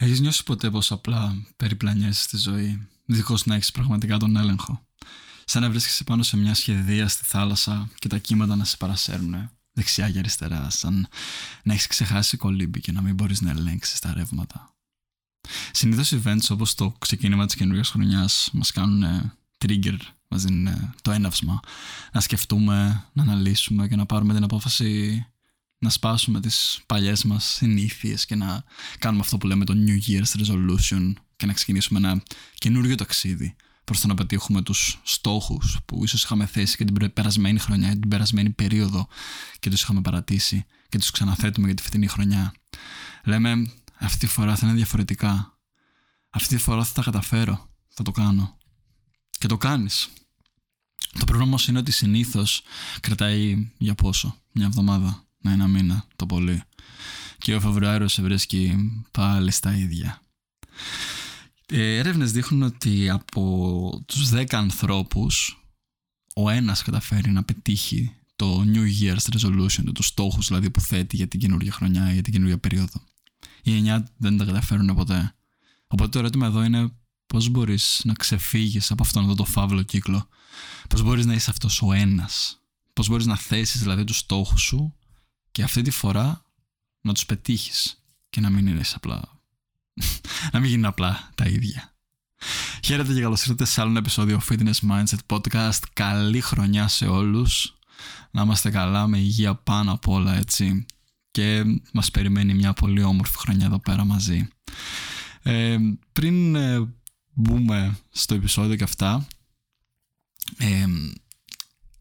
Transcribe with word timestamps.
Έχεις 0.00 0.20
νιώσει 0.20 0.44
ποτέ 0.44 0.70
πως 0.70 0.92
απλά 0.92 1.46
περιπλανιέσαι 1.56 2.22
στη 2.22 2.36
ζωή, 2.36 2.88
δίχως 3.04 3.46
να 3.46 3.54
έχεις 3.54 3.70
πραγματικά 3.70 4.16
τον 4.16 4.36
έλεγχο; 4.36 4.86
Σαν 5.44 5.62
να 5.62 5.70
βρίσκεσαι 5.70 6.04
πάνω 6.04 6.22
σε 6.22 6.36
μια 6.36 6.54
σχεδία 6.54 7.08
στη 7.08 7.24
θάλασσα 7.24 7.88
και 7.94 8.08
τα 8.08 8.18
κύματα 8.18 8.56
να 8.56 8.64
σε 8.64 8.76
παρασέρνουν 8.76 9.50
δεξιά 9.72 10.10
και 10.10 10.18
αριστερά, 10.18 10.70
σαν 10.70 11.08
να 11.62 11.72
έχεις 11.72 11.86
ξεχάσει 11.86 12.36
κολύμπη 12.36 12.80
και 12.80 12.92
να 12.92 13.02
μην 13.02 13.14
μπορείς 13.14 13.40
να 13.40 13.50
ελέγξεις 13.50 13.98
τα 14.00 14.12
ρεύματα. 14.12 14.74
Συνήθως 15.72 16.12
events 16.14 16.46
όπως 16.50 16.74
το 16.74 16.94
ξεκίνημα 16.98 17.46
της 17.46 17.54
καινούργιας 17.54 17.88
χρονιάς 17.88 18.50
μας 18.52 18.72
κάνουν 18.72 19.32
trigger, 19.58 19.98
μας 20.28 20.42
δίνουν 20.42 20.94
το 21.02 21.10
έναυσμα 21.10 21.60
να 22.12 22.20
σκεφτούμε, 22.20 23.04
να 23.12 23.22
αναλύσουμε 23.22 23.88
και 23.88 23.96
να 23.96 24.06
πάρουμε 24.06 24.34
την 24.34 24.42
απόφαση 24.42 25.26
να 25.78 25.90
σπάσουμε 25.90 26.40
τις 26.40 26.80
παλιές 26.86 27.24
μας 27.24 27.44
συνήθειες 27.44 28.26
και 28.26 28.34
να 28.34 28.64
κάνουμε 28.98 29.22
αυτό 29.22 29.38
που 29.38 29.46
λέμε 29.46 29.64
το 29.64 29.74
New 29.76 29.98
Year's 30.08 30.40
Resolution 30.40 31.12
και 31.36 31.46
να 31.46 31.52
ξεκινήσουμε 31.52 31.98
ένα 31.98 32.22
καινούριο 32.54 32.94
ταξίδι 32.94 33.56
προς 33.84 34.00
το 34.00 34.06
να 34.06 34.14
πετύχουμε 34.14 34.62
τους 34.62 35.00
στόχους 35.02 35.78
που 35.86 36.04
ίσως 36.04 36.22
είχαμε 36.22 36.46
θέσει 36.46 36.76
και 36.76 36.84
την 36.84 37.12
περασμένη 37.12 37.58
χρονιά 37.58 37.90
ή 37.90 37.98
την 37.98 38.08
περασμένη 38.08 38.50
περίοδο 38.50 39.08
και 39.58 39.70
τους 39.70 39.82
είχαμε 39.82 40.00
παρατήσει 40.00 40.64
και 40.88 40.98
τους 40.98 41.10
ξαναθέτουμε 41.10 41.66
για 41.66 41.76
τη 41.76 41.82
φετινή 41.82 42.06
χρονιά. 42.06 42.54
Λέμε 43.24 43.72
αυτή 43.98 44.18
τη 44.18 44.26
φορά 44.26 44.56
θα 44.56 44.66
είναι 44.66 44.76
διαφορετικά. 44.76 45.58
Αυτή 46.30 46.56
τη 46.56 46.62
φορά 46.62 46.84
θα 46.84 46.92
τα 46.92 47.02
καταφέρω. 47.02 47.68
Θα 47.88 48.02
το 48.02 48.10
κάνω. 48.10 48.56
Και 49.30 49.46
το 49.46 49.56
κάνεις. 49.56 50.08
Το 51.18 51.24
πρόβλημα 51.24 51.44
όμως 51.44 51.68
είναι 51.68 51.78
ότι 51.78 51.92
συνήθως 51.92 52.62
κρατάει 53.00 53.70
για 53.78 53.94
πόσο, 53.94 54.36
μια 54.52 54.66
εβδομάδα, 54.66 55.27
να 55.48 55.54
ένα 55.54 55.68
μήνα 55.68 56.04
το 56.16 56.26
πολύ. 56.26 56.62
Και 57.38 57.54
ο 57.54 57.60
Φεβρουάριος 57.60 58.12
σε 58.12 58.22
βρίσκει 58.22 58.76
πάλι 59.10 59.50
στα 59.50 59.76
ίδια. 59.76 60.22
Ε, 61.66 61.96
Έρευνες 61.96 62.32
δείχνουν 62.32 62.62
ότι 62.62 63.10
από 63.10 64.04
τους 64.06 64.28
10 64.28 64.44
ανθρώπους 64.50 65.62
ο 66.34 66.50
ένας 66.50 66.82
καταφέρει 66.82 67.30
να 67.30 67.42
πετύχει 67.42 68.12
το 68.36 68.64
New 68.72 68.86
Year's 69.00 69.36
Resolution, 69.36 69.92
τους 69.94 70.06
στόχους 70.06 70.46
δηλαδή 70.46 70.70
που 70.70 70.80
θέτει 70.80 71.16
για 71.16 71.28
την 71.28 71.40
καινούργια 71.40 71.72
χρονιά 71.72 72.10
ή 72.10 72.12
για 72.12 72.22
την 72.22 72.32
καινούργια 72.32 72.58
περίοδο. 72.58 73.02
Οι 73.62 73.82
9 73.86 74.02
δεν 74.16 74.36
τα 74.36 74.44
καταφέρουν 74.44 74.94
ποτέ. 74.94 75.34
Οπότε 75.86 76.10
το 76.10 76.18
ερώτημα 76.18 76.46
εδώ 76.46 76.62
είναι 76.62 76.92
πώς 77.26 77.48
μπορείς 77.48 78.00
να 78.04 78.12
ξεφύγεις 78.12 78.90
από 78.90 79.02
αυτόν 79.02 79.24
εδώ 79.24 79.34
το 79.34 79.44
φαύλο 79.44 79.82
κύκλο; 79.82 80.28
Πώς 80.88 81.02
μπορείς 81.02 81.26
να 81.26 81.34
είσαι 81.34 81.50
αυτός 81.50 81.82
ο 81.82 81.92
ένας; 81.92 82.60
Πώς 82.92 83.08
μπορείς 83.08 83.26
να 83.26 83.36
θέσεις 83.36 83.80
δηλαδή 83.80 84.04
τους 84.04 84.18
στόχους 84.18 84.62
σου 84.62 84.94
και 85.58 85.64
αυτή 85.64 85.82
τη 85.82 85.90
φορά 85.90 86.44
να 87.00 87.12
τους 87.12 87.26
πετύχεις 87.26 88.02
και 88.30 88.40
να 88.40 88.50
μην 88.50 88.66
είναι 88.66 88.80
απλά 88.94 89.40
να 90.52 90.60
μην 90.60 90.68
γίνουν 90.68 90.84
απλά 90.84 91.30
τα 91.34 91.44
ίδια. 91.44 91.94
Χαίρετε 92.84 93.12
και 93.14 93.20
καλώς 93.20 93.40
ήρθατε 93.40 93.64
σε 93.64 93.80
άλλο 93.80 93.90
ένα 93.90 93.98
επεισόδιο 93.98 94.40
Fitness 94.48 94.90
Mindset 94.90 95.18
Podcast. 95.26 95.82
Καλή 95.92 96.40
χρονιά 96.40 96.88
σε 96.88 97.06
όλους. 97.06 97.78
Να 98.30 98.42
είμαστε 98.42 98.70
καλά 98.70 99.06
με 99.06 99.18
υγεία 99.18 99.54
πάνω 99.54 99.92
απ' 99.92 100.08
όλα 100.08 100.36
έτσι. 100.36 100.86
Και 101.30 101.64
μας 101.92 102.10
περιμένει 102.10 102.54
μια 102.54 102.72
πολύ 102.72 103.02
όμορφη 103.02 103.38
χρονιά 103.38 103.66
εδώ 103.66 103.78
πέρα 103.78 104.04
μαζί. 104.04 104.48
Ε, 105.42 105.76
πριν 106.12 106.54
ε, 106.54 106.94
μπούμε 107.32 107.98
στο 108.10 108.34
επεισόδιο 108.34 108.76
και 108.76 108.84
αυτά, 108.84 109.26
ε, 110.56 110.86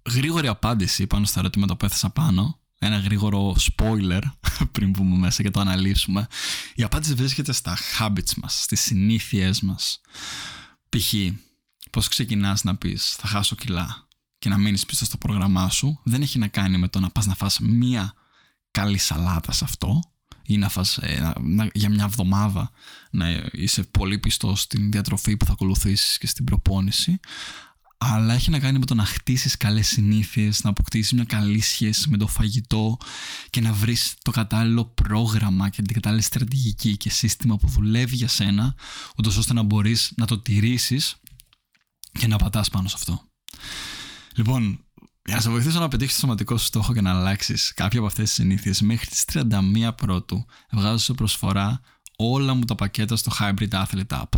γρήγορη 0.09 0.47
απάντηση 0.47 1.07
πάνω 1.07 1.25
στα 1.25 1.39
ερωτήματα 1.39 1.75
που 1.75 1.85
έθεσα 1.85 2.09
πάνω 2.09 2.59
ένα 2.79 2.97
γρήγορο 2.97 3.55
spoiler 3.59 4.21
πριν 4.71 4.91
πούμε 4.91 5.17
μέσα 5.17 5.43
και 5.43 5.51
το 5.51 5.59
αναλύσουμε. 5.59 6.27
Η 6.75 6.83
απάντηση 6.83 7.13
βρίσκεται 7.13 7.51
στα 7.51 7.77
habits 7.99 8.33
μας, 8.41 8.61
στις 8.63 8.81
συνήθειές 8.81 9.61
μας. 9.61 10.01
Π.χ. 10.89 11.13
πώς 11.91 12.07
ξεκινάς 12.07 12.63
να 12.63 12.75
πεις 12.75 13.15
θα 13.19 13.27
χάσω 13.27 13.55
κιλά 13.55 14.07
και 14.39 14.49
να 14.49 14.57
μείνεις 14.57 14.85
πίσω 14.85 15.05
στο 15.05 15.17
πρόγραμμά 15.17 15.69
σου 15.69 15.99
δεν 16.03 16.21
έχει 16.21 16.39
να 16.39 16.47
κάνει 16.47 16.77
με 16.77 16.87
το 16.87 16.99
να 16.99 17.09
πας 17.09 17.25
να 17.25 17.35
φας 17.35 17.59
μία 17.59 18.13
καλή 18.71 18.97
σαλάτα 18.97 19.51
σε 19.51 19.63
αυτό 19.63 19.99
ή 20.43 20.57
να 20.57 20.69
φας 20.69 20.97
ε, 20.97 21.33
για 21.73 21.89
μια 21.89 22.03
εβδομάδα 22.03 22.71
να 23.11 23.49
είσαι 23.51 23.83
πολύ 23.83 24.19
πιστός 24.19 24.61
στην 24.61 24.91
διατροφή 24.91 25.37
που 25.37 25.45
θα 25.45 25.51
ακολουθήσεις 25.51 26.17
και 26.17 26.27
στην 26.27 26.45
προπόνηση 26.45 27.19
αλλά 27.97 28.33
έχει 28.33 28.49
να 28.49 28.59
κάνει 28.59 28.79
με 28.79 28.85
το 28.85 28.95
να 28.95 29.05
χτίσεις 29.05 29.57
καλές 29.57 29.87
συνήθειες, 29.87 30.63
να 30.63 30.69
αποκτήσεις 30.69 31.11
μια 31.11 31.23
καλή 31.23 31.59
σχέση 31.59 32.09
με 32.09 32.17
το 32.17 32.27
φαγητό 32.27 32.97
και 33.49 33.61
να 33.61 33.73
βρεις 33.73 34.15
το 34.21 34.31
κατάλληλο 34.31 34.85
πρόγραμμα 34.85 35.69
και 35.69 35.81
την 35.81 35.93
κατάλληλη 35.93 36.21
στρατηγική 36.21 36.97
και 36.97 37.09
σύστημα 37.09 37.57
που 37.57 37.67
δουλεύει 37.67 38.15
για 38.15 38.27
σένα, 38.27 38.75
ούτως 39.17 39.37
ώστε 39.37 39.53
να 39.53 39.61
μπορείς 39.61 40.13
να 40.15 40.25
το 40.25 40.39
τηρήσεις 40.39 41.15
και 42.11 42.27
να 42.27 42.37
πατάς 42.37 42.69
πάνω 42.69 42.87
σε 42.87 42.95
αυτό. 42.97 43.21
Λοιπόν, 44.35 44.79
για 45.25 45.35
να 45.35 45.41
σε 45.41 45.49
βοηθήσω 45.49 45.79
να 45.79 45.87
πετύχεις 45.87 46.13
το 46.13 46.19
σωματικό 46.19 46.57
σου 46.57 46.65
στόχο 46.65 46.93
και 46.93 47.01
να 47.01 47.09
αλλάξεις 47.09 47.73
κάποια 47.73 47.99
από 47.99 48.07
αυτές 48.07 48.25
τις 48.25 48.33
συνήθειες, 48.33 48.81
μέχρι 48.81 49.07
τις 49.07 49.25
31 49.25 49.95
Πρώτου 49.95 50.45
βγάζω 50.71 50.97
σε 50.97 51.13
προσφορά 51.13 51.81
όλα 52.15 52.53
μου 52.53 52.65
τα 52.65 52.75
πακέτα 52.75 53.15
στο 53.15 53.31
Hybrid 53.39 53.69
Athlete 53.69 54.07
App 54.07 54.29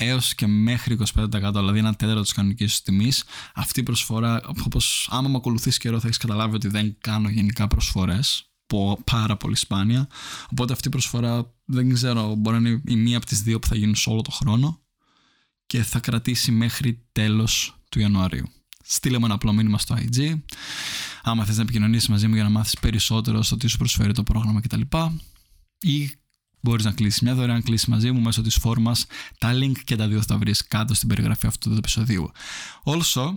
έως 0.00 0.34
και 0.34 0.46
μέχρι 0.46 0.98
25%, 1.14 1.28
δηλαδή 1.52 1.78
ένα 1.78 1.94
τέταρτο 1.94 2.22
της 2.22 2.32
κανονικής 2.32 2.72
σου 2.72 2.82
τιμής. 2.82 3.24
Αυτή 3.54 3.80
η 3.80 3.82
προσφορά, 3.82 4.40
όπως 4.64 5.08
άμα 5.10 5.28
με 5.28 5.36
ακολουθεί 5.36 5.70
καιρό, 5.70 6.00
θα 6.00 6.06
έχεις 6.06 6.18
καταλάβει 6.18 6.54
ότι 6.54 6.68
δεν 6.68 6.96
κάνω 7.00 7.28
γενικά 7.28 7.68
προσφορές. 7.68 8.42
Πάρα 9.04 9.36
πολύ 9.36 9.56
σπάνια. 9.56 10.08
Οπότε 10.50 10.72
αυτή 10.72 10.88
η 10.88 10.90
προσφορά 10.90 11.54
δεν 11.64 11.92
ξέρω, 11.92 12.34
μπορεί 12.34 12.60
να 12.60 12.68
είναι 12.68 12.82
η 12.86 12.96
μία 12.96 13.16
από 13.16 13.26
τις 13.26 13.42
δύο 13.42 13.58
που 13.58 13.66
θα 13.66 13.74
γίνουν 13.74 13.94
σε 13.94 14.10
όλο 14.10 14.22
το 14.22 14.30
χρόνο 14.30 14.80
και 15.66 15.82
θα 15.82 16.00
κρατήσει 16.00 16.52
μέχρι 16.52 17.06
τέλος 17.12 17.78
του 17.88 18.00
Ιανουαρίου. 18.00 18.48
Στείλε 18.84 19.18
μου 19.18 19.24
ένα 19.24 19.34
απλό 19.34 19.52
μήνυμα 19.52 19.78
στο 19.78 19.96
IG. 19.98 20.40
Άμα 21.22 21.44
θες 21.44 21.56
να 21.56 21.62
επικοινωνήσεις 21.62 22.08
μαζί 22.08 22.28
μου 22.28 22.34
για 22.34 22.42
να 22.42 22.50
μάθεις 22.50 22.78
περισσότερο 22.80 23.42
στο 23.42 23.56
τι 23.56 23.66
σου 23.66 23.76
προσφέρει 23.76 24.12
το 24.12 24.22
πρόγραμμα 24.22 24.60
κτλ. 24.60 24.80
Ή 25.80 26.10
Μπορείς 26.60 26.84
να 26.84 26.92
κλείσεις 26.92 27.20
μια 27.20 27.34
δωρεάν 27.34 27.62
κλίση 27.62 27.90
μαζί 27.90 28.10
μου 28.10 28.20
μέσω 28.20 28.42
της 28.42 28.54
φόρμα. 28.54 28.92
Τα 29.38 29.52
link 29.52 29.72
και 29.84 29.96
τα 29.96 30.08
δύο 30.08 30.18
θα 30.18 30.26
τα 30.26 30.38
βρεις 30.38 30.66
κάτω 30.66 30.94
στην 30.94 31.08
περιγραφή 31.08 31.46
αυτού 31.46 31.70
του 31.70 31.76
επεισοδίου. 31.76 32.30
Also, 32.84 33.34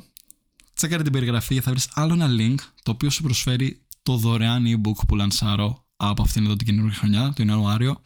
τσέκαρε 0.74 1.04
την 1.04 1.12
περιγραφή 1.12 1.60
θα 1.60 1.72
βρεις 1.72 1.90
άλλο 1.94 2.14
ένα 2.14 2.28
link 2.30 2.56
το 2.84 2.92
οποίο 2.92 3.10
σου 3.10 3.24
προσφέρει 3.24 3.82
το 4.04 4.18
δωρεάν 4.18 4.64
ebook 4.68 5.06
που 5.08 5.16
λανσάρω 5.16 5.86
από 5.96 6.22
αυτήν 6.22 6.46
εδώ 6.46 6.56
την 6.56 6.68
καινούργια 6.68 6.98
χρονιά, 6.98 7.34
τον 7.36 7.48
Ιανουάριο, 7.48 8.02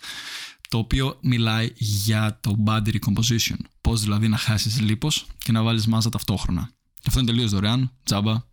το 0.69 0.77
οποίο 0.77 1.17
μιλάει 1.21 1.71
για 1.75 2.39
το 2.41 2.55
body 2.65 2.87
recomposition. 2.87 3.57
Πώς 3.81 4.01
δηλαδή 4.01 4.27
να 4.27 4.37
χάσεις 4.37 4.79
λίπος 4.79 5.25
και 5.37 5.51
να 5.51 5.63
βάλεις 5.63 5.87
μάζα 5.87 6.09
ταυτόχρονα. 6.09 6.69
Και 6.93 7.05
αυτό 7.07 7.19
είναι 7.19 7.31
τελείως 7.31 7.51
δωρεάν, 7.51 7.91
τζάμπα, 8.03 8.43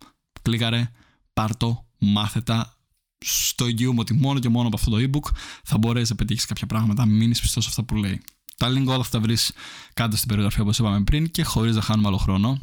κλίκαρε, 0.41 0.91
πάρτο, 1.33 1.87
μάθετα, 1.97 2.77
στο 3.23 3.65
εγγυούμε 3.65 3.99
ότι 3.99 4.13
μόνο 4.13 4.39
και 4.39 4.49
μόνο 4.49 4.67
από 4.67 4.75
αυτό 4.75 4.89
το 4.89 4.97
ebook 4.97 5.35
θα 5.63 5.77
μπορέσει 5.77 6.11
να 6.11 6.15
πετύχεις 6.15 6.45
κάποια 6.45 6.67
πράγματα, 6.67 7.05
μην 7.05 7.17
μείνεις 7.17 7.41
πιστός 7.41 7.63
σε 7.63 7.69
αυτά 7.69 7.83
που 7.83 7.95
λέει. 7.95 8.21
Τα 8.57 8.67
link 8.69 8.85
όλα 8.85 8.99
αυτά 8.99 9.19
βρεις 9.19 9.51
κάτω 9.93 10.15
στην 10.15 10.27
περιγραφή 10.27 10.61
όπως 10.61 10.79
είπαμε 10.79 11.03
πριν 11.03 11.31
και 11.31 11.43
χωρίς 11.43 11.75
να 11.75 11.81
χάνουμε 11.81 12.07
άλλο 12.07 12.17
χρόνο. 12.17 12.61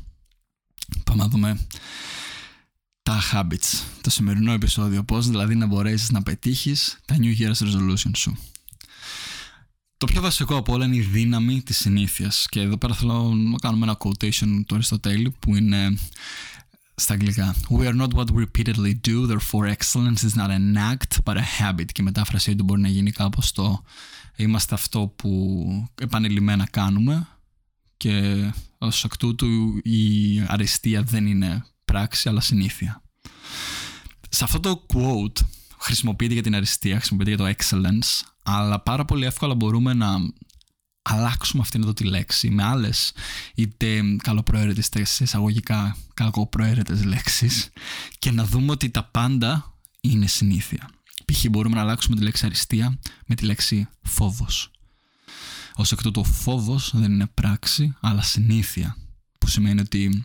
Πάμε 1.05 1.23
να 1.23 1.29
δούμε 1.29 1.67
τα 3.03 3.21
habits. 3.33 3.83
Το 4.01 4.11
σημερινό 4.11 4.53
επεισόδιο. 4.53 5.03
Πώς 5.03 5.27
δηλαδή 5.29 5.55
να 5.55 5.67
μπορέσεις 5.67 6.11
να 6.11 6.23
πετύχεις 6.23 6.99
τα 7.05 7.17
New 7.19 7.39
Year's 7.39 7.67
Resolution 7.67 8.11
σου. 8.17 8.39
Το 9.97 10.07
πιο 10.07 10.21
βασικό 10.21 10.57
από 10.57 10.73
όλα 10.73 10.85
είναι 10.85 10.97
η 10.97 11.01
δύναμη 11.01 11.63
της 11.63 11.79
συνήθειας 11.79 12.47
και 12.49 12.61
εδώ 12.61 12.77
πέρα 12.77 12.95
θέλω 12.95 13.33
να 13.35 13.59
κάνουμε 13.59 13.85
ένα 13.85 13.97
quotation 13.99 14.63
του 14.67 14.75
Αριστοτέλη 14.75 15.35
που 15.39 15.57
είναι 15.57 15.99
στα 17.01 17.13
αγγλικά. 17.13 17.55
We 17.71 17.87
are 17.87 17.97
not 17.97 18.15
what 18.15 18.27
we 18.31 18.45
repeatedly 18.45 18.95
do, 19.09 19.27
therefore 19.27 19.75
excellence 19.77 20.23
is 20.23 20.35
not 20.37 20.51
an 20.51 20.77
act 20.77 21.23
but 21.25 21.37
a 21.37 21.45
habit. 21.61 21.85
Και 21.85 22.01
η 22.01 22.03
μετάφρασή 22.03 22.55
του 22.55 22.65
μπορεί 22.65 22.81
να 22.81 22.89
γίνει 22.89 23.11
κάπως 23.11 23.53
το 23.53 23.83
είμαστε 24.37 24.75
αυτό 24.75 25.13
που 25.17 25.89
επανειλημμένα 26.01 26.67
κάνουμε 26.71 27.29
και 27.97 28.51
ως 28.79 29.05
εκ 29.05 29.17
τούτου 29.17 29.47
η 29.83 30.41
αριστεία 30.47 31.03
δεν 31.03 31.27
είναι 31.27 31.65
πράξη 31.85 32.29
αλλά 32.29 32.41
συνήθεια. 32.41 33.03
Σε 34.29 34.45
αυτό 34.45 34.61
το 34.61 34.87
quote 34.95 35.45
χρησιμοποιείται 35.79 36.33
για 36.33 36.43
την 36.43 36.55
αριστεία, 36.55 36.97
χρησιμοποιείται 36.97 37.35
για 37.35 37.45
το 37.45 37.55
excellence, 37.57 38.27
αλλά 38.43 38.81
πάρα 38.81 39.05
πολύ 39.05 39.25
εύκολα 39.25 39.55
μπορούμε 39.55 39.95
να 39.95 40.09
αλλάξουμε 41.13 41.63
αυτήν 41.63 41.83
εδώ 41.83 41.93
τη 41.93 42.05
λέξη 42.05 42.51
με 42.51 42.63
άλλες 42.63 43.13
είτε 43.55 44.03
καλοπροαίρετες 44.23 44.87
είτε 44.87 45.05
σε 45.05 45.25
εισαγωγικά 45.25 45.97
κακοπροαίρετες 46.15 47.05
λέξεις 47.05 47.69
και 48.19 48.31
να 48.31 48.45
δούμε 48.45 48.71
ότι 48.71 48.91
τα 48.91 49.05
πάντα 49.05 49.75
είναι 50.01 50.27
συνήθεια. 50.27 50.91
Π.χ. 51.25 51.45
μπορούμε 51.51 51.75
να 51.75 51.81
αλλάξουμε 51.81 52.17
τη 52.17 52.23
λέξη 52.23 52.47
αριστεία 52.47 52.99
με 53.27 53.35
τη 53.35 53.45
λέξη 53.45 53.89
φόβος. 54.03 54.71
Ω 55.77 55.83
εκ 55.93 56.03
τούτου 56.03 56.21
ο 56.21 56.25
φόβος 56.25 56.91
δεν 56.95 57.13
είναι 57.13 57.27
πράξη 57.27 57.97
αλλά 58.01 58.23
συνήθεια 58.23 58.97
που 59.39 59.47
σημαίνει 59.47 59.81
ότι 59.81 60.25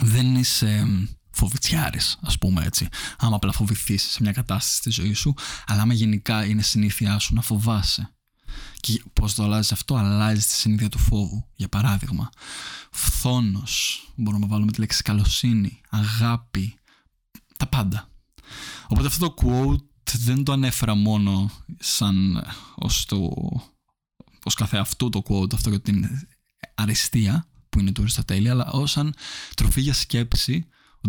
δεν 0.00 0.34
είσαι 0.34 0.86
φοβητσιάρης 1.30 2.18
ας 2.22 2.38
πούμε 2.38 2.64
έτσι 2.64 2.88
άμα 3.18 3.36
απλά 3.36 3.52
φοβηθείς 3.52 4.02
σε 4.02 4.18
μια 4.22 4.32
κατάσταση 4.32 4.76
στη 4.76 4.90
ζωή 4.90 5.12
σου 5.12 5.34
αλλά 5.66 5.82
άμα 5.82 5.92
γενικά 5.92 6.44
είναι 6.44 6.62
συνήθειά 6.62 7.18
σου 7.18 7.34
να 7.34 7.42
φοβάσαι 7.42 8.14
Και 8.80 9.02
πώς 9.12 9.34
το 9.34 9.42
αλλάζεις 9.42 9.72
αυτό, 9.72 9.94
αλλάζει 9.94 10.42
τη 10.42 10.52
συνήθεια 10.52 10.88
του 10.88 10.98
φόβου. 10.98 11.46
Για 11.54 11.68
παράδειγμα, 11.68 12.30
φθόνος. 12.90 14.04
Μπορούμε 14.16 14.46
να 14.46 14.50
βάλουμε 14.52 14.72
τη 14.72 14.80
λέξη 14.80 15.02
καλοσύνη, 15.02 15.80
αγάπη, 15.90 16.74
τα 17.56 17.66
πάντα. 17.66 18.10
Οπότε 18.88 19.06
αυτό 19.06 19.28
το 19.28 19.34
quote 19.42 20.12
δεν 20.18 20.44
το 20.44 20.52
ανέφερα 20.52 20.94
μόνο 20.94 21.50
σαν 21.78 22.44
ως 22.74 23.04
το 23.04 23.30
ως 24.44 24.54
καθε 24.54 24.78
αυτό 24.78 25.08
το 25.08 25.22
quote, 25.28 25.54
αυτό 25.54 25.70
για 25.70 25.80
την 25.80 26.06
αριστεία 26.74 27.46
που 27.68 27.78
είναι 27.78 27.92
του 27.92 28.00
Αριστοτέλη, 28.00 28.48
αλλά 28.48 28.70
ως 28.70 28.90
σαν 28.90 29.14
τροφή 29.54 29.80
για 29.80 29.94
σκέψη 29.94 30.66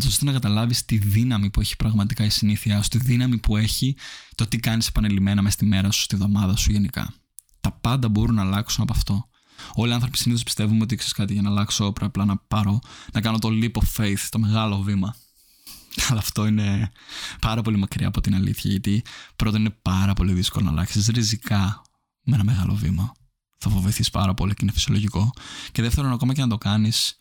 ώστε 0.07 0.25
να 0.25 0.31
καταλάβεις 0.31 0.85
τη 0.85 0.97
δύναμη 0.97 1.49
που 1.49 1.61
έχει 1.61 1.75
πραγματικά 1.75 2.25
η 2.25 2.29
συνήθεια 2.29 2.81
σου, 2.81 2.89
τη 2.89 2.97
δύναμη 2.97 3.37
που 3.37 3.57
έχει 3.57 3.95
το 4.35 4.47
τι 4.47 4.57
κάνεις 4.57 4.87
επανελειμμένα 4.87 5.41
μέσα 5.41 5.55
στη 5.55 5.65
μέρα 5.65 5.91
σου, 5.91 6.01
στη 6.01 6.15
εβδομάδα 6.15 6.55
σου 6.55 6.71
γενικά. 6.71 7.13
Τα 7.61 7.71
πάντα 7.71 8.09
μπορούν 8.09 8.35
να 8.35 8.41
αλλάξουν 8.41 8.83
από 8.83 8.93
αυτό. 8.93 9.29
Όλοι 9.73 9.91
οι 9.91 9.93
άνθρωποι 9.93 10.17
συνήθως 10.17 10.43
πιστεύουμε 10.43 10.83
ότι 10.83 10.95
ξέρεις 10.95 11.13
κάτι 11.13 11.33
για 11.33 11.41
να 11.41 11.49
αλλάξω, 11.49 11.91
πρέπει 11.91 12.05
απλά 12.05 12.25
να 12.25 12.37
πάρω, 12.37 12.79
να 13.13 13.21
κάνω 13.21 13.39
το 13.39 13.49
leap 13.51 13.71
of 13.71 14.01
faith, 14.01 14.27
το 14.29 14.39
μεγάλο 14.39 14.81
βήμα. 14.81 15.15
Αλλά 16.09 16.19
αυτό 16.19 16.45
είναι 16.45 16.91
πάρα 17.41 17.61
πολύ 17.61 17.77
μακριά 17.77 18.07
από 18.07 18.21
την 18.21 18.35
αλήθεια, 18.35 18.69
γιατί 18.71 19.03
πρώτον 19.35 19.59
είναι 19.59 19.75
πάρα 19.81 20.13
πολύ 20.13 20.33
δύσκολο 20.33 20.65
να 20.65 20.71
αλλάξεις 20.71 21.07
ριζικά 21.07 21.81
με 22.23 22.35
ένα 22.35 22.43
μεγάλο 22.43 22.75
βήμα. 22.75 23.11
Θα 23.57 23.69
φοβηθείς 23.69 24.09
πάρα 24.09 24.33
πολύ 24.33 24.53
και 24.53 24.59
είναι 24.61 24.71
φυσιολογικό. 24.71 25.31
Και 25.71 25.81
δεύτερον, 25.81 26.11
ακόμα 26.11 26.33
και 26.33 26.41
να 26.41 26.47
το 26.47 26.57
κάνεις, 26.57 27.17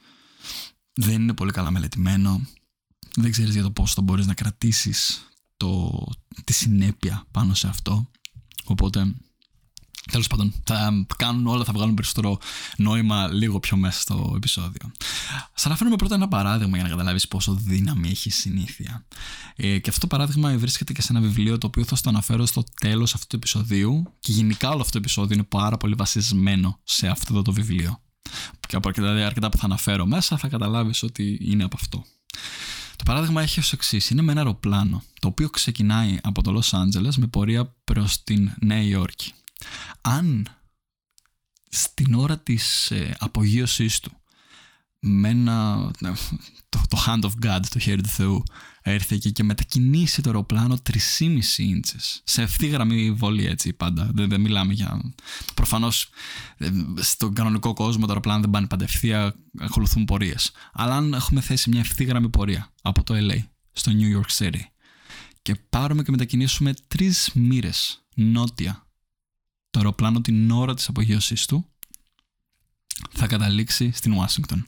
δεν 0.93 1.22
είναι 1.22 1.34
πολύ 1.34 1.52
καλά 1.52 1.70
μελετημένο 1.70 2.40
δεν 3.16 3.31
ξέρεις 3.31 3.52
για 3.52 3.62
το 3.62 3.70
πώς 3.70 3.94
θα 3.94 4.02
μπορείς 4.02 4.26
να 4.26 4.34
κρατήσεις 4.34 5.28
το, 5.56 5.90
τη 6.44 6.52
συνέπεια 6.52 7.26
πάνω 7.31 7.54
σε 7.54 7.69
αυτό. 7.69 8.10
Οπότε, 8.64 9.14
τέλος 10.10 10.26
πάντων, 10.26 10.54
θα 10.64 11.06
κάνουν 11.16 11.46
όλα, 11.46 11.64
θα 11.64 11.72
βγάλουν 11.72 11.94
περισσότερο 11.94 12.38
νόημα 12.76 13.28
λίγο 13.28 13.60
πιο 13.60 13.76
μέσα 13.76 14.00
στο 14.00 14.32
επεισόδιο. 14.36 14.90
Σας 15.54 15.66
αναφέρουμε 15.66 15.96
πρώτα 15.96 16.14
ένα 16.14 16.28
παράδειγμα 16.28 16.74
για 16.74 16.82
να 16.82 16.90
καταλάβεις 16.90 17.28
πόσο 17.28 17.54
δύναμη 17.54 18.08
έχει 18.08 18.30
συνήθεια. 18.30 19.04
Ε, 19.56 19.78
και 19.78 19.88
αυτό 19.88 20.00
το 20.00 20.06
παράδειγμα 20.06 20.58
βρίσκεται 20.58 20.92
και 20.92 21.02
σε 21.02 21.12
ένα 21.12 21.20
βιβλίο 21.20 21.58
το 21.58 21.66
οποίο 21.66 21.84
θα 21.84 21.96
στο 21.96 22.08
αναφέρω 22.08 22.46
στο 22.46 22.64
τέλος 22.80 23.14
αυτού 23.14 23.26
του 23.26 23.36
επεισοδίου 23.36 24.12
και 24.20 24.32
γενικά 24.32 24.68
όλο 24.70 24.80
αυτό 24.80 24.92
το 24.92 24.98
επεισόδιο 24.98 25.34
είναι 25.34 25.46
πάρα 25.48 25.76
πολύ 25.76 25.94
βασισμένο 25.94 26.78
σε 26.84 27.06
αυτό 27.06 27.42
το 27.42 27.52
βιβλίο. 27.52 28.00
Και 28.68 28.76
από 28.76 28.88
αρκετά, 28.88 29.26
αρκετά 29.26 29.48
που 29.48 29.56
θα 29.56 29.64
αναφέρω 29.64 30.06
μέσα 30.06 30.36
θα 30.36 30.48
καταλάβεις 30.48 31.02
ότι 31.02 31.38
είναι 31.42 31.64
από 31.64 31.76
αυτό. 31.80 32.04
Το 32.96 33.06
παράδειγμα 33.06 33.42
έχει 33.42 33.60
ως 33.60 33.72
εξής. 33.72 34.10
Είναι 34.10 34.22
με 34.22 34.32
ένα 34.32 34.40
αεροπλάνο, 34.40 35.02
το 35.20 35.28
οποίο 35.28 35.50
ξεκινάει 35.50 36.18
από 36.22 36.42
το 36.42 36.50
Λος 36.50 36.74
Άντζελες 36.74 37.16
με 37.16 37.26
πορεία 37.26 37.74
προς 37.84 38.22
την 38.24 38.52
Νέα 38.60 38.82
Υόρκη. 38.82 39.32
Αν 40.00 40.48
στην 41.68 42.14
ώρα 42.14 42.38
της 42.38 42.90
ε, 42.90 43.16
απογείωσής 43.18 44.00
του 44.00 44.20
με 45.00 45.28
ένα, 45.28 45.90
ναι, 45.98 46.12
το, 46.68 46.80
το 46.88 47.04
hand 47.06 47.20
of 47.20 47.46
God, 47.46 47.60
το 47.68 47.78
χέρι 47.78 48.02
του 48.02 48.08
Θεού, 48.08 48.42
έρθει 48.82 49.14
εκεί 49.14 49.32
και 49.32 49.42
μετακινήσει 49.42 50.22
το 50.22 50.28
αεροπλάνο 50.28 50.78
3,5 50.90 51.38
ίντσες. 51.56 52.22
Σε 52.24 52.42
ευθύ 52.42 52.66
γραμμή 52.66 53.12
βολή 53.12 53.46
έτσι 53.46 53.72
πάντα. 53.72 54.10
Δεν, 54.14 54.28
δεν 54.28 54.40
μιλάμε 54.40 54.72
για... 54.72 55.14
Προφανώς 55.54 56.08
ε, 56.56 56.70
στον 56.96 57.34
κανονικό 57.34 57.72
κόσμο 57.72 58.00
το 58.00 58.08
αεροπλάνο 58.08 58.40
δεν 58.40 58.50
πάνε 58.50 58.66
πάντα 58.66 58.84
ευθεία, 58.84 59.34
ακολουθούν 59.58 60.04
πορείες. 60.04 60.52
Αλλά 60.72 60.96
αν 60.96 61.12
έχουμε 61.12 61.40
θέσει 61.40 61.70
μια 61.70 61.80
ευθύ 61.80 62.04
γραμμή 62.04 62.28
πορεία 62.28 62.72
από 62.82 63.02
το 63.02 63.14
LA 63.16 63.38
στο 63.72 63.92
New 63.94 64.20
York 64.20 64.44
City 64.44 64.60
και 65.42 65.54
πάρουμε 65.54 66.02
και 66.02 66.10
μετακινήσουμε 66.10 66.74
τρεις 66.88 67.30
μοίρες 67.34 68.04
νότια 68.14 68.86
το 69.70 69.78
αεροπλάνο 69.78 70.20
την 70.20 70.50
ώρα 70.50 70.75
της 70.75 70.88
απογείωσής 70.88 71.46
του 71.46 71.67
θα 73.11 73.26
καταλήξει 73.26 73.90
στην 73.94 74.12
Ουάσιγκτον. 74.12 74.67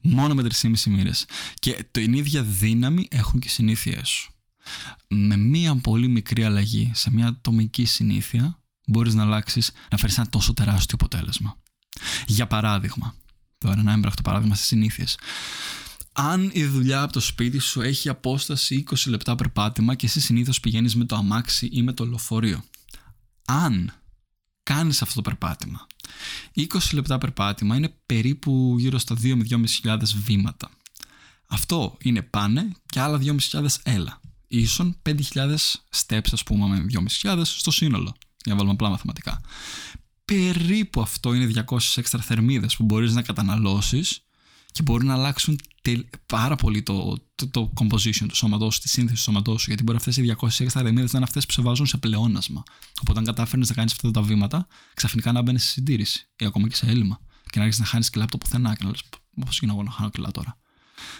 Μόνο 0.00 0.34
με 0.34 0.42
3,5 0.42 0.90
μοίρες. 0.90 1.24
Και 1.58 1.86
την 1.90 2.12
ίδια 2.12 2.42
δύναμη 2.42 3.08
έχουν 3.10 3.40
και 3.40 3.46
οι 3.46 3.50
συνήθειές 3.50 4.08
σου. 4.08 4.32
Με 5.08 5.36
μία 5.36 5.76
πολύ 5.76 6.08
μικρή 6.08 6.44
αλλαγή 6.44 6.90
σε 6.94 7.10
μια 7.10 7.26
ατομική 7.26 7.84
συνήθεια 7.84 8.60
μπορείς 8.86 9.14
να 9.14 9.22
αλλάξεις, 9.22 9.72
να 9.90 9.96
φέρεις 9.96 10.18
ένα 10.18 10.28
τόσο 10.28 10.54
τεράστιο 10.54 10.98
αποτέλεσμα. 11.00 11.56
Για 12.26 12.46
παράδειγμα, 12.46 13.14
τώρα 13.58 13.80
ένα 13.80 13.92
έμπρακτο 13.92 14.22
παράδειγμα 14.22 14.54
στις 14.54 14.66
συνήθειες. 14.66 15.18
Αν 16.12 16.50
η 16.52 16.64
δουλειά 16.64 17.02
από 17.02 17.12
το 17.12 17.20
σπίτι 17.20 17.58
σου 17.58 17.80
έχει 17.80 18.08
απόσταση 18.08 18.84
20 18.90 18.94
λεπτά 19.06 19.34
περπάτημα 19.34 19.94
και 19.94 20.06
εσύ 20.06 20.20
συνήθως 20.20 20.60
πηγαίνεις 20.60 20.96
με 20.96 21.04
το 21.04 21.16
αμάξι 21.16 21.68
ή 21.72 21.82
με 21.82 21.92
το 21.92 22.06
λεωφορείο. 22.06 22.64
Αν 23.50 23.92
κάνεις 24.62 25.02
αυτό 25.02 25.14
το 25.14 25.22
περπάτημα 25.22 25.86
20 26.56 26.64
λεπτά 26.92 27.18
περπάτημα 27.18 27.76
είναι 27.76 27.94
περίπου 28.06 28.76
γύρω 28.78 28.98
στα 28.98 29.14
2 29.14 29.34
με 29.34 29.44
2.500 29.84 29.98
βήματα. 30.24 30.70
Αυτό 31.48 31.96
είναι 32.02 32.22
πάνε 32.22 32.72
και 32.86 33.00
άλλα 33.00 33.20
2.500 33.50 33.66
έλα. 33.82 34.20
Ίσον 34.48 34.96
5.000 35.08 35.56
steps 36.06 36.28
ας 36.32 36.42
πούμε 36.42 36.66
με 36.66 36.86
2.500 37.22 37.42
στο 37.44 37.70
σύνολο. 37.70 38.14
Για 38.44 38.52
να 38.52 38.54
βάλουμε 38.54 38.72
απλά 38.72 38.88
μαθηματικά. 38.88 39.40
Περίπου 40.24 41.00
αυτό 41.00 41.34
είναι 41.34 41.64
200 41.68 41.78
έξτρα 41.94 42.22
θερμίδες 42.22 42.76
που 42.76 42.84
μπορείς 42.84 43.14
να 43.14 43.22
καταναλώσεις 43.22 44.22
και 44.72 44.82
μπορεί 44.82 45.04
να 45.04 45.14
αλλάξουν 45.14 45.60
πάρα 46.26 46.56
πολύ 46.56 46.82
το, 46.82 47.16
το, 47.34 47.48
το 47.48 47.72
composition 47.80 48.26
του 48.28 48.36
σώματός 48.36 48.74
σου, 48.74 48.80
τη 48.80 48.88
σύνθεση 48.88 49.16
του 49.16 49.22
σώματός 49.22 49.60
σου, 49.60 49.66
γιατί 49.68 49.82
μπορεί 49.82 49.98
αυτές 49.98 50.16
οι 50.16 50.36
200 50.40 50.46
έξτρα 50.46 50.68
θερμίδε 50.68 51.02
να 51.02 51.10
είναι 51.14 51.24
αυτές 51.24 51.46
που 51.46 51.52
σε 51.52 51.62
βάζουν 51.62 51.86
σε 51.86 51.96
πλεόνασμα. 51.96 52.62
Οπότε, 53.00 53.18
αν 53.18 53.24
κατάφερνες 53.24 53.68
να 53.68 53.74
κάνεις 53.74 53.92
αυτά 53.92 54.10
τα 54.10 54.22
βήματα, 54.22 54.66
ξαφνικά 54.94 55.32
να 55.32 55.42
μπαίνεις 55.42 55.62
σε 55.62 55.68
συντήρηση 55.68 56.28
ή 56.36 56.44
ακόμα 56.44 56.68
και 56.68 56.74
σε 56.74 56.86
έλλειμμα. 56.86 57.20
Και 57.50 57.58
να 57.58 57.62
άρχισε 57.62 57.82
να 57.82 57.86
χάνεις 57.86 58.10
κιλά 58.10 58.22
από 58.22 58.32
το 58.32 58.38
πουθενά 58.38 58.74
και 58.74 58.84
να 58.84 58.90
λες: 58.90 59.02
Πώς 59.44 59.58
γίνω 59.58 59.72
εγώ 59.72 59.82
να 59.82 59.90
χάνω 59.90 60.10
κιλά 60.10 60.30
τώρα. 60.30 60.58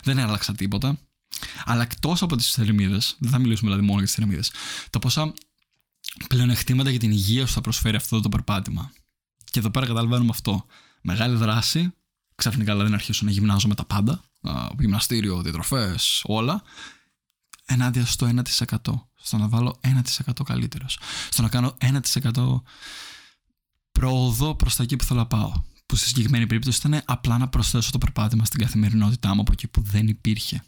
Δεν 0.03 0.19
άλλαξα 0.19 0.55
τίποτα. 0.55 0.99
Αλλά 1.65 1.83
εκτός 1.83 2.23
από 2.23 2.37
τις 2.37 2.51
θερμίδες, 2.51 3.17
δεν 3.19 3.31
θα 3.31 3.39
μιλήσουμε 3.39 3.71
δηλαδή 3.71 3.87
μόνο 3.87 3.99
για 3.99 4.07
τις 4.07 4.15
θερμίδες, 4.15 4.53
τα 4.91 4.99
πόσα 4.99 5.33
πλεονεκτήματα 6.29 6.91
για 6.91 6.99
την 6.99 7.11
υγεία 7.11 7.47
σου 7.47 7.53
θα 7.53 7.61
προσφέρει 7.61 7.97
αυτό 7.97 8.21
το 8.21 8.29
περπάτημα. 8.29 8.93
Και 9.45 9.59
εδώ 9.59 9.71
πέρα 9.71 9.87
καταλαβαίνουμε 9.87 10.31
αυτό. 10.31 10.67
Μεγάλη 11.03 11.37
δράση, 11.37 11.93
ξαφνικά 12.35 12.73
δηλαδή 12.73 12.91
να 12.91 12.97
αρχίσω 12.97 13.25
να 13.25 13.31
γυμνάζω 13.31 13.69
με 13.69 13.75
τα 13.75 13.85
πάντα, 13.85 14.23
γυμναστήριο, 14.79 15.43
διατροφές, 15.43 16.23
όλα, 16.25 16.63
ενάντια 17.65 18.07
στο 18.07 18.27
1%. 18.27 19.09
Στο 19.23 19.37
να 19.37 19.49
βάλω 19.49 19.81
1% 19.83 20.43
καλύτερος. 20.45 20.99
Στο 21.31 21.43
να 21.43 21.49
κάνω 21.49 21.77
1% 21.81 22.63
πρόοδο 23.93 24.55
προς 24.55 24.77
τα 24.77 24.83
εκεί 24.83 24.97
που 24.97 25.05
θέλω 25.05 25.19
να 25.19 25.27
πάω. 25.27 25.53
Που 25.87 25.97
στη 25.97 26.07
συγκεκριμένη 26.07 26.47
περίπτωση 26.47 26.87
ήταν 26.87 27.03
απλά 27.05 27.39
να 27.39 27.49
προσθέσω 27.49 27.91
το 27.91 27.99
περπάτημα 27.99 28.45
στην 28.45 28.61
καθημερινότητά 28.61 29.35
μου 29.35 29.41
από 29.41 29.53
εκεί 29.53 29.69
που 29.69 29.83
δεν 29.83 30.09
υπήρχε. 30.09 30.65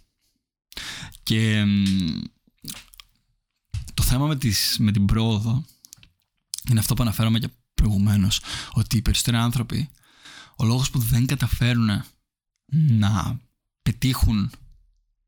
Και 1.23 1.64
το 3.95 4.02
θέμα 4.02 4.26
με, 4.26 4.37
τις, 4.37 4.76
με 4.79 4.93
την 4.93 5.07
πρόοδο 5.07 5.64
είναι 6.69 6.79
αυτό 6.79 6.95
που 6.95 7.02
αναφέρομαι 7.02 7.38
και 7.38 7.49
προηγουμένως. 7.75 8.41
Ότι 8.73 8.97
οι 8.97 9.02
περισσότεροι 9.02 9.37
άνθρωποι 9.37 9.91
ο 10.57 10.64
λόγος 10.64 10.91
που 10.91 10.99
δεν 10.99 11.26
καταφέρουν 11.26 12.05
να 12.73 13.41
πετύχουν 13.83 14.51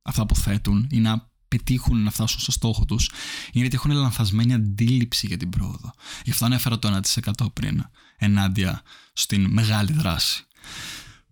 αυτά 0.02 0.26
που 0.26 0.36
θέτουν 0.36 0.86
ή 0.90 1.00
να 1.00 1.28
πετύχουν 1.48 2.02
να 2.02 2.10
φτάσουν 2.10 2.40
στο 2.40 2.52
στόχο 2.52 2.84
τους 2.84 3.10
είναι 3.52 3.66
γιατί 3.66 3.74
έχουν 3.74 3.90
λανθασμένη 3.90 4.54
αντίληψη 4.54 5.26
για 5.26 5.36
την 5.36 5.50
πρόοδο. 5.50 5.92
Γι' 6.24 6.30
αυτό 6.30 6.44
ανέφερα 6.44 6.78
το 6.78 7.00
1% 7.14 7.52
πριν 7.52 7.84
ενάντια 8.16 8.82
στην 9.12 9.46
μεγάλη 9.50 9.92
δράση. 9.92 10.44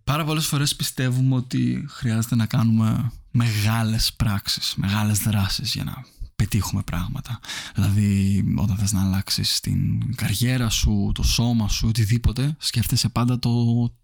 Πάρα 0.03 0.25
πολλές 0.25 0.45
φορές 0.45 0.75
πιστεύουμε 0.75 1.35
ότι 1.35 1.85
χρειάζεται 1.89 2.35
να 2.35 2.45
κάνουμε 2.45 3.11
μεγάλες 3.31 4.13
πράξεις, 4.13 4.73
μεγάλες 4.75 5.19
δράσεις 5.19 5.73
για 5.73 5.83
να 5.83 6.05
πετύχουμε 6.35 6.81
πράγματα. 6.81 7.39
Δηλαδή, 7.75 8.43
όταν 8.57 8.77
θες 8.77 8.91
να 8.91 9.03
αλλάξεις 9.03 9.59
την 9.59 10.15
καριέρα 10.15 10.69
σου, 10.69 11.11
το 11.13 11.23
σώμα 11.23 11.69
σου, 11.69 11.87
οτιδήποτε, 11.87 12.55
σκέφτεσαι 12.59 13.09
πάντα 13.09 13.39
το, 13.39 13.49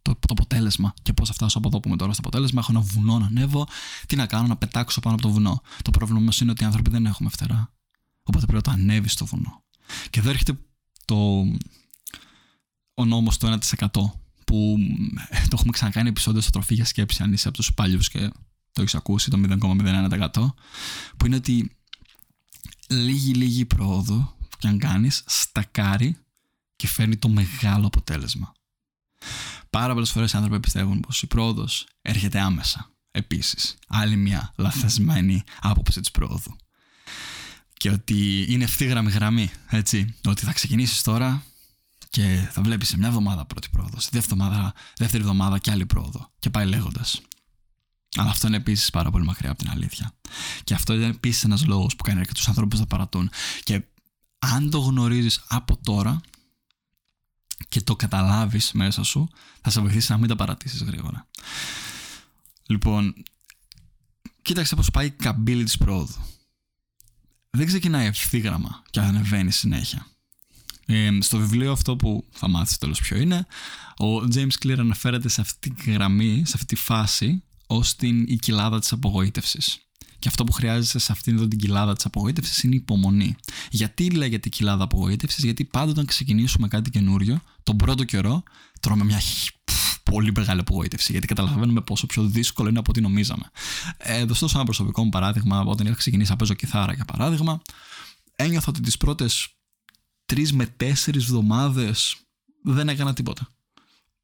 το, 0.01 0.11
το 0.11 0.27
αποτέλεσμα. 0.29 0.93
Και 1.01 1.13
πώς 1.13 1.27
θα 1.27 1.33
φτάσω 1.33 1.57
από 1.57 1.67
εδώ 1.67 1.79
που 1.79 1.87
είμαι 1.87 1.97
τώρα 1.97 2.13
στο 2.13 2.21
αποτέλεσμα. 2.25 2.59
Έχω 2.59 2.71
ένα 2.71 2.81
βουνό 2.81 3.19
να 3.19 3.25
ανέβω. 3.25 3.67
Τι 4.05 4.15
να 4.15 4.25
κάνω, 4.25 4.47
να 4.47 4.57
πετάξω 4.57 4.99
πάνω 4.99 5.15
από 5.15 5.23
το 5.23 5.29
βουνό. 5.31 5.61
Το 5.81 5.91
πρόβλημα 5.91 6.19
όμως 6.19 6.41
είναι 6.41 6.51
ότι 6.51 6.63
οι 6.63 6.65
άνθρωποι 6.65 6.89
δεν 6.89 7.05
έχουμε 7.05 7.29
φτερά. 7.29 7.73
Οπότε 8.23 8.45
πρέπει 8.45 8.67
να 8.67 8.73
το 8.73 8.81
ανέβεις 8.81 9.11
στο 9.11 9.25
βουνό. 9.25 9.63
Και 10.09 10.19
εδώ 10.19 10.29
έρχεται 10.29 10.59
το, 11.05 11.45
ο 12.93 13.05
νόμος 13.05 13.37
του 13.37 13.59
1% 13.81 13.87
που 14.45 14.77
ε, 15.29 15.39
το 15.41 15.49
έχουμε 15.51 15.71
ξανακάνει 15.71 16.09
επεισόδιο 16.09 16.41
στο 16.41 16.51
τροφή 16.51 16.73
για 16.73 16.85
σκέψη 16.85 17.23
αν 17.23 17.33
είσαι 17.33 17.47
από 17.47 17.57
τους 17.57 17.73
παλιούς 17.73 18.09
και 18.09 18.29
το 18.71 18.81
έχεις 18.81 18.95
ακούσει 18.95 19.29
το 19.29 19.41
0,01% 19.61 20.29
που 21.17 21.25
είναι 21.25 21.35
ότι 21.35 21.78
λίγη 22.89 23.33
λίγη 23.33 23.65
πρόοδο 23.65 24.35
και 24.57 24.67
αν 24.67 24.77
κάνεις 24.77 25.23
στακάρει 25.25 26.17
και 26.75 26.87
φέρνει 26.87 27.17
το 27.17 27.29
μεγάλο 27.29 27.85
αποτέλεσμα. 27.85 28.53
Πάρα 29.69 29.93
πολλές 29.93 30.11
φορές 30.11 30.33
οι 30.33 30.37
άνθρωποι 30.37 30.59
πιστεύουν 30.59 30.99
πως 30.99 31.21
η 31.21 31.27
πρόοδος 31.27 31.87
έρχεται 32.01 32.39
άμεσα. 32.39 32.91
Επίσης, 33.11 33.77
άλλη 33.87 34.15
μια 34.15 34.53
λαθασμένη 34.57 35.43
άποψη 35.61 35.99
της 35.99 36.11
πρόοδου. 36.11 36.55
Και 37.73 37.89
ότι 37.89 38.45
είναι 38.49 38.63
ευθύγραμμη 38.63 39.11
γραμμή, 39.11 39.51
έτσι. 39.69 40.15
Ότι 40.25 40.45
θα 40.45 40.53
ξεκινήσεις 40.53 41.01
τώρα 41.01 41.43
Και 42.09 42.49
θα 42.51 42.61
βλέπεις 42.61 42.87
σε 42.87 42.97
μια 42.97 43.07
εβδομάδα 43.07 43.45
πρώτη 43.45 43.69
πρόοδο, 43.69 43.99
στη 43.99 44.09
δεύτερη 44.17 44.41
εβδομάδα, 44.41 44.73
δεύτερη 44.97 45.23
εβδομάδα 45.23 45.57
και 45.59 45.71
άλλη 45.71 45.85
πρόοδο. 45.85 46.31
Και 46.39 46.49
πάει 46.49 46.65
λέγοντας. 46.65 47.21
Αλλά 48.15 48.29
αυτό 48.29 48.47
είναι 48.47 48.55
επίσης 48.55 48.89
πάρα 48.89 49.11
πολύ 49.11 49.25
μακριά 49.25 49.49
από 49.49 49.59
την 49.59 49.69
αλήθεια. 49.69 50.13
Και 50.63 50.73
αυτό 50.73 50.93
είναι 50.93 51.05
επίσης 51.05 51.43
ένας 51.43 51.65
λόγος 51.65 51.95
που 51.95 52.03
κάνει 52.03 52.19
αρκετούς 52.19 52.47
ανθρώπους 52.47 52.79
να 52.79 52.85
παρατούν. 52.85 53.29
Και 53.63 53.83
αν 54.39 54.69
το 54.69 54.79
γνωρίζεις 54.79 55.43
από 55.47 55.79
τώρα 55.83 56.21
και 57.69 57.81
το 57.81 57.95
καταλάβεις 57.95 58.71
μέσα 58.71 59.03
σου, 59.03 59.29
θα 59.61 59.69
σε 59.69 59.81
βοηθήσει 59.81 60.11
να 60.11 60.17
μην 60.17 60.27
τα 60.27 60.35
παρατήσεις 60.35 60.81
γρήγορα. 60.81 61.27
Λοιπόν, 62.65 63.13
κοίταξε 64.41 64.75
πώς 64.75 64.91
πάει 64.91 65.05
η 65.05 65.11
καμπύλη 65.11 65.63
της 65.63 65.77
πρόοδου. 65.77 66.25
Δεν 67.49 67.65
ξεκινάει 67.65 68.05
ευθύγραμμα 68.05 68.83
και 68.89 68.99
ανεβαίνει 68.99 69.51
συνέχεια. 69.51 70.07
Ε, 70.85 71.09
στο 71.21 71.37
βιβλίο 71.37 71.71
αυτό 71.71 71.95
που 71.95 72.25
θα 72.31 72.47
μάθεις 72.47 72.77
τέλος 72.77 72.99
ποιο 72.99 73.17
είναι, 73.17 73.47
ο 73.97 74.15
James 74.33 74.63
Clear 74.63 74.77
αναφέρεται 74.79 75.29
σε 75.29 75.41
αυτή 75.41 75.69
τη 75.69 75.91
γραμμή, 75.91 76.43
σε 76.45 76.53
αυτή 76.55 76.65
τη 76.65 76.75
φάση, 76.75 77.43
ως 77.71 77.95
την 77.95 78.23
η 78.27 78.35
κοιλάδα 78.35 78.79
της 78.79 78.91
απογοήτευσης. 78.91 79.77
Και 80.19 80.27
αυτό 80.27 80.43
που 80.43 80.51
χρειάζεσαι 80.51 80.99
σε 80.99 81.11
αυτήν 81.11 81.35
εδώ 81.35 81.47
την 81.47 81.59
κοιλάδα 81.59 81.93
της 81.93 82.05
απογοήτευσης 82.05 82.63
είναι 82.63 82.73
η 82.73 82.77
υπομονή. 82.77 83.35
Γιατί 83.69 84.09
λέγεται 84.09 84.49
κοιλάδα 84.49 84.83
απογοήτευσης, 84.83 85.43
Γιατί 85.43 85.65
πάντα 85.65 85.91
όταν 85.91 86.05
ξεκινήσουμε 86.05 86.67
κάτι 86.67 86.89
καινούριο, 86.89 87.41
τον 87.63 87.77
πρώτο 87.77 88.03
καιρό 88.03 88.43
τρώμε 88.79 89.03
μια 89.03 89.21
πολύ 90.03 90.31
μεγάλη 90.35 90.59
απογοήτευση. 90.59 91.11
Γιατί 91.11 91.27
καταλαβαίνουμε 91.27 91.81
πόσο 91.81 92.05
πιο 92.05 92.23
δύσκολο 92.23 92.69
είναι 92.69 92.79
από 92.79 92.89
ό,τι 92.91 93.01
νομίζαμε. 93.01 93.51
Ε, 93.97 94.25
δώσω 94.25 94.47
ένα 94.53 94.63
προσωπικό 94.63 95.03
μου 95.03 95.09
παράδειγμα. 95.09 95.61
Όταν 95.61 95.85
είχα 95.85 95.95
ξεκινήσει 95.95 96.29
να 96.29 96.35
παίζω 96.35 96.53
κιθάρα, 96.53 96.93
για 96.93 97.05
παράδειγμα, 97.05 97.61
ένιωθα 98.35 98.65
ότι 98.69 98.81
τις 98.81 98.97
πρώτες 98.97 99.47
τρεις 100.25 100.53
με 100.53 100.65
τέσσερις 100.65 101.23
εβδομάδες 101.23 102.15
δεν 102.63 102.89
έκανα 102.89 103.13
τίποτα 103.13 103.49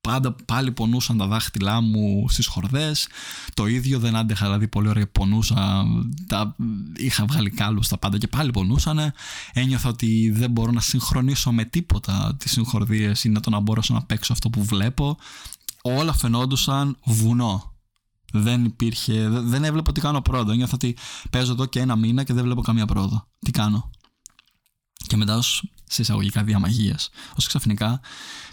πάντα 0.06 0.36
πάλι 0.46 0.72
πονούσαν 0.72 1.18
τα 1.18 1.28
δάχτυλά 1.28 1.82
μου 1.82 2.30
στις 2.30 2.48
χορδές. 2.48 3.08
Το 3.54 3.68
ίδιο 3.68 4.00
δεν 4.00 4.16
άντεχα, 4.16 4.46
δηλαδή 4.46 4.68
πολύ 4.68 4.88
ωραία 4.88 5.08
πονούσα, 5.08 5.86
τα, 6.28 6.56
είχα 6.96 7.26
βγάλει 7.26 7.50
κάλους 7.50 7.86
στα 7.86 7.98
πάντα 7.98 8.18
και 8.18 8.28
πάλι 8.28 8.52
πονούσαν. 8.52 9.14
Ένιωθα 9.54 9.90
ότι 9.90 10.32
δεν 10.34 10.52
μπορώ 10.52 10.72
να 10.72 10.82
συγχρονίσω 10.82 11.52
με 11.52 11.66
τίποτα 11.66 12.36
τις 12.38 12.52
συγχορδίες 12.52 13.24
ή 13.24 13.30
να 13.30 13.40
το 13.40 13.50
να 13.50 13.60
μπορέσω 13.60 13.94
να 13.94 14.04
παίξω 14.04 14.34
αυτό 14.34 14.50
που 14.50 14.64
βλέπω. 14.64 15.18
Όλα 15.82 16.14
φαινόντουσαν 16.14 16.98
βουνό. 17.04 17.74
Δεν 18.32 18.66
υπήρχε, 18.66 19.30
δεν 19.30 19.64
έβλεπα 19.64 19.92
τι 19.92 20.02
κάνω 20.02 20.22
πρόοδο. 20.22 20.52
Ένιωθα 20.52 20.74
ότι 20.74 20.98
παίζω 21.30 21.52
εδώ 21.52 21.66
και 21.66 21.80
ένα 21.80 21.96
μήνα 21.96 22.24
και 22.24 22.34
δεν 22.34 22.44
βλέπω 22.44 22.62
καμία 22.62 22.86
πρόοδο. 22.86 23.28
Τι 23.40 23.52
κάνω. 23.52 23.90
Και 25.08 25.18
μετά 25.18 25.38
ως 25.38 25.64
σε 25.88 26.02
εισαγωγικά 26.02 26.44
διαμαγείας. 26.44 27.10
Όσο 27.36 27.48
ξαφνικά, 27.48 28.00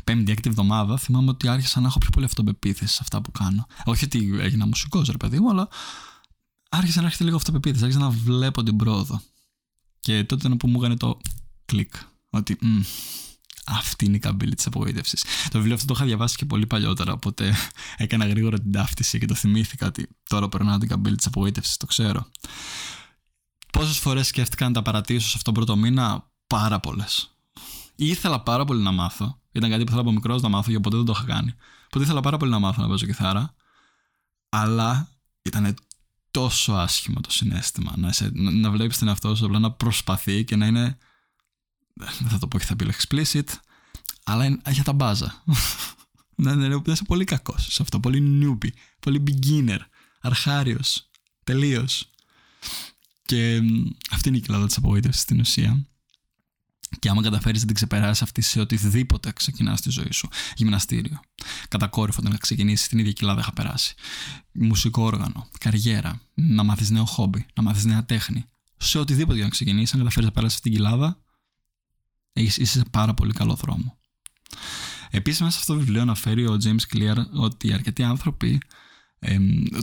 πέμπτη-έκτη 0.05 0.49
εβδομάδα, 0.49 0.99
θυμάμαι 0.99 1.31
ότι 1.31 1.49
άρχισα 1.49 1.81
να 1.81 1.87
έχω 1.87 1.99
πιο 1.99 2.11
πολύ 2.11 2.25
αυτοπεποίθηση 2.25 2.95
σε 2.95 2.99
αυτά 3.03 3.21
που 3.21 3.33
κάνω. 3.33 3.67
Όχι 3.85 4.05
ότι 4.05 4.39
έγινα 4.41 4.67
μουσικός, 4.67 5.09
ρε 5.09 5.17
παιδί 5.17 5.41
μου, 5.41 5.51
αλλά 5.51 5.69
άρχισα 6.69 7.01
να 7.01 7.07
έρχεται 7.07 7.25
λίγο 7.25 7.37
αυτοπεποίθηση. 7.37 7.85
Άρχισα 7.85 8.03
να 8.03 8.11
βλέπω 8.11 8.63
την 8.63 8.77
πρόοδο. 8.77 9.23
Και 10.01 10.25
τότε 10.25 10.47
είναι 10.47 10.57
που 10.57 10.69
μου 10.69 10.79
έκανε 10.79 10.97
το 10.97 11.19
κλικ. 11.65 11.95
Ότι 12.31 12.57
μ, 12.61 12.81
αυτή 13.67 14.05
είναι 14.05 14.17
η 14.17 14.19
καμπύλη 14.19 14.55
της 14.55 14.67
απογοήτευσης. 14.67 15.25
Το 15.51 15.57
βιβλίο 15.59 15.75
αυτό 15.75 15.87
το 15.87 15.95
είχα 15.97 16.05
διαβάσει 16.05 16.37
και 16.37 16.45
πολύ 16.45 16.67
παλιότερα, 16.67 17.13
οπότε 17.13 17.55
έκανα 17.97 18.27
γρήγορα 18.27 18.59
την 18.61 18.73
ταύτιση 18.73 19.19
και 19.19 19.27
το 19.27 19.35
θυμήθηκα 19.35 19.87
ότι 19.87 20.09
τώρα 20.29 20.49
περνάω 20.49 20.79
την 20.79 20.89
καμπύλη 20.89 21.17
της 21.17 21.27
απογοήτευσης, 21.27 21.77
το 21.77 21.87
ξέρω. 21.87 22.27
Πόσες 23.73 23.99
φορές 23.99 24.27
σκέφτηκα 24.27 24.67
να 24.67 24.73
τα 24.73 24.83
παρατήσω 24.83 25.29
σε 25.29 25.37
αυτόν 25.37 25.55
τον 25.55 25.65
πρώτο 25.65 25.81
μήνα, 25.81 26.31
πάρα 26.53 26.81
πολλές. 26.81 27.31
Ήθελα 27.97 28.41
πάρα 28.41 28.65
πολύ 28.65 28.83
να 28.83 28.93
μάθω. 28.93 29.41
Ήταν 29.53 29.71
κάτι 29.71 29.83
που 29.83 29.89
ήθελα 29.89 30.01
από 30.01 30.13
μικρός 30.13 30.43
να 30.43 30.49
μάθω 30.49 30.71
και 30.71 30.81
ποτέ 30.81 30.97
δεν 30.97 31.05
το 31.05 31.13
είχα 31.17 31.25
κάνει. 31.25 31.55
Οπότε 31.85 32.05
ήθελα 32.05 32.21
πάρα 32.21 32.37
πολύ 32.37 32.51
να 32.51 32.59
μάθω 32.59 32.83
να 32.83 32.89
παίζω 32.89 33.07
κιθάρα. 33.07 33.55
Αλλά 34.49 35.09
ήταν 35.43 35.75
τόσο 36.31 36.73
άσχημο 36.73 37.21
το 37.21 37.31
συνέστημα. 37.31 37.93
Να, 37.97 38.13
να, 38.33 38.51
να 38.51 38.71
βλέπεις 38.71 38.99
τον 38.99 39.09
εαυτό 39.09 39.35
σου 39.35 39.45
απλά 39.45 39.59
να 39.59 39.73
προσπαθεί 39.73 40.45
και 40.45 40.57
να 40.57 40.67
είναι. 40.67 40.99
Δεν 41.95 42.29
θα 42.29 42.39
το 42.39 42.49
πω 42.49 42.59
και 42.59 42.65
θα 42.65 42.77
πει 42.77 42.95
explicit, 42.99 43.49
αλλά 44.25 44.45
είναι, 44.45 44.61
για 44.71 44.83
τα 44.83 44.93
μπάζα. 44.93 45.43
να, 46.35 46.55
να, 46.55 46.69
να 46.69 46.83
είσαι 46.87 47.05
πολύ 47.05 47.25
κακός 47.25 47.67
σε 47.71 47.83
αυτό. 47.83 48.01
Πολύ 48.01 48.41
newbie. 48.43 48.71
Πολύ 49.01 49.23
beginner. 49.27 49.79
Αρχάριος. 50.21 51.11
Τελείως. 51.45 52.11
Και 53.23 53.61
αυτή 54.11 54.29
είναι 54.29 54.37
η 54.37 54.41
κλάδα 54.41 54.67
της 54.67 54.77
απογοήτευσης 54.77 55.23
στην 55.23 55.41
ουσία. 55.41 55.87
Και 56.99 57.09
άμα 57.09 57.23
καταφέρεις 57.23 57.61
να 57.61 57.67
την 57.67 57.75
ξεπεράσεις 57.75 58.23
αυτή 58.23 58.41
σε 58.41 58.61
οτιδήποτε 58.61 59.33
ξεκινάς 59.33 59.79
στη 59.79 59.91
ζωή 59.91 60.11
σου. 60.13 60.29
Γυμναστήριο. 60.57 61.21
Κατακόρυφο 61.69 62.21
να 62.23 62.37
ξεκινήσει 62.37 62.89
την 62.89 62.99
ίδια 62.99 63.13
κοιλάδα 63.13 63.41
είχα 63.41 63.53
περάσει. 63.53 63.95
Μουσικό 64.53 65.03
όργανο. 65.03 65.49
Καριέρα. 65.59 66.21
Να 66.35 66.63
μάθεις 66.63 66.91
νέο 66.91 67.05
χόμπι. 67.05 67.47
Να 67.55 67.63
μάθεις 67.63 67.85
νέα 67.85 68.05
τέχνη. 68.05 68.45
Σε 68.77 68.99
οτιδήποτε 68.99 69.35
για 69.35 69.45
να 69.45 69.51
ξεκινήσεις, 69.51 69.93
αν 69.93 69.99
καταφέρεις 69.99 70.29
να 70.29 70.35
περάσεις 70.35 70.57
αυτή 70.57 70.71
την 70.71 70.79
κοιλάδα, 70.79 71.23
είσαι 72.33 72.65
σε 72.65 72.83
πάρα 72.91 73.15
πολύ 73.15 73.33
καλό 73.33 73.55
δρόμο. 73.55 73.99
Επίσης, 75.11 75.41
μέσα 75.41 75.53
σε 75.53 75.59
αυτό 75.61 75.73
το 75.73 75.79
βιβλίο 75.79 76.01
αναφέρει 76.01 76.47
ο 76.47 76.59
James 76.65 76.97
Clear 76.97 77.17
ότι 77.33 77.73
αρκετοί 77.73 78.03
άνθρωποι 78.03 78.61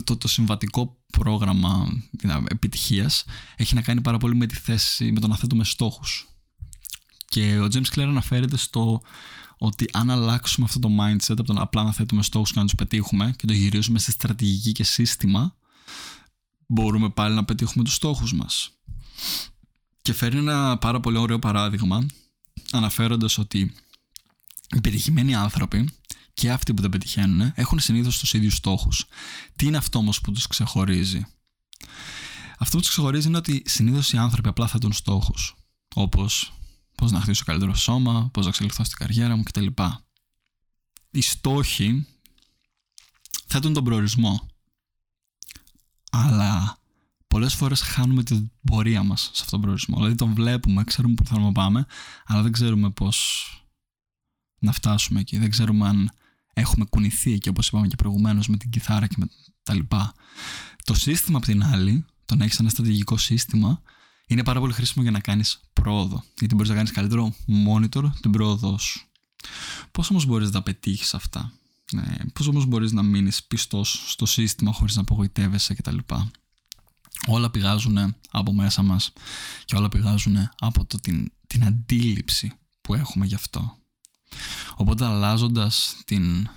το, 0.04 0.16
το 0.16 0.28
συμβατικό 0.28 1.02
πρόγραμμα 1.12 2.02
επιτυχίας 2.48 3.24
έχει 3.56 3.74
να 3.74 3.82
κάνει 3.82 4.00
πάρα 4.00 4.18
πολύ 4.18 4.36
με 4.36 4.46
τη 4.46 4.54
θέση, 4.54 5.12
με 5.12 5.20
το 5.20 5.26
να 5.26 5.36
θέτουμε 5.36 5.64
στόχους. 5.64 6.28
Και 7.30 7.58
ο 7.58 7.68
James 7.72 7.94
Clear 7.94 8.02
αναφέρεται 8.02 8.56
στο 8.56 9.02
ότι 9.58 9.88
αν 9.92 10.10
αλλάξουμε 10.10 10.66
αυτό 10.66 10.78
το 10.78 10.88
mindset 11.00 11.30
από 11.30 11.44
το 11.44 11.52
να 11.52 11.62
απλά 11.62 11.82
να 11.82 11.92
θέτουμε 11.92 12.22
στόχους 12.22 12.52
και 12.52 12.58
να 12.58 12.64
τους 12.64 12.74
πετύχουμε 12.74 13.34
και 13.36 13.46
το 13.46 13.52
γυρίζουμε 13.52 13.98
σε 13.98 14.10
στρατηγική 14.10 14.72
και 14.72 14.84
σύστημα, 14.84 15.56
μπορούμε 16.66 17.10
πάλι 17.10 17.34
να 17.34 17.44
πετύχουμε 17.44 17.84
τους 17.84 17.94
στόχους 17.94 18.32
μας. 18.32 18.70
Και 20.02 20.12
φέρνει 20.12 20.38
ένα 20.38 20.78
πάρα 20.78 21.00
πολύ 21.00 21.16
ωραίο 21.16 21.38
παράδειγμα 21.38 22.06
αναφέροντας 22.72 23.38
ότι 23.38 23.74
οι 24.76 24.80
πετυχημένοι 24.80 25.34
άνθρωποι 25.34 25.88
και 26.34 26.50
αυτοί 26.50 26.74
που 26.74 26.80
δεν 26.82 26.90
πετυχαίνουν 26.90 27.52
έχουν 27.54 27.78
συνήθως 27.78 28.18
τους 28.18 28.32
ίδιους 28.32 28.54
στόχους. 28.54 29.06
Τι 29.56 29.66
είναι 29.66 29.76
αυτό 29.76 29.98
όμως 29.98 30.20
που 30.20 30.32
τους 30.32 30.46
ξεχωρίζει; 30.46 31.26
Αυτό 32.58 32.76
που 32.76 32.82
τους 32.82 32.90
ξεχωρίζει 32.90 33.28
είναι 33.28 33.36
ότι 33.36 33.62
συνήθως 33.66 34.12
οι 34.12 34.16
άνθρωποι 34.16 34.48
απλά 34.48 34.66
θέτουν 34.66 34.92
στόχους. 34.92 35.54
Όπως 35.94 36.52
πώς 37.00 37.10
να 37.10 37.20
χτίσω 37.20 37.44
καλύτερο 37.44 37.74
σώμα, 37.74 38.28
πώς 38.32 38.44
να 38.44 38.48
εξελιχθώ 38.48 38.84
στην 38.84 38.98
καριέρα 38.98 39.36
μου 39.36 39.42
κτλ. 39.42 39.66
Οι 41.10 41.20
στόχοι 41.20 42.06
θέτουν 43.46 43.72
τον 43.72 43.84
προορισμό. 43.84 44.48
Αλλά 46.10 46.78
πολλές 47.26 47.54
φορές 47.54 47.80
χάνουμε 47.80 48.22
την 48.22 48.50
πορεία 48.66 49.02
μας 49.02 49.20
σε 49.20 49.30
αυτόν 49.32 49.50
τον 49.50 49.60
προορισμό. 49.60 49.96
Δηλαδή 49.96 50.14
τον 50.14 50.34
βλέπουμε, 50.34 50.84
ξέρουμε 50.84 51.14
πού 51.14 51.24
θέλουμε 51.24 51.46
να 51.46 51.52
πάμε, 51.52 51.86
αλλά 52.24 52.42
δεν 52.42 52.52
ξέρουμε 52.52 52.90
πώς 52.90 53.44
να 54.58 54.72
φτάσουμε 54.72 55.20
εκεί. 55.20 55.38
Δεν 55.38 55.50
ξέρουμε 55.50 55.88
αν 55.88 56.10
έχουμε 56.52 56.84
κουνηθεί 56.84 57.32
εκεί, 57.32 57.48
όπως 57.48 57.68
είπαμε 57.68 57.86
και 57.86 57.96
προηγουμένως, 57.96 58.48
με 58.48 58.56
την 58.56 58.70
κιθάρα 58.70 59.06
και 59.06 59.16
με 59.18 59.26
τα 59.62 59.74
λοιπά. 59.74 60.14
Το 60.84 60.94
σύστημα 60.94 61.38
απ' 61.38 61.44
την 61.44 61.64
άλλη, 61.64 62.04
το 62.24 62.34
να 62.34 62.44
έχεις 62.44 62.58
ένα 62.58 62.68
στρατηγικό 62.68 63.16
σύστημα, 63.16 63.82
είναι 64.30 64.44
πάρα 64.44 64.60
πολύ 64.60 64.72
χρήσιμο 64.72 65.02
για 65.02 65.12
να 65.12 65.20
κάνεις 65.20 65.60
πρόοδο. 65.72 66.24
Γιατί 66.38 66.54
μπορείς 66.54 66.70
να 66.70 66.76
κάνεις 66.76 66.90
καλύτερο 66.90 67.34
monitor 67.68 68.10
την 68.20 68.30
πρόοδό 68.30 68.78
σου. 68.78 69.00
Πώς 69.90 70.10
όμως 70.10 70.24
μπορείς 70.24 70.46
να 70.46 70.52
τα 70.52 70.62
πετύχεις 70.62 71.14
αυτά, 71.14 71.52
ε, 71.92 72.24
Πώς 72.32 72.46
όμως 72.46 72.66
μπορείς 72.66 72.92
να 72.92 73.02
μείνεις 73.02 73.44
πιστός 73.44 74.04
στο 74.06 74.26
σύστημα 74.26 74.72
χωρίς 74.72 74.94
να 74.94 75.00
απογοητεύεσαι 75.00 75.74
κτλ. 75.74 75.98
Όλα 77.26 77.50
πηγάζουν 77.50 78.14
από 78.30 78.52
μέσα 78.52 78.82
μας 78.82 79.12
και 79.64 79.76
όλα 79.76 79.88
πηγάζουν 79.88 80.36
από 80.58 80.84
το, 80.84 81.00
την, 81.00 81.32
την 81.46 81.64
αντίληψη 81.64 82.52
που 82.80 82.94
έχουμε 82.94 83.26
γι' 83.26 83.34
αυτό. 83.34 83.78
Οπότε 84.76 85.04
αλλάζοντας 85.04 85.96
την, 86.04 86.48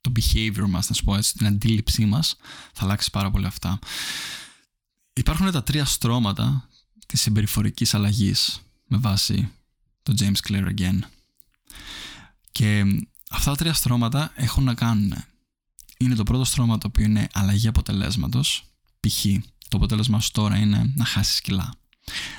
το 0.00 0.12
behavior 0.16 0.66
μας, 0.68 0.88
να 0.88 0.94
σου 0.94 1.04
πω 1.04 1.16
έτσι, 1.16 1.34
την 1.34 1.46
αντίληψή 1.46 2.06
μας, 2.06 2.36
θα 2.72 2.84
αλλάξει 2.84 3.10
πάρα 3.10 3.30
πολύ 3.30 3.46
αυτά. 3.46 3.78
Υπάρχουν 5.16 5.50
τα 5.50 5.62
τρία 5.62 5.84
στρώματα 5.84 6.68
της 7.06 7.20
συμπεριφορικής 7.20 7.94
αλλαγής 7.94 8.60
με 8.86 8.96
βάση 8.96 9.50
το 10.02 10.14
James 10.18 10.48
Clear 10.48 10.74
Again. 10.78 10.98
Και 12.52 12.84
αυτά 13.30 13.50
τα 13.50 13.56
τρία 13.56 13.72
στρώματα 13.72 14.32
έχουν 14.34 14.64
να 14.64 14.74
κάνουν. 14.74 15.14
Είναι 15.96 16.14
το 16.14 16.22
πρώτο 16.22 16.44
στρώμα 16.44 16.78
το 16.78 16.86
οποίο 16.86 17.04
είναι 17.04 17.28
αλλαγή 17.32 17.68
αποτελέσματος. 17.68 18.64
Π.χ. 19.00 19.24
το 19.68 19.76
αποτέλεσμα 19.76 20.20
σου 20.20 20.30
τώρα 20.30 20.56
είναι 20.56 20.92
να 20.94 21.04
χάσεις 21.04 21.40
κιλά. 21.40 21.74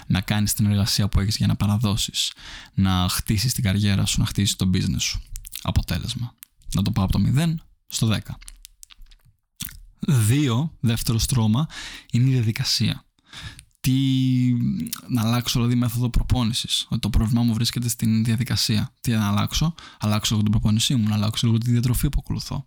Να 0.07 0.21
κάνεις 0.21 0.53
την 0.53 0.65
εργασία 0.65 1.07
που 1.07 1.19
έχεις 1.19 1.37
για 1.37 1.47
να 1.47 1.55
παραδώσεις. 1.55 2.33
Να 2.73 3.09
χτίσεις 3.09 3.53
την 3.53 3.63
καριέρα 3.63 4.05
σου, 4.05 4.19
να 4.19 4.25
χτίσεις 4.25 4.55
το 4.55 4.69
business 4.73 4.99
σου. 4.99 5.21
Αποτέλεσμα. 5.61 6.33
Να 6.73 6.81
το 6.81 6.91
πάω 6.91 7.05
από 7.05 7.13
το 7.13 7.31
0 7.35 7.55
στο 7.87 8.07
10. 8.07 8.19
Δύο, 10.07 10.71
δεύτερο 10.79 11.17
στρώμα, 11.17 11.67
είναι 12.11 12.29
η 12.29 12.31
διαδικασία. 12.31 13.05
τι, 13.79 13.93
να 15.07 15.21
αλλάξω 15.21 15.59
δηλαδή 15.59 15.75
μέθοδο 15.75 16.09
προπόνησης. 16.09 16.85
Ότι 16.89 16.99
το 16.99 17.09
πρόβλημά 17.09 17.41
μου 17.43 17.53
βρίσκεται 17.53 17.89
στην 17.89 18.23
διαδικασία. 18.23 18.93
Τι 19.01 19.11
να 19.11 19.27
αλλάξω, 19.27 19.75
αλλάξω 19.99 20.33
εγώ 20.33 20.43
την 20.43 20.51
προπόνησή 20.51 20.95
μου, 20.95 21.07
να 21.07 21.15
αλλάξω 21.15 21.47
λίγο 21.47 21.59
τη 21.59 21.71
διατροφή 21.71 22.09
που 22.09 22.17
ακολουθώ. 22.23 22.65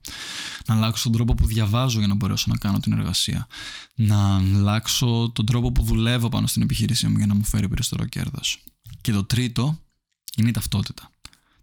Να 0.66 0.74
αλλάξω 0.74 1.02
τον 1.02 1.12
τρόπο 1.12 1.34
που 1.34 1.46
διαβάζω 1.46 1.98
για 1.98 2.08
να 2.08 2.14
μπορέσω 2.14 2.44
να 2.48 2.56
κάνω 2.56 2.80
την 2.80 2.92
εργασία. 2.92 3.46
Να 3.94 4.36
αλλάξω 4.36 5.30
τον 5.34 5.46
τρόπο 5.46 5.72
που 5.72 5.82
δουλεύω 5.82 6.28
πάνω 6.28 6.46
στην 6.46 6.62
επιχείρησή 6.62 7.08
μου 7.08 7.16
για 7.16 7.26
να 7.26 7.34
μου 7.34 7.44
φέρει 7.44 7.68
περισσότερο 7.68 8.08
κέρδος. 8.08 8.64
Και 9.00 9.12
το 9.12 9.24
τρίτο 9.24 9.78
είναι 10.36 10.48
η 10.48 10.52
ταυτότητα. 10.52 11.10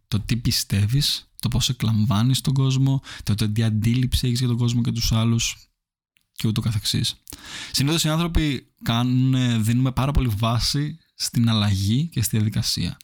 Το 0.07 0.19
τι 0.19 0.37
πιστεύεις, 0.37 1.29
το 1.49 1.57
πώ 1.57 1.65
εκλαμβάνεις 1.67 2.41
τον 2.41 2.53
κόσμο, 2.53 3.01
το 3.23 3.35
τι 3.51 3.63
αντίληψη 3.63 4.27
έχεις 4.27 4.39
για 4.39 4.47
τον 4.47 4.57
κόσμο 4.57 4.81
και 4.81 4.91
τους 4.91 5.11
άλλους 5.11 5.57
και 6.31 6.47
ούτω 6.47 6.61
καθεξής. 6.61 7.15
Συνήθως 7.71 8.03
οι 8.03 8.09
άνθρωποι 8.09 8.67
κάνουν, 8.83 9.63
δίνουμε 9.63 9.91
πάρα 9.91 10.11
πολύ 10.11 10.27
βάση 10.37 10.97
στην 11.15 11.49
αλλαγή 11.49 12.09
και 12.11 12.21
στη 12.21 12.35
διαδικασία. 12.37 12.97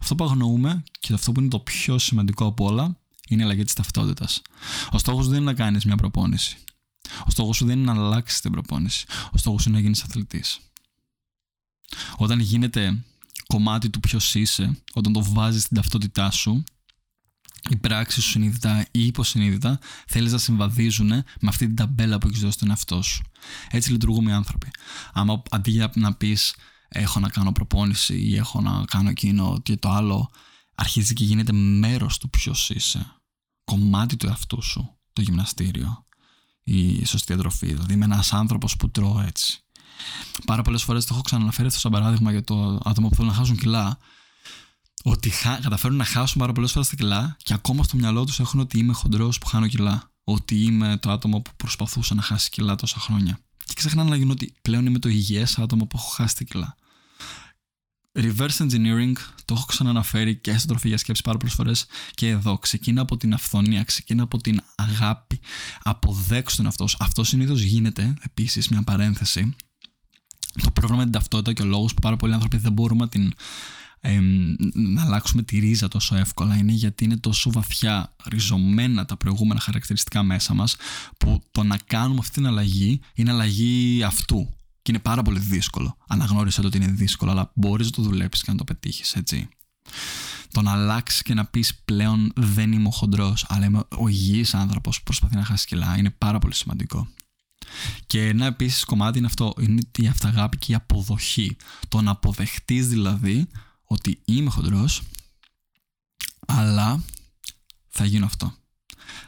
Αυτό 0.00 0.14
που 0.14 0.24
αγνοούμε 0.24 0.82
και 1.00 1.12
αυτό 1.12 1.32
που 1.32 1.40
είναι 1.40 1.48
το 1.48 1.60
πιο 1.60 1.98
σημαντικό 1.98 2.46
από 2.46 2.64
όλα 2.64 2.98
είναι 3.28 3.42
η 3.42 3.44
αλλαγή 3.44 3.64
της 3.64 3.74
ταυτότητας. 3.74 4.42
Ο 4.90 4.98
στόχος 4.98 5.28
δεν 5.28 5.36
είναι 5.36 5.44
να 5.44 5.54
κάνεις 5.54 5.84
μια 5.84 5.96
προπόνηση. 5.96 6.56
Ο 7.26 7.30
στόχος 7.30 7.56
σου 7.56 7.64
δεν 7.64 7.78
είναι 7.78 7.92
να 7.92 8.04
αλλάξεις 8.04 8.40
την 8.40 8.50
προπόνηση. 8.50 9.06
Ο 9.32 9.38
στόχος 9.38 9.62
σου 9.62 9.68
είναι 9.68 9.78
να 9.78 9.84
γίνεις 9.84 10.02
αθλητής. 10.02 10.58
Όταν 12.16 12.40
γίνεται 12.40 13.04
κομμάτι 13.46 13.90
του 13.90 14.00
ποιος 14.00 14.34
είσαι, 14.34 14.82
όταν 14.92 15.12
το 15.12 15.24
βάζεις 15.24 15.62
στην 15.62 15.76
ταυτότητά 15.76 16.30
σου, 16.30 16.64
οι 17.68 17.76
πράξεις 17.76 18.24
σου 18.24 18.30
συνείδητα 18.30 18.86
ή 18.90 19.06
υποσυνείδητα 19.06 19.78
θέλεις 20.06 20.32
να 20.32 20.38
συμβαδίζουν 20.38 21.08
με 21.08 21.48
αυτή 21.48 21.66
την 21.66 21.76
ταμπέλα 21.76 22.18
που 22.18 22.26
έχεις 22.26 22.40
δώσει 22.40 22.52
στον 22.52 22.70
εαυτό 22.70 23.02
σου. 23.02 23.22
Έτσι 23.70 23.92
λειτουργούμε 23.92 24.30
οι 24.30 24.34
άνθρωποι. 24.34 24.70
Άμα 25.12 25.42
αντί 25.50 25.70
για 25.70 25.90
να 25.94 26.14
πεις 26.14 26.54
έχω 26.88 27.20
να 27.20 27.28
κάνω 27.28 27.52
προπόνηση 27.52 28.14
ή 28.14 28.36
έχω 28.36 28.60
να 28.60 28.84
κάνω 28.84 29.08
εκείνο 29.08 29.58
και 29.62 29.76
το 29.76 29.90
άλλο, 29.90 30.30
αρχίζει 30.74 31.12
και 31.14 31.24
γίνεται 31.24 31.52
μέρος 31.52 32.18
του 32.18 32.30
ποιος 32.30 32.70
είσαι. 32.70 33.12
Κομμάτι 33.64 34.16
του 34.16 34.26
εαυτού 34.26 34.62
σου, 34.62 34.98
το 35.12 35.22
γυμναστήριο, 35.22 36.06
η 36.64 37.04
σωστή 37.04 37.32
διατροφή. 37.32 37.66
Δηλαδή 37.66 37.92
είμαι 37.92 38.04
ένας 38.04 38.32
άνθρωπος 38.32 38.76
που 38.76 38.90
τρώω 38.90 39.20
έτσι. 39.20 39.60
Πάρα 40.44 40.62
πολλές 40.62 40.82
φορές 40.82 41.04
το 41.04 41.14
έχω 41.14 41.22
ξαναναφέρει 41.22 41.66
αυτό 41.68 41.78
σαν 41.78 41.90
παράδειγμα 41.90 42.30
για 42.30 42.44
το 42.44 42.80
άτομο 42.84 43.08
που 43.08 43.14
θέλουν 43.14 43.30
να 43.30 43.36
χάσουν 43.36 43.56
κιλά 43.56 43.98
ότι 45.04 45.30
χα... 45.30 45.56
καταφέρουν 45.56 45.96
να 45.96 46.04
χάσουν 46.04 46.40
πάρα 46.40 46.52
πολλές 46.52 46.72
φορές 46.72 46.88
τα 46.88 46.96
κιλά 46.96 47.36
και 47.42 47.54
ακόμα 47.54 47.82
στο 47.82 47.96
μυαλό 47.96 48.24
τους 48.24 48.40
έχουν 48.40 48.60
ότι 48.60 48.78
είμαι 48.78 48.92
χοντρός 48.92 49.38
που 49.38 49.46
χάνω 49.46 49.68
κιλά. 49.68 50.10
Ότι 50.24 50.62
είμαι 50.62 50.96
το 50.96 51.10
άτομο 51.10 51.40
που 51.40 51.50
προσπαθούσε 51.56 52.14
να 52.14 52.22
χάσει 52.22 52.50
κιλά 52.50 52.74
τόσα 52.74 52.98
χρόνια. 53.00 53.38
Και 53.64 53.72
ξεχνάνε 53.74 54.10
να 54.10 54.16
γίνουν 54.16 54.30
ότι 54.30 54.54
πλέον 54.62 54.86
είμαι 54.86 54.98
το 54.98 55.08
υγιές 55.08 55.58
άτομο 55.58 55.86
που 55.86 55.96
έχω 55.96 56.08
χάσει 56.08 56.36
τα 56.36 56.44
κιλά. 56.44 56.76
Reverse 58.18 58.56
engineering 58.58 59.12
το 59.44 59.54
έχω 59.54 59.64
ξαναναφέρει 59.64 60.36
και 60.36 60.56
στην 60.56 60.68
τροφή 60.68 60.88
για 60.88 60.98
σκέψη 60.98 61.22
πάρα 61.22 61.38
πολλές 61.38 61.54
φορές 61.54 61.86
και 62.14 62.28
εδώ. 62.28 62.58
Ξεκινά 62.58 63.00
από 63.00 63.16
την 63.16 63.34
αυθονία, 63.34 63.82
ξεκινά 63.84 64.22
από 64.22 64.38
την 64.38 64.60
αγάπη. 64.74 65.40
Αποδέξου 65.82 66.56
τον 66.56 66.66
αυτός. 66.66 66.96
Αυτό 66.98 67.24
συνήθως 67.24 67.60
γίνεται, 67.60 68.14
επίσης, 68.22 68.68
μια 68.68 68.82
παρένθεση. 68.82 69.56
Το 70.62 70.70
πρόβλημα 70.70 70.96
με 70.96 71.02
την 71.02 71.12
ταυτότητα 71.12 71.52
και 71.52 71.62
ο 71.62 71.64
λόγος 71.64 71.94
που 71.94 72.00
πάρα 72.00 72.16
πολλοί 72.16 72.32
άνθρωποι 72.32 72.56
δεν 72.56 72.72
μπορούμε 72.72 73.00
να 73.00 73.08
την 73.08 73.32
να 74.74 75.02
αλλάξουμε 75.02 75.42
τη 75.42 75.58
ρίζα 75.58 75.88
τόσο 75.88 76.16
εύκολα 76.16 76.56
είναι 76.56 76.72
γιατί 76.72 77.04
είναι 77.04 77.16
τόσο 77.16 77.50
βαθιά 77.50 78.14
ριζωμένα 78.24 79.04
τα 79.04 79.16
προηγούμενα 79.16 79.60
χαρακτηριστικά 79.60 80.22
μέσα 80.22 80.54
μας 80.54 80.76
που 81.18 81.42
το 81.50 81.62
να 81.62 81.76
κάνουμε 81.86 82.18
αυτή 82.18 82.34
την 82.34 82.46
αλλαγή 82.46 83.00
είναι 83.14 83.30
αλλαγή 83.30 84.02
αυτού 84.02 84.48
και 84.82 84.90
είναι 84.90 84.98
πάρα 84.98 85.22
πολύ 85.22 85.38
δύσκολο. 85.38 85.96
Αναγνώρισες 86.08 86.60
το 86.60 86.66
ότι 86.66 86.76
είναι 86.76 86.86
δύσκολο 86.86 87.30
αλλά 87.30 87.50
μπορείς 87.54 87.86
να 87.86 87.92
το 87.92 88.02
δουλέψεις 88.02 88.44
και 88.44 88.50
να 88.50 88.56
το 88.56 88.64
πετύχεις 88.64 89.14
έτσι. 89.14 89.48
Το 90.52 90.62
να 90.62 90.72
αλλάξεις 90.72 91.22
και 91.22 91.34
να 91.34 91.44
πεις 91.44 91.74
πλέον 91.84 92.32
δεν 92.36 92.72
είμαι 92.72 92.88
ο 92.88 92.90
χοντρός, 92.90 93.46
αλλά 93.48 93.64
είμαι 93.64 93.82
ο 93.98 94.08
υγιής 94.08 94.54
άνθρωπος 94.54 94.96
που 94.96 95.02
προσπαθεί 95.02 95.36
να 95.36 95.44
χάσει 95.44 95.66
κιλά 95.66 95.96
είναι 95.98 96.10
πάρα 96.10 96.38
πολύ 96.38 96.54
σημαντικό. 96.54 97.08
Και 98.06 98.26
ένα 98.26 98.46
επίσης 98.46 98.84
κομμάτι 98.84 99.18
είναι 99.18 99.26
αυτό, 99.26 99.54
είναι 99.60 99.82
η 99.96 100.06
αυταγάπη 100.06 100.56
και 100.56 100.72
η 100.72 100.74
αποδοχή. 100.74 101.56
Το 101.88 102.00
να 102.00 102.10
αποδεχτείς 102.10 102.88
δηλαδή 102.88 103.48
ότι 103.88 104.20
είμαι 104.24 104.50
χοντρός 104.50 105.02
αλλά 106.46 107.04
θα 107.88 108.04
γίνω 108.04 108.26
αυτό. 108.26 108.54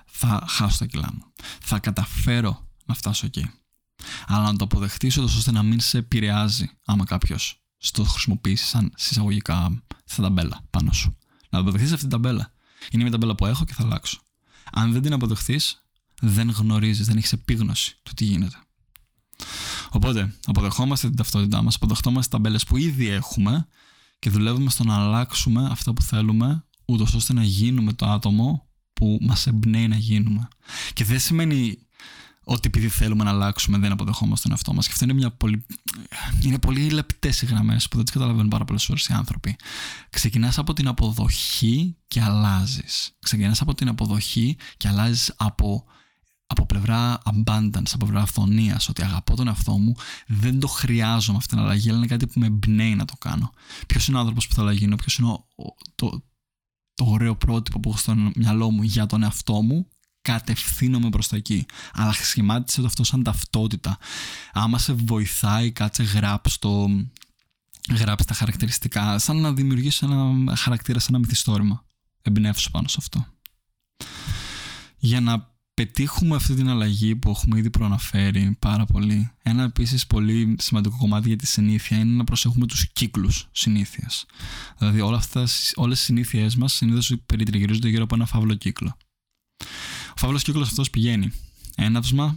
Θα 0.07 0.44
χάσω 0.49 0.79
τα 0.79 0.87
κιλά 0.87 1.09
μου. 1.12 1.25
Θα 1.61 1.79
καταφέρω 1.79 2.68
να 2.85 2.94
φτάσω 2.94 3.27
εκεί. 3.27 3.51
Αλλά 4.27 4.53
να 4.53 4.57
το 4.57 4.64
αποδεχτείς 4.64 5.16
ώστε 5.16 5.51
να 5.51 5.62
μην 5.62 5.81
σε 5.81 5.99
επηρεάζει 5.99 6.70
άμα 6.85 7.05
κάποιος 7.05 7.62
το 7.92 8.05
χρησιμοποιήσει 8.05 8.64
σαν 8.64 8.92
συσσαγωγικά 8.96 9.83
στα 10.05 10.23
ταμπέλα 10.23 10.61
πάνω 10.70 10.92
σου. 10.92 11.16
Να 11.51 11.59
αποδεχτείς 11.59 11.92
αυτή 11.92 12.01
την 12.01 12.11
ταμπέλα. 12.11 12.53
Είναι 12.90 13.03
μια 13.03 13.12
ταμπέλα 13.12 13.35
που 13.35 13.46
έχω 13.46 13.64
και 13.64 13.75
θα 13.75 13.83
αλλάξω. 13.83 14.20
Αν 14.73 14.92
δεν 14.92 15.03
την 15.03 15.12
αποδεχτείς, 15.12 15.85
δεν 16.20 16.51
γνωρίζεις, 16.51 17.07
δεν 17.07 17.16
έχεις 17.16 17.33
επίγνωση 17.33 17.96
του 18.03 18.14
τι 18.14 18.25
γίνεται. 18.25 18.57
Οπότε, 19.90 20.35
αποδεχόμαστε 20.44 21.07
την 21.07 21.16
ταυτότητά 21.16 21.62
μας, 21.62 21.75
αποδεχόμαστε 21.75 22.37
ταμπέλες 22.37 22.64
που 22.64 22.77
ήδη 22.77 23.09
έχουμε 23.09 23.66
και 24.20 24.30
δουλεύουμε 24.30 24.70
στο 24.70 24.85
να 24.85 24.94
αλλάξουμε 24.94 25.68
αυτά 25.70 25.92
που 25.92 26.02
θέλουμε, 26.02 26.64
ούτως 26.85 27.14
ώστε 27.14 27.33
να 27.33 27.42
γίνουμε 27.42 27.92
το 27.92 28.06
άτομο 28.06 28.68
που 28.92 29.18
μας 29.20 29.46
εμπνέει 29.46 29.88
να 29.88 29.96
γίνουμε. 29.96 30.48
Και 30.92 31.04
δεν 31.04 31.20
σημαίνει 31.20 31.78
ότι 32.44 32.66
επειδή 32.66 32.88
θέλουμε 32.88 33.24
να 33.24 33.30
αλλάξουμε 33.30 33.78
δεν 33.78 33.92
αποδεχόμαστε 33.92 34.42
τον 34.42 34.52
εαυτό 34.52 34.72
μας. 34.72 34.87
Και 34.87 34.92
αυτό 34.92 35.04
είναι, 35.04 35.14
μια 35.14 35.30
πολύ... 35.30 35.66
είναι 36.42 36.59
πολύ 36.59 36.90
λεπτές 36.90 37.42
οι 37.42 37.46
γραμμές 37.46 37.88
που 37.88 37.96
δεν 37.96 38.04
τις 38.04 38.14
καταλαβαίνουν 38.14 38.48
πάρα 38.48 38.64
πολλές 38.64 38.85
φορές 38.85 39.06
οι 39.06 39.12
άνθρωποι. 39.12 39.56
Ξεκινάς 40.11 40.59
από 40.59 40.72
την 40.72 40.88
αποδοχή 40.88 41.96
και 42.09 42.20
αλλάζεις. 42.20 43.16
Ξεκινάς 43.18 43.61
από 43.61 43.74
την 43.74 43.88
αποδοχή 43.88 44.56
και 44.76 44.88
αλλάζεις 44.88 45.35
από 45.37 45.85
από 46.52 46.66
πλευρά 46.66 47.22
abundance, 47.24 47.92
από 47.92 48.04
πλευρά 48.04 48.22
αυθονίας, 48.22 48.88
ότι 48.88 49.02
αγαπώ 49.02 49.36
τον 49.36 49.46
εαυτό 49.48 49.78
μου, 49.78 49.94
δεν 50.26 50.60
το 50.60 50.66
χρειάζομαι 50.66 51.38
αυτή 51.38 51.54
την 51.54 51.64
αλλαγή, 51.64 51.88
αλλά 51.88 51.98
είναι 51.98 52.06
κάτι 52.06 52.26
που 52.26 52.38
με 52.38 52.46
εμπνέει 52.46 52.94
να 52.94 53.04
το 53.04 53.14
κάνω. 53.18 53.52
Ποιος 53.86 54.06
είναι 54.08 54.16
ο 54.16 54.20
άνθρωπος 54.20 54.48
που 54.48 54.54
θα 54.54 54.72
γίνω, 54.72 54.96
ποιος 54.96 55.16
είναι 55.18 55.38
το, 55.94 56.22
το 56.94 57.04
ωραίο 57.04 57.36
πρότυπο 57.36 57.80
που 57.80 57.88
έχω 57.88 57.98
στο 57.98 58.14
μυαλό 58.34 58.70
μου 58.70 58.82
για 58.82 59.06
τον 59.06 59.22
εαυτό 59.22 59.62
μου, 59.62 59.86
κατευθύνομαι 60.22 61.08
προς 61.08 61.28
τα 61.28 61.36
εκεί. 61.36 61.66
Αλλά 61.92 62.12
σχημάτισε 62.12 62.80
το 62.80 62.86
αυτό 62.86 63.04
σαν 63.04 63.22
ταυτότητα. 63.22 63.98
Άμα 64.52 64.78
σε 64.78 64.92
βοηθάει, 64.92 65.72
κάτσε 65.72 66.02
γράψει 66.02 66.60
το. 66.60 66.86
Γράψει 67.90 68.26
τα 68.26 68.34
χαρακτηριστικά, 68.34 69.18
σαν 69.18 69.36
να 69.36 69.52
δημιουργήσει 69.52 70.06
ένα 70.06 70.56
χαρακτήρα, 70.56 70.98
σαν 70.98 71.14
ένα 71.14 71.18
μυθιστόρημα. 71.18 71.84
Εμπνεύσου 72.22 72.70
πάνω 72.70 72.88
σε 72.88 72.96
αυτό. 72.98 73.26
Για 74.98 75.20
να 75.20 75.50
πετύχουμε 75.74 76.37
αυτή 76.37 76.54
την 76.54 76.68
αλλαγή 76.68 77.16
που 77.16 77.30
έχουμε 77.30 77.59
ήδη 77.59 77.70
προαναφέρει 77.70 78.56
πάρα 78.59 78.85
πολύ. 78.85 79.30
Ένα 79.42 79.62
επίσης 79.62 80.06
πολύ 80.06 80.56
σημαντικό 80.59 80.96
κομμάτι 80.96 81.28
για 81.28 81.37
τη 81.37 81.46
συνήθεια 81.46 81.98
είναι 81.98 82.12
να 82.12 82.24
προσέχουμε 82.24 82.66
τους 82.66 82.92
κύκλους 82.92 83.48
συνήθειας. 83.52 84.26
Δηλαδή, 84.78 85.00
όλα 85.00 85.16
αυτά, 85.16 85.46
όλες 85.74 86.00
οι 86.00 86.04
συνήθειές 86.04 86.56
μας 86.56 86.72
συνήθως 86.72 87.14
περιτριγυρίζονται 87.26 87.88
γύρω 87.88 88.02
από 88.02 88.14
ένα 88.14 88.26
φαύλο 88.26 88.54
κύκλο. 88.54 88.96
Ο 90.11 90.16
φαύλος 90.16 90.42
κύκλος 90.42 90.68
αυτός 90.68 90.90
πηγαίνει 90.90 91.33
έναυσμα, 91.76 92.37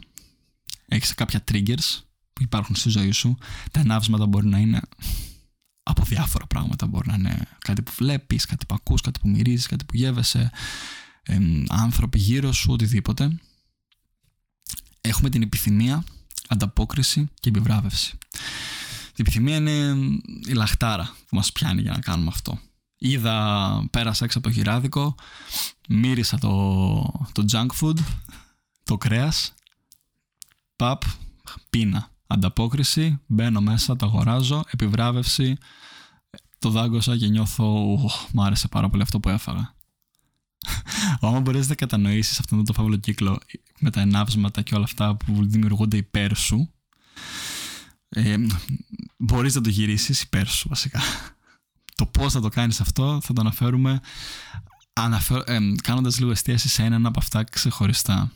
έχεις 0.88 1.13
κάποια 1.13 1.43
triggers 1.52 2.02
που 2.34 2.43
υπάρχουν 2.43 2.76
στη 2.76 2.89
ζωή 2.89 3.12
σου. 3.12 3.38
Τα 3.72 3.80
ενάυσματα 3.80 4.26
μπορεί 4.26 4.48
να 4.48 4.58
είναι 4.58 4.82
από 5.84 6.04
διάφορα 6.04 6.48
πράγματα. 6.48 6.88
Μπορεί 6.88 7.08
να 7.08 7.13
είναι 7.15 7.48
κάτι 7.60 7.82
που 7.82 7.91
βλέπεις, 7.98 8.46
κάτι 8.46 8.65
που 8.65 8.76
ακούς, 8.76 9.02
κάτι 9.02 9.19
που 9.19 9.30
μυρίζεις, 9.30 9.67
κάτι 9.67 9.86
που 9.86 9.96
γεύεσαι, 9.96 10.52
άνθρωποι 11.70 12.20
γύρω 12.20 12.52
σου, 12.52 12.72
οτιδήποτε. 12.72 13.40
Έχουμε 15.02 15.30
την 15.30 15.42
επιθυμία, 15.42 16.04
ανταπόκριση 16.48 17.30
και 17.40 17.50
επιβράβευση. 17.50 18.18
Η 19.10 19.22
επιθυμία 19.22 19.56
είναι 19.56 19.96
η 20.48 20.54
λαχτάρα 20.54 21.16
που 21.28 21.36
μας 21.36 21.52
πιάνει 21.52 21.82
για 21.82 21.92
να 21.92 22.00
κάνουμε 22.00 22.30
αυτό. 22.34 22.60
Είδα, 22.98 23.88
πέρασα 23.92 24.26
έξω 24.26 24.38
από 24.38 24.48
το 24.48 24.54
γυράδικο, 24.54 25.16
μύρισα 25.90 26.38
το, 26.38 26.50
το 27.32 27.46
junk 27.52 27.68
food, 27.82 27.98
το 28.84 28.98
κρέας, 28.98 29.54
παπ, 30.76 31.02
πίνα. 31.70 32.12
Ανταπόκριση, 32.28 33.20
μπαίνω 33.26 33.62
μέσα, 33.62 33.96
το 33.96 34.06
αγοράζω, 34.06 34.64
επιβράβευση, 34.70 35.58
το 36.60 36.70
δάγκωσα 36.70 37.18
και 37.18 37.28
νιώθω, 37.28 37.66
μου 38.32 38.44
άρεσε 38.44 38.68
πάρα 38.68 38.90
πολύ 38.90 39.02
αυτό 39.02 39.20
που 39.20 39.30
έφαγα. 39.30 39.74
Άμα 41.21 41.39
μπορέσει 41.39 41.69
να 41.69 41.76
κατανοήσεις 41.76 42.39
αυτόν 42.39 42.65
τον 42.65 42.76
φαύλο 42.76 42.95
κύκλο 42.95 43.39
με 43.80 43.89
τα 43.89 44.02
ενάψματα 44.02 44.62
και 44.62 44.76
όλα 44.76 44.84
αυτά 44.84 45.15
που 45.15 45.45
δημιουργούνται 45.45 45.97
υπέρ 45.97 46.36
σου, 46.36 46.73
ε, 48.10 48.36
μπορείς 49.17 49.56
να 49.56 49.62
το 49.62 49.69
γυρίσεις 49.69 50.21
υπέρ 50.21 50.47
σου 50.47 50.69
βασικά. 50.69 51.02
Το 51.95 52.06
πώς 52.06 52.34
θα 52.34 52.41
το 52.41 52.49
κάνεις 52.49 52.82
αυτό 52.82 53.19
θα 53.23 53.34
το 53.34 53.41
αναφέρουμε 53.41 54.02
αναφέρ, 54.93 55.41
ε, 55.45 55.60
κάνοντας 55.84 56.19
λίγο 56.19 56.32
εστίαση 56.32 56.69
σε 56.69 56.84
έναν 56.84 57.06
από 57.06 57.19
αυτά 57.19 57.43
ξεχωριστά. 57.43 58.32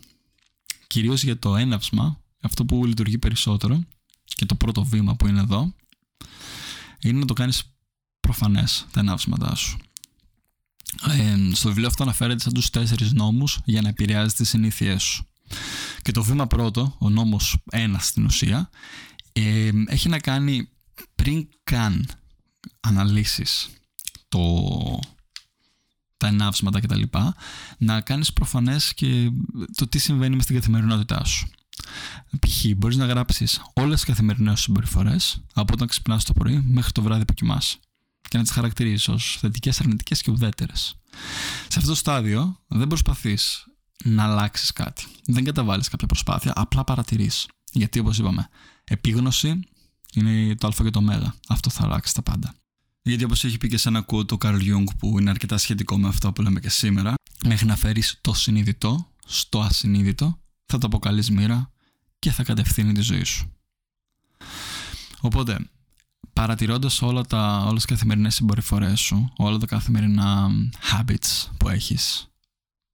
Κυρίως 0.87 1.23
για 1.23 1.39
το 1.39 1.55
έναυσμα, 1.55 2.21
αυτό 2.41 2.65
που 2.65 2.85
λειτουργεί 2.85 3.17
περισσότερο 3.17 3.83
και 4.23 4.45
το 4.45 4.55
πρώτο 4.55 4.83
βήμα 4.83 5.15
που 5.15 5.27
είναι 5.27 5.39
εδώ, 5.39 5.73
είναι 7.01 7.19
να 7.19 7.25
το 7.25 7.33
κάνεις 7.33 7.63
προφανές 8.19 8.85
τα 8.91 8.99
ενάψματά 8.99 9.55
σου. 9.55 9.77
Ε, 11.05 11.53
στο 11.53 11.67
βιβλίο 11.67 11.87
αυτό 11.87 12.03
αναφέρεται 12.03 12.41
σαν 12.41 12.53
τους 12.53 12.69
τέσσερις 12.69 13.13
νόμους 13.13 13.59
για 13.65 13.81
να 13.81 13.89
επηρεάζει 13.89 14.33
τις 14.33 14.49
συνήθειές 14.49 15.03
σου. 15.03 15.27
Και 16.01 16.11
το 16.11 16.23
βήμα 16.23 16.47
πρώτο, 16.47 16.95
ο 16.99 17.09
νόμος 17.09 17.57
ένας 17.71 18.07
στην 18.07 18.25
ουσία, 18.25 18.69
ε, 19.31 19.69
έχει 19.87 20.09
να 20.09 20.19
κάνει 20.19 20.69
πριν 21.15 21.47
καν 21.63 22.09
αναλύσεις 22.79 23.69
το, 24.27 24.69
τα 26.17 26.27
ενάψματα 26.27 26.79
κτλ. 26.79 27.01
Να 27.77 28.01
κάνεις 28.01 28.33
προφανές 28.33 28.93
και 28.93 29.31
το 29.75 29.87
τι 29.87 29.99
συμβαίνει 29.99 30.35
μες 30.35 30.43
στην 30.43 30.55
καθημερινότητά 30.55 31.23
σου. 31.23 31.47
Π.χ. 32.39 32.65
μπορείς 32.77 32.97
να 32.97 33.05
γράψεις 33.05 33.61
όλες 33.73 33.95
τις 33.95 34.09
καθημερινές 34.09 34.57
σου 34.59 34.63
συμπεριφορές 34.63 35.41
από 35.53 35.73
όταν 35.73 35.87
ξυπνάς 35.87 36.23
το 36.23 36.33
πρωί 36.33 36.61
μέχρι 36.67 36.91
το 36.91 37.01
βράδυ 37.01 37.25
που 37.25 37.33
κοιμάσαι 37.33 37.77
και 38.27 38.37
να 38.37 38.43
τις 38.43 38.51
χαρακτηρίζεις 38.51 39.07
ως 39.07 39.37
θετικές, 39.39 39.79
αρνητικές 39.79 40.21
και 40.21 40.31
ουδέτερες. 40.31 40.95
Σε 41.67 41.79
αυτό 41.79 41.89
το 41.89 41.95
στάδιο 41.95 42.59
δεν 42.67 42.87
προσπαθείς 42.87 43.65
να 44.03 44.23
αλλάξεις 44.23 44.73
κάτι. 44.73 45.05
Δεν 45.25 45.43
καταβάλεις 45.43 45.87
κάποια 45.87 46.07
προσπάθεια, 46.07 46.53
απλά 46.55 46.83
παρατηρείς. 46.83 47.47
Γιατί 47.71 47.99
όπως 47.99 48.17
είπαμε, 48.17 48.49
επίγνωση 48.83 49.59
είναι 50.13 50.55
το 50.55 50.67
Α 50.67 50.71
και 50.83 50.89
το 50.89 50.99
Ω. 50.99 51.33
Αυτό 51.47 51.69
θα 51.69 51.83
αλλάξει 51.83 52.13
τα 52.13 52.21
πάντα. 52.21 52.55
Γιατί 53.01 53.23
όπως 53.23 53.43
έχει 53.43 53.57
πει 53.57 53.67
και 53.67 53.77
σε 53.77 53.89
ένα 53.89 54.05
quote 54.07 54.31
ο 54.31 54.37
Καρλ 54.37 54.57
Jung 54.61 54.83
που 54.97 55.19
είναι 55.19 55.29
αρκετά 55.29 55.57
σχετικό 55.57 55.97
με 55.97 56.07
αυτό 56.07 56.31
που 56.31 56.41
λέμε 56.41 56.59
και 56.59 56.69
σήμερα, 56.69 57.13
μέχρι 57.45 57.65
να 57.65 57.75
φέρεις 57.75 58.17
το 58.21 58.33
συνειδητό 58.33 59.11
στο 59.25 59.61
ασυνείδητο, 59.61 60.39
θα 60.65 60.77
το 60.77 60.87
αποκαλείς 60.87 61.29
μοίρα 61.29 61.71
και 62.19 62.31
θα 62.31 62.43
κατευθύνει 62.43 62.93
τη 62.93 63.01
ζωή 63.01 63.23
σου. 63.23 63.51
Οπότε, 65.19 65.69
παρατηρώντας 66.33 67.01
όλα 67.01 67.23
τα, 67.23 67.63
όλες 67.67 67.85
τις 67.85 67.85
καθημερινές 67.85 68.35
συμπεριφορές 68.35 68.99
σου, 68.99 69.33
όλα 69.37 69.57
τα 69.57 69.65
καθημερινά 69.65 70.49
habits 70.91 71.49
που 71.57 71.69
έχεις, 71.69 72.27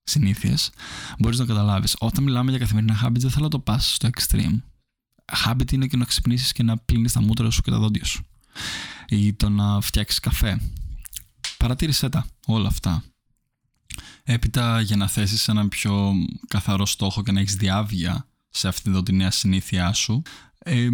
συνήθειες, 0.04 0.72
μπορείς 1.20 1.40
να 1.40 1.46
καταλάβεις. 1.46 1.96
Όταν 2.00 2.24
μιλάμε 2.24 2.50
για 2.50 2.60
καθημερινά 2.60 3.02
habits, 3.04 3.20
δεν 3.20 3.30
θέλω 3.30 3.44
να 3.44 3.50
το 3.50 3.60
πας 3.60 3.94
στο 3.94 4.10
extreme. 4.16 4.62
Habit 5.46 5.72
είναι 5.72 5.88
και 5.88 5.98
να 5.98 6.06
ξυπνήσεις 6.06 6.52
και 6.52 6.64
να 6.64 6.78
πλύνεις 6.78 7.14
τα 7.14 7.22
μούτρα 7.22 7.50
σου 7.50 7.62
και 7.62 7.72
τα 7.72 7.78
δόντια 7.80 8.06
σου. 8.06 8.26
Ή 9.08 9.34
το 9.34 9.50
να 9.50 9.82
φτιάξεις 9.82 10.20
καφέ. 10.20 10.72
Παρατήρησέ 11.58 12.10
τα 12.10 12.26
όλα 12.46 12.68
αυτά. 12.68 13.04
Έπειτα 14.24 14.82
για 14.82 14.96
να 14.96 15.08
θέσεις 15.08 15.48
έναν 15.48 15.70
πιο 15.70 16.14
καθαρό 16.48 16.86
στόχο 16.86 17.24
και 17.24 17.32
να 17.32 17.40
έχεις 17.40 17.56
διάβια 17.56 18.28
σε 18.50 18.68
αυτή 18.68 18.90
εδώ 18.90 19.04
τη 19.04 19.14
νέα 19.14 19.32
συνήθειά 19.32 19.94
σου, 19.94 20.22
ε, 20.64 20.88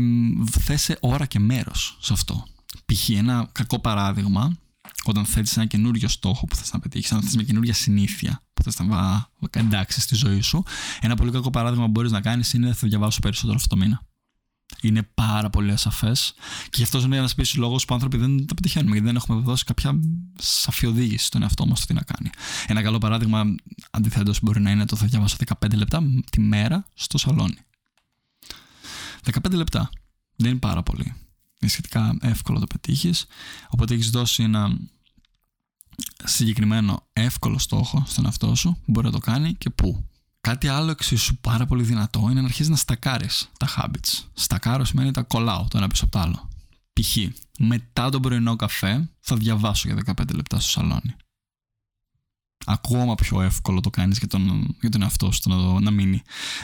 θέσε 0.59 0.97
ώρα 0.99 1.25
και 1.25 1.39
μέρος 1.39 1.97
σε 2.01 2.13
αυτό. 2.13 2.45
Π.χ. 2.85 3.09
ένα 3.09 3.49
κακό 3.51 3.79
παράδειγμα, 3.79 4.57
όταν 5.03 5.25
θέτεις 5.25 5.57
ένα 5.57 5.65
καινούριο 5.65 6.07
στόχο 6.07 6.45
που 6.45 6.55
θες 6.55 6.73
να 6.73 6.79
πετύχεις, 6.79 7.11
όταν 7.11 7.23
θες 7.23 7.35
μια 7.35 7.45
καινούργια 7.45 7.73
συνήθεια 7.73 8.43
που 8.53 8.63
θες 8.63 8.79
να 8.79 9.29
εντάξει 9.51 10.01
στη 10.01 10.15
ζωή 10.15 10.41
σου, 10.41 10.63
ένα 11.01 11.15
πολύ 11.15 11.31
κακό 11.31 11.49
παράδειγμα 11.49 11.85
που 11.85 11.91
μπορείς 11.91 12.11
να 12.11 12.21
κάνεις 12.21 12.53
είναι 12.53 12.73
θα 12.73 12.87
διαβάσω 12.87 13.19
περισσότερο 13.19 13.55
αυτό 13.55 13.75
το 13.75 13.81
μήνα 13.81 14.01
είναι 14.81 15.03
πάρα 15.13 15.49
πολύ 15.49 15.71
ασαφές. 15.71 16.33
Και 16.63 16.77
γι' 16.77 16.83
αυτό 16.83 16.99
είναι 16.99 17.17
ένας 17.17 17.31
επίσης 17.31 17.55
λόγος 17.55 17.85
που 17.85 17.93
άνθρωποι 17.93 18.17
δεν 18.17 18.45
τα 18.45 18.53
πετυχαίνουμε, 18.53 18.91
γιατί 18.91 19.07
δεν 19.07 19.15
έχουμε 19.15 19.41
δώσει 19.41 19.63
κάποια 19.63 19.99
σαφή 20.37 20.85
οδήγηση 20.85 21.25
στον 21.25 21.41
εαυτό 21.41 21.65
μας 21.65 21.79
το 21.79 21.85
τι 21.85 21.93
να 21.93 22.01
κάνει. 22.01 22.29
Ένα 22.67 22.81
καλό 22.81 22.97
παράδειγμα, 22.97 23.55
αντιθέτως, 23.91 24.39
μπορεί 24.41 24.61
να 24.61 24.71
είναι 24.71 24.85
το 24.85 24.95
θα 24.95 25.05
διαβάσω 25.05 25.35
15 25.59 25.73
λεπτά 25.73 26.03
τη 26.29 26.39
μέρα 26.39 26.85
στο 26.93 27.17
σαλόνι. 27.17 27.57
15 29.23 29.51
λεπτά. 29.51 29.89
Δεν 30.35 30.49
είναι 30.49 30.59
πάρα 30.59 30.83
πολύ. 30.83 31.13
Είναι 31.59 31.71
σχετικά 31.71 32.17
εύκολο 32.21 32.59
να 32.59 32.65
το 32.65 32.77
πετύχεις. 32.79 33.25
Οπότε 33.69 33.93
έχεις 33.93 34.09
δώσει 34.09 34.43
ένα 34.43 34.77
συγκεκριμένο 36.23 37.07
εύκολο 37.13 37.57
στόχο 37.57 38.03
στον 38.07 38.25
εαυτό 38.25 38.55
σου 38.55 38.71
που 38.85 38.91
μπορεί 38.91 39.05
να 39.05 39.11
το 39.11 39.19
κάνει 39.19 39.53
και 39.53 39.69
πού. 39.69 40.05
Κάτι 40.41 40.67
άλλο 40.67 40.91
εξίσου 40.91 41.37
πάρα 41.37 41.65
πολύ 41.65 41.83
δυνατό 41.83 42.19
είναι 42.19 42.39
να 42.39 42.45
αρχίσεις 42.45 42.69
να 42.69 42.75
στακάρεις 42.75 43.49
τα 43.59 43.67
habits. 43.77 44.23
Στακάρω 44.33 44.85
σημαίνει 44.85 45.11
τα 45.11 45.21
κολλάω 45.21 45.67
το 45.67 45.77
ένα 45.77 45.87
πίσω 45.87 46.03
από 46.03 46.13
το 46.13 46.19
άλλο. 46.19 46.49
Π.χ. 46.93 47.17
μετά 47.59 48.09
τον 48.09 48.21
πρωινό 48.21 48.55
καφέ 48.55 49.09
θα 49.19 49.35
διαβάσω 49.35 49.87
για 49.87 50.15
15 50.17 50.33
λεπτά 50.35 50.59
στο 50.59 50.69
σαλόνι. 50.69 51.15
Ακόμα 52.65 53.15
πιο 53.15 53.41
εύκολο 53.41 53.79
το 53.79 53.89
κάνεις 53.89 54.17
για 54.17 54.27
τον, 54.27 54.75
για 54.81 54.89
τον 54.89 55.01
εαυτό 55.01 55.31
σου 55.31 55.49
να, 55.49 55.79
να 55.79 55.91
μείνει 55.91 56.21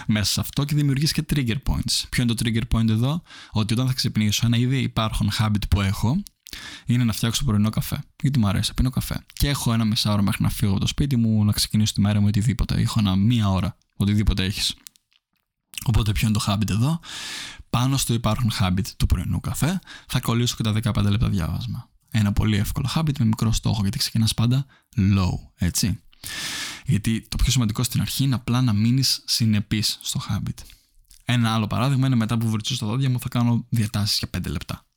μέσα 0.08 0.32
σε 0.32 0.40
αυτό 0.40 0.64
και 0.64 0.76
δημιουργείς 0.76 1.12
και 1.12 1.26
trigger 1.34 1.58
points. 1.68 2.04
Ποιο 2.10 2.24
είναι 2.24 2.34
το 2.34 2.44
trigger 2.44 2.78
point 2.78 2.90
εδώ, 2.90 3.22
ότι 3.52 3.74
όταν 3.74 3.88
θα 3.88 3.94
ξυπνήσω, 3.94 4.46
ένα 4.46 4.58
ήδη 4.58 4.78
υπάρχον 4.78 5.30
habit 5.40 5.68
που 5.70 5.82
έχω 5.82 6.24
είναι 6.86 7.04
να 7.04 7.14
φτιάξω 7.14 7.44
πρωινό 7.44 7.70
καφέ. 7.70 8.04
Γιατί 8.22 8.40
μου 8.40 8.48
αρέσει, 8.48 8.74
πίνω 8.74 8.90
καφέ. 8.90 9.26
Και 9.34 9.50
έχω 9.50 9.74
ένα 9.74 9.86
μισάωρο 9.86 10.22
μέχρι 10.22 10.44
να 10.44 10.50
φύγω 10.50 10.72
από 10.72 10.80
το 10.80 10.88
σπίτι 10.88 11.16
μου, 11.16 11.46
να 11.46 11.52
ξεκινήσω 11.52 11.94
τη 11.94 12.02
μέρα 12.02 12.20
μου 12.20 12.28
οτιδήποτε. 12.28 12.82
Έχω 12.82 13.00
ένα 13.00 13.16
μία 13.16 13.50
ώρα, 13.50 13.78
οτιδήποτε 13.96 14.44
έχεις. 14.44 14.76
Οπότε, 15.86 16.12
ποιο 16.12 16.28
είναι 16.28 16.38
το 16.38 16.46
habit 16.48 16.70
εδώ; 16.70 17.00
Πάνω 17.76 17.98
στο 17.98 18.14
υπάρχον 18.14 18.52
habit 18.60 18.88
του 18.98 19.06
πρωινού 19.06 19.40
καφέ, 19.40 19.80
θα 20.08 20.20
κολλήσω 20.20 20.56
και 20.56 20.64
τα 20.64 20.74
15 20.94 21.10
λεπτά 21.10 21.30
διάβασμα. 21.30 21.90
Ένα 22.18 22.34
πολύ 22.34 22.58
εύκολο 22.58 22.90
habit 22.96 23.18
με 23.20 23.26
μικρό 23.26 23.52
στόχο, 23.52 23.82
γιατί 23.82 23.98
ξεκινάς 23.98 24.34
πάντα 24.34 24.66
low, 24.98 25.32
έτσι. 25.56 26.00
Γιατί 26.86 27.28
το 27.28 27.38
πιο 27.38 27.52
σημαντικό 27.52 27.84
στην 27.84 28.02
αρχή 28.02 28.24
είναι 28.24 28.36
απλά 28.36 28.62
να 28.62 28.74
μείνεις 28.74 29.24
συνεπής 29.26 30.00
στο 30.02 30.22
habit. 30.30 30.64
Ένα 31.26 31.54
άλλο 31.54 31.68
παράδειγμα 31.68 32.08
είναι 32.08 32.16
μετά 32.16 32.38
που 32.38 32.50
βρισκώ 32.50 32.76
στα 32.76 32.86
δόντια 32.86 33.10
μου 33.10 33.20
θα 33.20 33.30
κάνω 33.30 33.66
διατάσεις 33.70 34.18
για 34.18 34.30
5 34.30 34.50
λεπτά. 34.50 34.88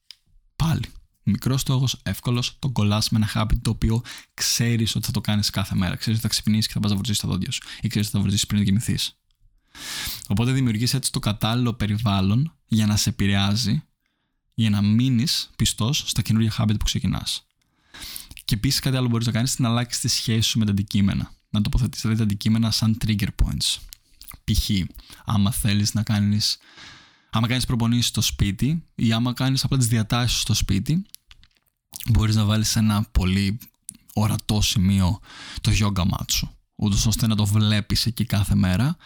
Πάλι. 0.57 0.85
Μικρός 1.22 1.61
στόχος, 1.61 2.00
εύκολος, 2.02 2.57
τον 2.59 2.72
κολλάς 2.72 3.09
με 3.09 3.18
ένα 3.18 3.31
habit 3.35 3.59
το 3.62 3.70
οποίο 3.70 4.02
ξέρεις 4.35 4.94
ότι 4.94 5.07
θα 5.07 5.12
το 5.12 5.20
κάνεις 5.20 5.50
κάθε 5.50 5.74
μέρα. 5.74 5.96
Ξέρεις 5.96 6.18
ότι 6.18 6.28
θα 6.28 6.33
ξυπνήσεις 6.35 6.66
και 6.66 6.72
θα 6.72 6.81
πας 6.81 6.90
να 6.90 6.96
βρει 6.96 7.16
τα 7.16 7.28
δόντια 7.28 7.50
σου, 7.50 7.62
ή 7.81 7.88
ξέρεις 7.88 8.09
ότι 8.09 8.16
θα 8.16 8.22
βρει 8.22 8.38
πριν 8.48 8.64
κοιμηθείς. 8.64 9.18
Οπότε 10.28 10.52
δημιουργείς 10.52 10.94
έτσι 10.94 11.12
το 11.12 11.18
κατάλληλο 11.18 11.74
περιβάλλον 11.74 12.57
για 12.66 12.87
να 12.87 12.96
σε 12.96 13.09
επηρεάζει, 13.09 13.83
για 14.58 14.70
να 14.70 14.82
μείνεις 14.82 15.50
πιστός 15.56 16.02
στα 16.06 16.22
καινούργια 16.22 16.52
habit 16.58 16.76
που 16.78 16.84
ξεκινάς. 16.84 17.46
Και 18.44 18.54
επίσης 18.54 18.80
κάτι 18.80 18.96
άλλο 18.96 19.08
μπορείς 19.08 19.26
να 19.26 19.32
κάνεις 19.32 19.56
είναι 19.56 19.68
να 19.68 19.74
αλλάξεις 19.74 20.00
τη 20.00 20.08
σχέση 20.08 20.48
σου 20.48 20.58
με 20.58 20.64
τα 20.64 20.70
αντικείμενα. 20.70 21.32
Να 21.50 21.60
τοποθετήσει 21.60 22.00
δηλαδή 22.02 22.18
τα 22.18 22.24
αντικείμενα 22.24 22.70
σαν 22.70 22.98
trigger 23.06 23.28
points. 23.42 23.76
Π.χ. 24.44 24.70
άμα 25.24 25.52
θέλεις 25.52 25.94
να 25.94 26.02
κάνεις 26.02 26.58
άμα 27.30 27.46
κάνεις 27.46 27.66
προπονήσεις 27.66 28.06
στο 28.06 28.20
σπίτι 28.20 28.84
ή 28.94 29.12
άμα 29.12 29.32
κάνεις 29.32 29.64
απλά 29.64 29.78
τις 29.78 29.86
διατάσεις 29.86 30.40
στο 30.40 30.54
σπίτι 30.54 31.06
μπορείς 32.08 32.34
να 32.34 32.44
βάλεις 32.44 32.68
σε 32.68 32.78
ένα 32.78 33.02
πολύ 33.12 33.58
ορατό 34.12 34.60
σημείο 34.60 35.20
το 35.60 35.72
yoga 35.80 36.02
mat 36.02 36.30
σου 36.30 36.50
ούτως 36.74 37.06
ώστε 37.06 37.26
να 37.26 37.36
το 37.36 37.46
βλέπεις 37.46 38.06
εκεί 38.06 38.24
κάθε 38.24 38.54
μέρα 38.54 38.96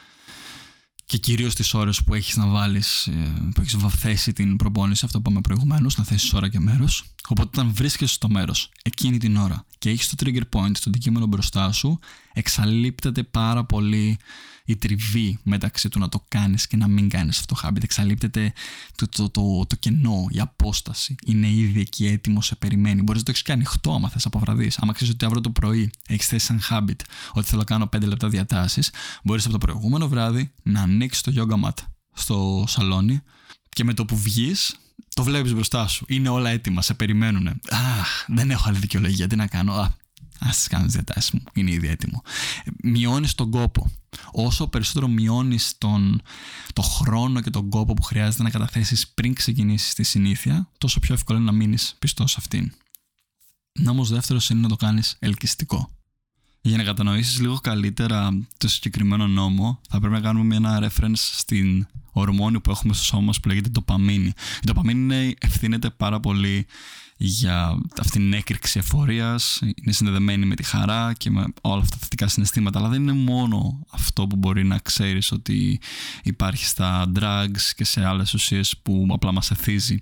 και 1.13 1.19
κυρίως 1.19 1.55
τις 1.55 1.75
ώρες 1.75 2.03
που 2.03 2.15
έχεις 2.15 2.37
να 2.37 2.47
βάλεις, 2.47 3.07
ε, 3.07 3.51
που 3.55 3.61
έχεις 3.61 3.77
θέσει 3.89 4.33
την 4.33 4.57
προπόνηση, 4.57 5.05
αυτό 5.05 5.21
που 5.21 5.25
είπαμε 5.31 5.41
προηγουμένως, 5.41 5.97
να 5.97 6.05
θέσεις 6.05 6.33
ώρα 6.33 6.49
και 6.49 6.61
μέρος. 6.61 7.05
Οπότε, 7.29 7.49
όταν 7.53 7.75
βρίσκεσαι 7.75 8.15
στο 8.15 8.29
μέρος 8.29 8.71
εκείνη 8.83 9.19
την 9.19 9.37
ώρα 9.37 9.65
και 9.79 9.91
έχεις 9.91 10.09
το 10.09 10.15
trigger 10.25 10.41
point, 10.41 10.73
το 10.73 10.85
αντικείμενο 10.87 11.27
μπροστά 11.27 11.73
σου, 11.73 11.99
εξαλείπτεται 12.33 13.23
πάρα 13.23 13.65
πολύ 13.65 14.19
η 14.65 14.77
τριβή 14.77 15.39
μεταξύ 15.43 15.89
του 15.89 15.99
να 15.99 16.09
το 16.09 16.25
κάνεις 16.29 16.67
και 16.67 16.77
να 16.77 16.89
μην 16.89 17.09
κάνεις 17.09 17.39
αυτό 17.39 17.55
το 17.55 17.61
habit. 17.65 17.83
Εξαλείπτεται 17.83 18.53
το, 18.97 19.09
το, 19.09 19.31
το, 19.31 19.67
το, 19.67 19.77
κενό, 19.77 20.27
η 20.31 20.41
απόσταση. 20.41 21.15
Είναι 21.25 21.49
ήδη 21.49 21.81
εκεί 21.81 22.07
έτοιμος, 22.07 22.47
σε 22.47 22.55
περιμένει. 22.55 23.03
Μπορείς 23.03 23.21
να 23.21 23.25
το 23.25 23.31
έχεις 23.31 23.43
και 23.43 23.53
ανοιχτό 23.53 23.95
άμα 23.95 24.09
θες 24.09 24.27
από 24.27 24.39
βραδύς. 24.39 24.79
Άμα 24.79 24.93
ξέρεις 24.93 25.15
ότι 25.15 25.25
αύριο 25.25 25.41
το 25.41 25.51
πρωί 25.51 25.91
έχεις 26.07 26.27
θέσει 26.27 26.47
σαν 26.47 26.61
habit 26.71 27.01
ότι 27.33 27.47
θέλω 27.47 27.59
να 27.59 27.65
κάνω 27.65 27.89
5 27.97 28.07
λεπτά 28.07 28.29
διατάσεις, 28.29 28.91
μπορείς 29.25 29.45
από 29.45 29.53
το 29.53 29.59
προηγούμενο 29.59 30.09
βράδυ 30.09 30.53
να 30.63 30.81
ανοίξεις 30.81 31.23
το 31.23 31.33
yoga 31.37 31.65
mat 31.65 31.75
στο 32.13 32.65
σαλόνι 32.69 33.23
και 33.69 33.85
με 33.85 33.95
το 33.95 34.05
που 34.05 34.17
βγεις 34.17 34.77
το 35.15 35.23
βλέπεις 35.23 35.53
μπροστά 35.53 35.87
σου. 35.87 36.05
Είναι 36.09 36.29
όλα 36.29 36.51
έτοιμα, 36.51 36.83
σε 36.83 36.95
περιμένουν. 36.95 37.49
Αχ, 37.69 38.25
δεν 38.27 38.51
έχω 38.51 38.69
άλλη 38.69 38.79
δικαιολογία. 38.79 39.27
Τι 39.27 39.37
να 39.37 39.47
κάνω. 39.47 39.73
Α, 39.73 39.95
ας 40.43 40.57
τις 40.57 40.67
κάνω 40.67 40.87
τι 40.87 40.93
διατάσεις 40.93 41.31
μου. 41.31 41.43
Είναι 41.53 41.71
ήδη 41.71 41.89
έτοιμο. 41.89 42.23
Μειώνεις 42.83 43.35
τον 43.35 43.51
κόπο. 43.51 43.91
Όσο 44.33 44.69
περισσότερο 44.69 45.09
μειώνεις 45.09 45.75
τον 45.79 46.23
το 46.73 46.83
χρόνο 46.83 47.41
και 47.41 47.51
τον 47.51 47.69
κόπο 47.69 47.95
που 47.95 48.03
χρειάζεται 48.03 48.43
να 48.43 48.51
καταθέσεις 48.51 49.09
πριν 49.09 49.35
ξεκινήσεις 49.35 49.95
τη 49.95 50.03
συνήθεια, 50.03 50.69
τόσο 50.79 51.01
πιο 51.01 51.15
εύκολο 51.15 51.39
είναι 51.39 51.51
να 51.51 51.57
μείνεις 51.57 51.97
πιστός 51.99 52.31
σε 52.31 52.37
αυτήν. 52.41 52.73
Νόμο 53.73 54.05
δεύτερος 54.05 54.51
είναι 54.51 54.61
να 54.61 54.69
το 54.69 54.77
κάνεις 54.77 55.17
ελκυστικό. 55.19 55.91
Για 56.61 56.77
να 56.77 56.83
κατανοήσεις 56.83 57.41
λίγο 57.41 57.59
καλύτερα 57.59 58.47
το 58.57 58.69
συγκεκριμένο 58.69 59.27
νόμο, 59.27 59.81
θα 59.89 59.99
πρέπει 59.99 60.15
να 60.15 60.21
κάνουμε 60.21 60.57
ένα 60.57 60.91
reference 60.91 61.13
στην 61.15 61.87
ορμόνη 62.13 62.61
που 62.61 62.71
έχουμε 62.71 62.95
στο 62.95 63.05
σώμα 63.05 63.23
μας 63.23 63.41
που 63.41 63.49
λέγεται 63.49 63.69
τοπαμίνη. 63.69 64.33
Η 64.63 64.67
τοπαμίνη 64.67 65.35
ευθύνεται 65.41 65.91
πάρα 65.91 66.21
πολύ 66.21 66.67
για 67.25 67.79
αυτή 68.01 68.19
την 68.19 68.33
έκρηξη 68.33 68.79
εφορίας, 68.79 69.61
είναι 69.63 69.93
συνδεδεμένη 69.93 70.47
με 70.47 70.55
τη 70.55 70.63
χαρά 70.63 71.13
και 71.13 71.31
με 71.31 71.45
όλα 71.61 71.81
αυτά 71.81 71.97
τα 71.97 72.03
θετικά 72.03 72.29
συναισθήματα, 72.29 72.79
αλλά 72.79 72.89
δεν 72.89 73.03
είναι 73.03 73.13
μόνο 73.13 73.87
αυτό 73.91 74.27
που 74.27 74.37
μπορεί 74.37 74.65
να 74.65 74.79
ξέρεις 74.79 75.33
ότι 75.33 75.81
υπάρχει 76.23 76.65
στα 76.65 77.13
drugs 77.15 77.61
και 77.77 77.85
σε 77.85 78.07
άλλες 78.07 78.35
ουσίες 78.35 78.77
που 78.83 79.07
απλά 79.11 79.33
μας 79.33 79.51
εθίζει. 79.51 80.01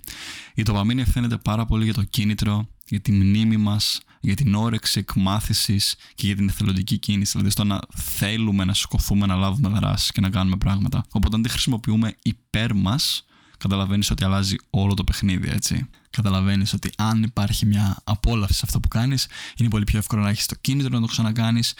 Η 0.55 0.63
τοπαμίνη 0.63 1.01
ευθύνεται 1.01 1.37
πάρα 1.37 1.65
πολύ 1.65 1.83
για 1.83 1.93
το 1.93 2.03
κίνητρο, 2.03 2.67
για 2.87 2.99
τη 2.99 3.11
μνήμη 3.11 3.57
μας, 3.57 3.99
για 4.19 4.35
την 4.35 4.55
όρεξη 4.55 4.99
εκμάθησης 4.99 5.95
και 6.15 6.25
για 6.25 6.35
την 6.35 6.49
εθελοντική 6.49 6.97
κίνηση. 6.97 7.31
Δηλαδή 7.31 7.49
στο 7.49 7.63
να 7.63 7.79
θέλουμε 7.95 8.65
να 8.65 8.73
σηκωθούμε, 8.73 9.25
να 9.25 9.35
λάβουμε 9.35 9.69
δράση 9.69 10.11
και 10.11 10.21
να 10.21 10.29
κάνουμε 10.29 10.57
πράγματα. 10.57 11.05
Οπότε 11.11 11.35
αν 11.35 11.41
τη 11.41 11.49
χρησιμοποιούμε 11.49 12.15
υπέρ 12.21 12.73
μας, 12.73 13.25
καταλαβαίνεις 13.61 14.11
ότι 14.11 14.23
αλλάζει 14.23 14.55
όλο 14.69 14.93
το 14.93 15.03
παιχνίδι, 15.03 15.49
έτσι. 15.49 15.89
Καταλαβαίνεις 16.09 16.73
ότι 16.73 16.91
αν 16.97 17.23
υπάρχει 17.23 17.65
μια 17.65 18.01
απόλαυση 18.03 18.53
σε 18.53 18.61
αυτό 18.63 18.79
που 18.79 18.87
κάνεις, 18.87 19.27
είναι 19.57 19.69
πολύ 19.69 19.83
πιο 19.83 19.97
εύκολο 19.97 20.21
να 20.21 20.29
έχεις 20.29 20.45
το 20.45 20.55
κίνητρο 20.61 20.89
να 20.89 20.99
το 20.99 21.07
ξανακάνεις. 21.07 21.73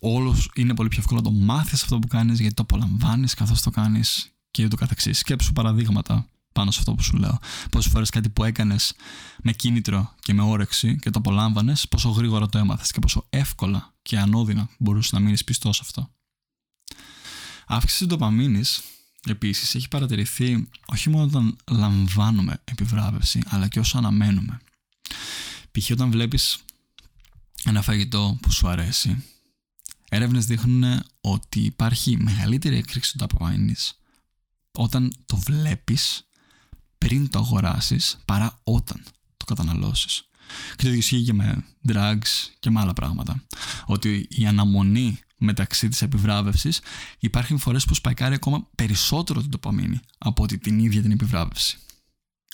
Όλο 0.00 0.36
είναι 0.54 0.74
πολύ 0.74 0.88
πιο 0.88 0.98
εύκολο 1.00 1.20
να 1.20 1.24
το 1.24 1.30
μάθεις 1.30 1.82
αυτό 1.82 1.98
που 1.98 2.06
κάνεις, 2.06 2.40
γιατί 2.40 2.54
το 2.54 2.62
απολαμβάνεις 2.62 3.34
καθώς 3.34 3.62
το 3.62 3.70
κάνεις 3.70 4.32
και 4.50 4.64
ούτω 4.64 4.76
καθεξής. 4.76 5.18
Σκέψου 5.18 5.52
παραδείγματα 5.52 6.26
πάνω 6.52 6.70
σε 6.70 6.78
αυτό 6.78 6.94
που 6.94 7.02
σου 7.02 7.16
λέω. 7.16 7.38
Πόσες 7.70 7.92
φορές 7.92 8.10
κάτι 8.10 8.28
που 8.28 8.44
έκανες 8.44 8.94
με 9.42 9.52
κίνητρο 9.52 10.14
και 10.20 10.34
με 10.34 10.42
όρεξη 10.42 10.98
και 10.98 11.10
το 11.10 11.18
απολάμβανες, 11.18 11.88
πόσο 11.88 12.08
γρήγορα 12.08 12.48
το 12.48 12.58
έμαθες 12.58 12.90
και 12.90 12.98
πόσο 12.98 13.26
εύκολα 13.30 13.94
και 14.02 14.18
ανώδυνα 14.18 14.68
μπορούσες 14.78 15.12
να 15.12 15.20
μείνεις 15.20 15.44
πιστός 15.44 15.76
σε 15.76 15.82
αυτό. 15.84 16.10
Αύξηση 17.66 18.06
του 18.06 18.14
ντοπαμίνη 19.22 19.30
επίσης 19.30 19.74
έχει 19.74 19.88
παρατηρηθεί 19.88 20.68
όχι 20.86 21.10
μόνο 21.10 21.24
όταν 21.24 21.56
λαμβάνουμε 21.70 22.60
επιβράβευση, 22.64 23.42
αλλά 23.46 23.68
και 23.68 23.78
όσο 23.78 23.98
αναμένουμε. 23.98 24.60
Π.χ. 25.72 25.90
όταν 25.90 26.10
βλέπεις 26.10 26.58
ένα 27.64 27.82
φαγητό 27.82 28.38
που 28.42 28.52
σου 28.52 28.68
αρέσει, 28.68 29.24
έρευνες 30.08 30.46
δείχνουν 30.46 31.02
ότι 31.20 31.60
υπάρχει 31.60 32.16
μεγαλύτερη 32.16 32.76
έκρηξη 32.76 33.12
του 33.12 33.18
ντοπαμίνης 33.18 33.98
όταν 34.72 35.12
το 35.26 35.36
βλέπεις 35.36 36.28
πριν 36.98 37.30
το 37.30 37.38
αγοράσεις 37.38 38.18
παρά 38.24 38.60
όταν 38.62 39.02
το 39.36 39.44
καταναλώσεις. 39.44 40.22
Και 40.76 40.82
το 40.82 40.86
ίδιο 40.86 40.98
ισχύει 40.98 41.22
και 41.22 41.32
με 41.32 41.64
drugs 41.88 42.50
και 42.58 42.70
με 42.70 42.80
άλλα 42.80 42.92
πράγματα. 42.92 43.44
Ότι 43.86 44.26
η 44.30 44.46
αναμονή 44.46 45.18
μεταξύ 45.38 45.88
της 45.88 46.02
επιβράβευσης 46.02 46.80
υπάρχουν 47.18 47.58
φορές 47.58 47.84
που 47.84 47.94
σπαϊκάρει 47.94 48.34
ακόμα 48.34 48.68
περισσότερο 48.74 49.40
την 49.40 49.50
τοπαμίνη 49.50 50.00
από 50.18 50.42
ότι 50.42 50.58
την 50.58 50.78
ίδια 50.78 51.02
την 51.02 51.10
επιβράβευση. 51.10 51.78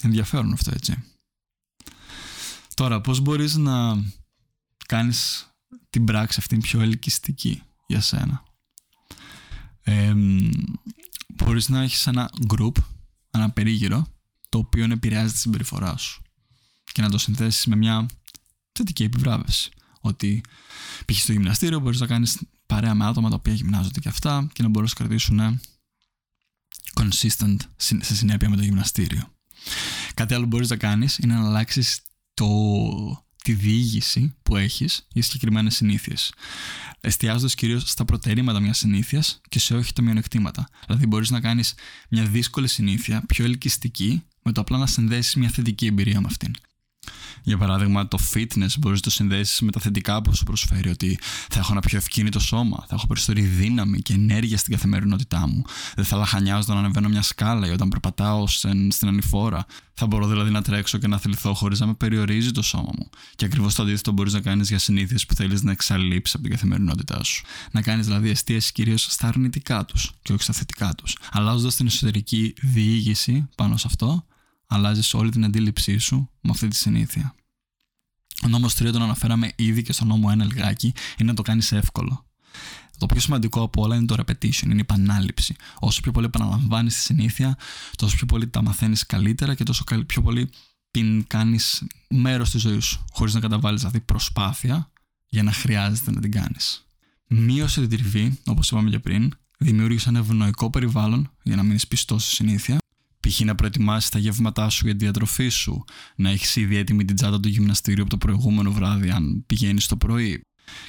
Ενδιαφέρον 0.03 0.53
αυτό 0.53 0.71
έτσι. 0.75 1.05
Τώρα 2.75 3.01
πώς 3.01 3.21
μπορείς 3.21 3.55
να 3.55 4.05
κάνεις 4.87 5.49
την 5.91 6.05
πράξη 6.05 6.37
αυτή 6.41 6.57
πιο 6.57 6.81
ελκυστική 6.81 7.63
για 7.87 8.01
σένα; 8.01 8.43
Ε, 9.83 10.15
μπορείς 11.29 11.69
να 11.69 11.83
έχεις 11.83 12.07
ένα 12.07 12.31
group, 12.49 12.73
ένα 13.31 13.51
περίγυρο 13.51 14.07
το 14.49 14.59
οποίο 14.59 14.85
επηρεάζει 14.85 15.33
τη 15.33 15.39
συμπεριφορά 15.39 15.97
σου 15.97 16.23
και 16.93 17.03
να 17.03 17.11
το 17.11 17.19
συνθέσεις 17.19 17.67
με 17.67 17.77
μια 17.77 18.07
θετική 18.73 19.03
επιβράβευση. 19.03 19.71
Ότι 20.01 20.41
π.χ. 21.05 21.19
στο 21.19 21.33
γυμναστήριο 21.33 21.81
μπορείς 21.81 22.01
να 22.01 22.07
κάνεις 22.07 22.39
παρέα 22.67 22.95
με 22.95 23.05
άτομα 23.05 23.29
τα 23.29 23.35
οποία 23.35 23.53
γυμνάζονται 23.53 24.01
και 24.01 24.09
αυτά 24.09 24.49
και 24.53 24.63
να 24.63 24.69
μπορούν 24.69 24.89
να 24.89 25.05
κρατήσουν 25.05 25.61
consistent 27.01 27.57
σε 27.77 28.15
συνέπεια 28.15 28.49
με 28.49 28.57
το 28.57 28.63
γυμναστήριο. 28.63 29.33
Κάτι 30.15 30.35
άλλο 30.35 30.43
που 30.43 30.49
μπορείς 30.49 30.71
να 30.71 30.77
κάνεις 30.77 31.19
είναι 31.19 31.35
να 31.35 31.47
αλλάξεις 31.47 32.01
το, 32.35 32.47
τη 33.43 33.53
διήγηση 33.53 34.35
που 34.43 34.57
έχεις 34.57 35.07
για 35.09 35.23
συγκεκριμένες 35.23 35.75
συνήθειες. 35.75 36.33
Εστιάζοντας 37.01 37.55
κυρίως 37.55 37.91
στα 37.91 38.05
προτερήματα 38.05 38.61
μιας 38.61 38.79
συνήθειας 38.79 39.41
και 39.49 39.59
σε 39.59 39.75
όχι 39.75 39.93
τα 39.93 40.03
μειονεκτήματα. 40.03 40.69
Δηλαδή, 40.87 41.07
μπορείς 41.07 41.31
να 41.31 41.41
κάνεις 41.41 41.75
μια 42.09 42.25
δύσκολη 42.25 42.69
συνήθεια 42.69 43.23
πιο 43.27 43.45
ελκυστική 43.45 44.23
με 44.43 44.53
το 44.53 44.61
απλά 44.61 44.79
να 44.79 44.87
συνδέσεις 44.87 45.35
μια 45.35 45.49
θετική 45.49 45.87
εμπειρία 45.87 46.21
με 46.21 46.27
αυτήν. 46.31 46.55
Για 47.43 47.59
παράδειγμα, 47.59 48.09
το 48.09 48.19
fitness 48.35 48.75
μπορείς 48.79 48.97
να 48.97 49.01
το 49.01 49.11
συνδέσεις 49.11 49.61
με 49.61 49.71
τα 49.71 49.81
θετικά 49.81 50.23
που 50.23 50.35
σου 50.35 50.45
προσφέρει. 50.45 50.89
Ότι 50.89 51.19
θα 51.49 51.59
έχω 51.59 51.73
ένα 51.73 51.81
πιο 51.81 51.99
ευκίνητο 51.99 52.41
σώμα, 52.41 52.85
θα 52.89 52.95
έχω 52.95 53.07
περισσότερη 53.07 53.41
δύναμη 53.41 54.01
και 54.01 54.13
ενέργεια 54.13 54.59
στην 54.59 54.73
καθημερινότητά 54.73 55.49
μου. 55.49 55.65
Δεν 55.95 56.05
θα 56.05 56.17
λαχανιάζω 56.17 56.73
να 56.75 56.79
ανεβαίνω 56.79 57.09
μια 57.09 57.23
σκάλα 57.23 57.67
ή 57.67 57.71
όταν 57.71 57.89
περπατάω 57.89 58.47
στην 58.47 59.09
ανηφόρα. 59.09 59.67
Θα 59.95 60.07
μπορώ 60.07 60.27
δηλαδή 60.27 60.51
να 60.51 60.63
τρέξω 60.63 60.99
και 60.99 61.07
να 61.07 61.19
θεληθώ 61.19 61.55
χωρίς 61.55 61.81
να 61.81 61.87
με 61.87 61.95
περιορίζει 61.95 62.51
το 62.51 62.63
σώμα 62.63 62.91
μου. 62.99 63.11
Και 63.37 63.45
ακριβώς 63.45 63.75
το 63.75 63.83
αντίθετο 63.83 64.13
μπορείς 64.13 64.33
να 64.33 64.41
κάνεις 64.41 64.69
για 64.69 64.79
συνήθειες 64.79 65.27
που 65.27 65.35
θέλεις 65.35 65.63
να 65.63 65.71
εξαλείψεις 65.71 66.35
από 66.35 66.43
την 66.43 66.53
καθημερινότητά 66.53 67.25
σου. 67.25 67.45
Να 67.71 67.83
κάνεις 67.83 68.07
δηλαδή 68.07 68.29
εστίαση 68.29 68.73
κυρίως 68.73 69.07
στα 69.11 69.29
αρνητικά 69.29 69.85
τους 69.85 70.13
και 70.23 70.33
όχι 70.33 70.43
στα 70.43 70.53
θετικά 70.53 70.95
τους. 70.95 71.17
Αλλάζοντας 71.33 71.77
την 71.77 71.87
εσωτερική 71.87 72.55
διήγηση 72.63 73.49
πάνω 73.55 73.77
σε 73.77 73.87
αυτό, 73.91 74.25
αλλάζεις 74.67 75.15
όλη 75.15 75.31
την 75.31 75.45
αντίληψή 75.45 75.99
σου 75.99 76.31
με 76.41 76.51
αυτή 76.51 76.69
τη 76.69 76.77
συνήθεια. 76.77 77.35
Ο 78.45 78.49
νόμος 78.49 78.75
3 78.75 78.93
τον 78.93 79.03
αναφέραμε 79.03 79.53
ήδη 79.57 79.83
και 79.83 79.93
στο 79.93 80.05
νόμο 80.05 80.31
1 80.31 80.37
λιγάκι, 80.37 80.93
είναι 81.19 81.29
να 81.31 81.35
το 81.35 81.43
κάνεις 81.43 81.73
εύκολο. 81.73 82.27
Το 82.99 83.07
πιο 83.07 83.21
σημαντικό 83.21 83.63
από 83.63 83.83
όλα 83.83 83.97
είναι 83.97 84.07
το 84.07 84.15
repetition, 84.19 84.63
είναι 84.63 84.75
η 84.75 84.79
επανάληψη. 84.81 85.57
Όσο 85.79 86.01
πιο 86.01 86.13
πολύ 86.13 86.27
επαναλαμβάνεις 86.27 86.95
τη 86.95 87.01
συνήθεια, 87.01 87.59
τόσο 87.97 88.17
πιο 88.17 88.27
πολύ 88.27 88.49
τα 88.49 88.63
μαθαίνεις 88.63 89.07
καλύτερα 89.07 89.55
και 89.55 89.65
τόσο 89.65 89.85
πιο 90.07 90.23
πολύ 90.23 90.51
την 90.91 91.27
κάνεις 91.27 91.87
μέρος 92.09 92.51
της 92.51 92.61
ζωής 92.61 92.85
σου, 92.85 93.05
χωρίς 93.13 93.35
να 93.35 93.41
καταβάλεις 93.41 93.81
δηλαδή 93.81 94.01
προσπάθεια 94.01 94.93
για 95.27 95.43
να 95.43 95.53
χρειάζεται 95.53 96.11
να 96.11 96.21
την 96.21 96.31
κάνεις. 96.31 96.87
Μείωσε 97.29 97.81
την 97.81 97.91
τριβή, 97.91 98.41
όπως 98.47 98.71
είπαμε 98.71 98.91
και 98.91 98.99
πριν, 98.99 99.33
δημιούργησε 99.59 100.09
ένα 100.09 100.19
ευνοϊκό 100.19 100.71
περιβάλλον 100.71 101.31
για 101.43 101.57
να 101.57 101.63
μείνεις 101.63 101.89
πιστός 101.89 102.25
στη 102.25 102.35
συνήθεια 102.35 102.79
π.χ. 103.29 103.41
να 103.41 103.55
προετοιμάσεις 103.55 104.11
τα 104.11 104.19
γεύματά 104.19 104.69
σου 104.69 104.85
για 104.85 104.97
τη 104.97 105.05
διατροφή 105.05 105.49
σου, 105.49 105.85
να 106.17 106.31
έχεις 106.31 106.57
ήδη 106.57 106.77
έτοιμη 106.77 107.05
την 107.05 107.17
τσάντα 107.17 107.41
του 107.41 107.49
γυμναστήριου 107.49 108.03
από 108.03 108.11
το 108.11 108.19
προηγούμενο 108.19 108.73
βράδυ, 108.73 109.11
αν 109.11 109.45
πηγαίνεις 109.47 109.87
το 109.87 109.97
πρωί. 109.97 110.41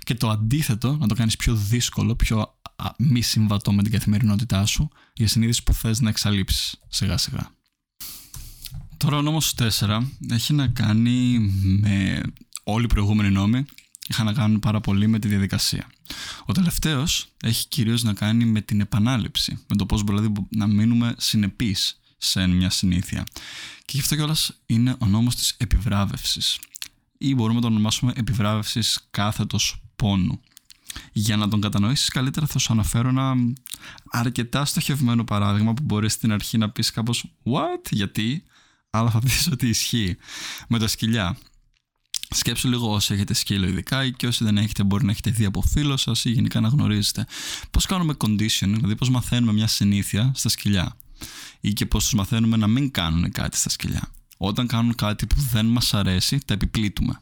Και 0.04 0.14
το 0.14 0.30
αντίθετο, 0.30 0.98
να 0.98 1.08
το 1.08 1.16
κάνεις 1.16 1.36
πιο 1.36 1.56
δύσκολο, 1.56 2.16
πιο 2.16 2.60
μη 2.98 3.22
συμβατό 3.22 3.74
με 3.74 3.84
την 3.84 3.92
καθημερινότητά 3.92 4.66
σου, 4.66 4.90
για 5.14 5.28
συνείδηση 5.28 5.64
που 5.64 5.74
θες 5.74 6.00
να 6.00 6.10
εξαλείψεις 6.10 6.76
σιγά 6.88 7.18
σιγά. 7.18 7.54
Τώρα 8.98 9.18
ο 9.18 9.22
νόμος 9.22 9.54
4 9.80 10.02
έχει 10.30 10.54
να 10.54 10.68
κάνει 10.68 11.40
με 11.80 12.22
όλοι 12.64 12.84
οι 12.84 12.88
προηγούμενοι 12.88 13.30
νόμοι 13.30 13.66
είχαν 14.08 14.26
να 14.26 14.34
κάνουν 14.34 14.60
πάρα 14.60 14.82
πολύ 14.82 15.08
με 15.08 15.20
τη 15.20 15.28
διαδικασία. 15.28 15.88
Ο 16.46 16.52
τελευταίος 16.52 17.28
έχει 17.44 17.68
κυρίως 17.68 18.04
να 18.04 18.14
κάνει 18.14 18.46
με 18.46 18.62
την 18.62 18.80
επανάληψη, 18.80 19.60
με 19.68 19.76
το 19.76 19.86
πώς 19.86 20.04
δηλαδή 20.04 20.32
να 20.50 20.68
μείνουμε 20.68 21.16
συνεπείς 21.18 22.00
σε 22.18 22.48
μια 22.48 22.70
συνήθεια. 22.70 23.24
Και 23.86 23.92
γι' 23.94 24.00
αυτό 24.00 24.16
κιόλας 24.16 24.54
είναι 24.66 24.96
ο 25.00 25.06
νόμος 25.06 25.36
της 25.36 25.56
επιβράβευσης 25.58 26.60
ή 27.18 27.36
μπορούμε 27.36 27.56
να 27.56 27.62
τον 27.62 27.72
ονομάσουμε 27.72 28.14
επιβράβευσης 28.16 29.08
κάθετος 29.12 29.82
πόνου. 29.96 30.40
Για 31.12 31.38
να 31.38 31.48
τον 31.48 31.62
κατανοήσεις 31.62 32.10
καλύτερα 32.10 32.46
θα 32.46 32.60
σου 32.60 32.74
αναφέρω 32.74 33.10
ένα 33.10 33.36
αρκετά 34.12 34.66
στοχευμένο 34.66 35.24
παράδειγμα 35.24 35.74
που 35.74 35.84
μπορείς 35.84 36.14
στην 36.14 36.32
αρχή 36.32 36.58
να 36.58 36.70
πεις 36.70 36.92
κάπως 36.92 37.32
«What? 37.44 37.90
Γιατί;» 37.90 38.44
αλλά 38.90 39.10
θα 39.10 39.20
δεις 39.20 39.48
ότι 39.52 39.68
ισχύει. 39.68 40.18
Με 40.68 40.80
τα 40.80 40.88
σκυλιά. 40.88 41.38
Σκέψου 42.30 42.70
λίγο 42.70 42.94
όσοι 42.94 43.14
έχετε 43.14 43.34
σκύλο 43.34 43.68
ειδικά 43.68 44.06
ή 44.06 44.12
και 44.12 44.28
όσοι 44.28 44.44
δεν 44.44 44.58
έχετε 44.58 44.84
μπορεί 44.84 45.06
να 45.06 45.12
έχετε 45.12 45.30
δει 45.30 45.46
από 45.46 45.62
φίλο 45.62 45.98
σας 45.98 46.26
ή 46.26 46.30
γενικά 46.30 46.60
να 46.60 46.68
γνωρίζετε. 46.68 47.26
Πώς 47.72 47.86
κάνουμε 47.86 48.14
conditioning, 48.18 48.76
δηλαδή 48.76 48.96
πώς 48.96 49.10
μαθαίνουμε 49.10 49.54
μια 49.54 49.68
συνήθεια 49.68 50.32
στα 50.36 50.50
σκυλιά 50.50 50.96
ή 51.60 51.74
και 51.74 51.86
πώς 51.86 52.04
τους 52.04 52.14
μαθαίνουμε 52.14 52.58
να 52.58 52.68
μην 52.68 52.92
κάνουν 52.92 53.32
κάτι 53.32 53.58
στα 53.58 53.70
σκυλιά. 53.70 54.12
Όταν 54.38 54.68
κάνουν 54.68 54.96
κάτι 54.96 55.28
που 55.28 55.36
δεν 55.52 55.66
μας 55.66 55.94
αρέσει, 55.94 56.40
τα 56.46 56.54
επιπλήττουμε. 56.54 57.20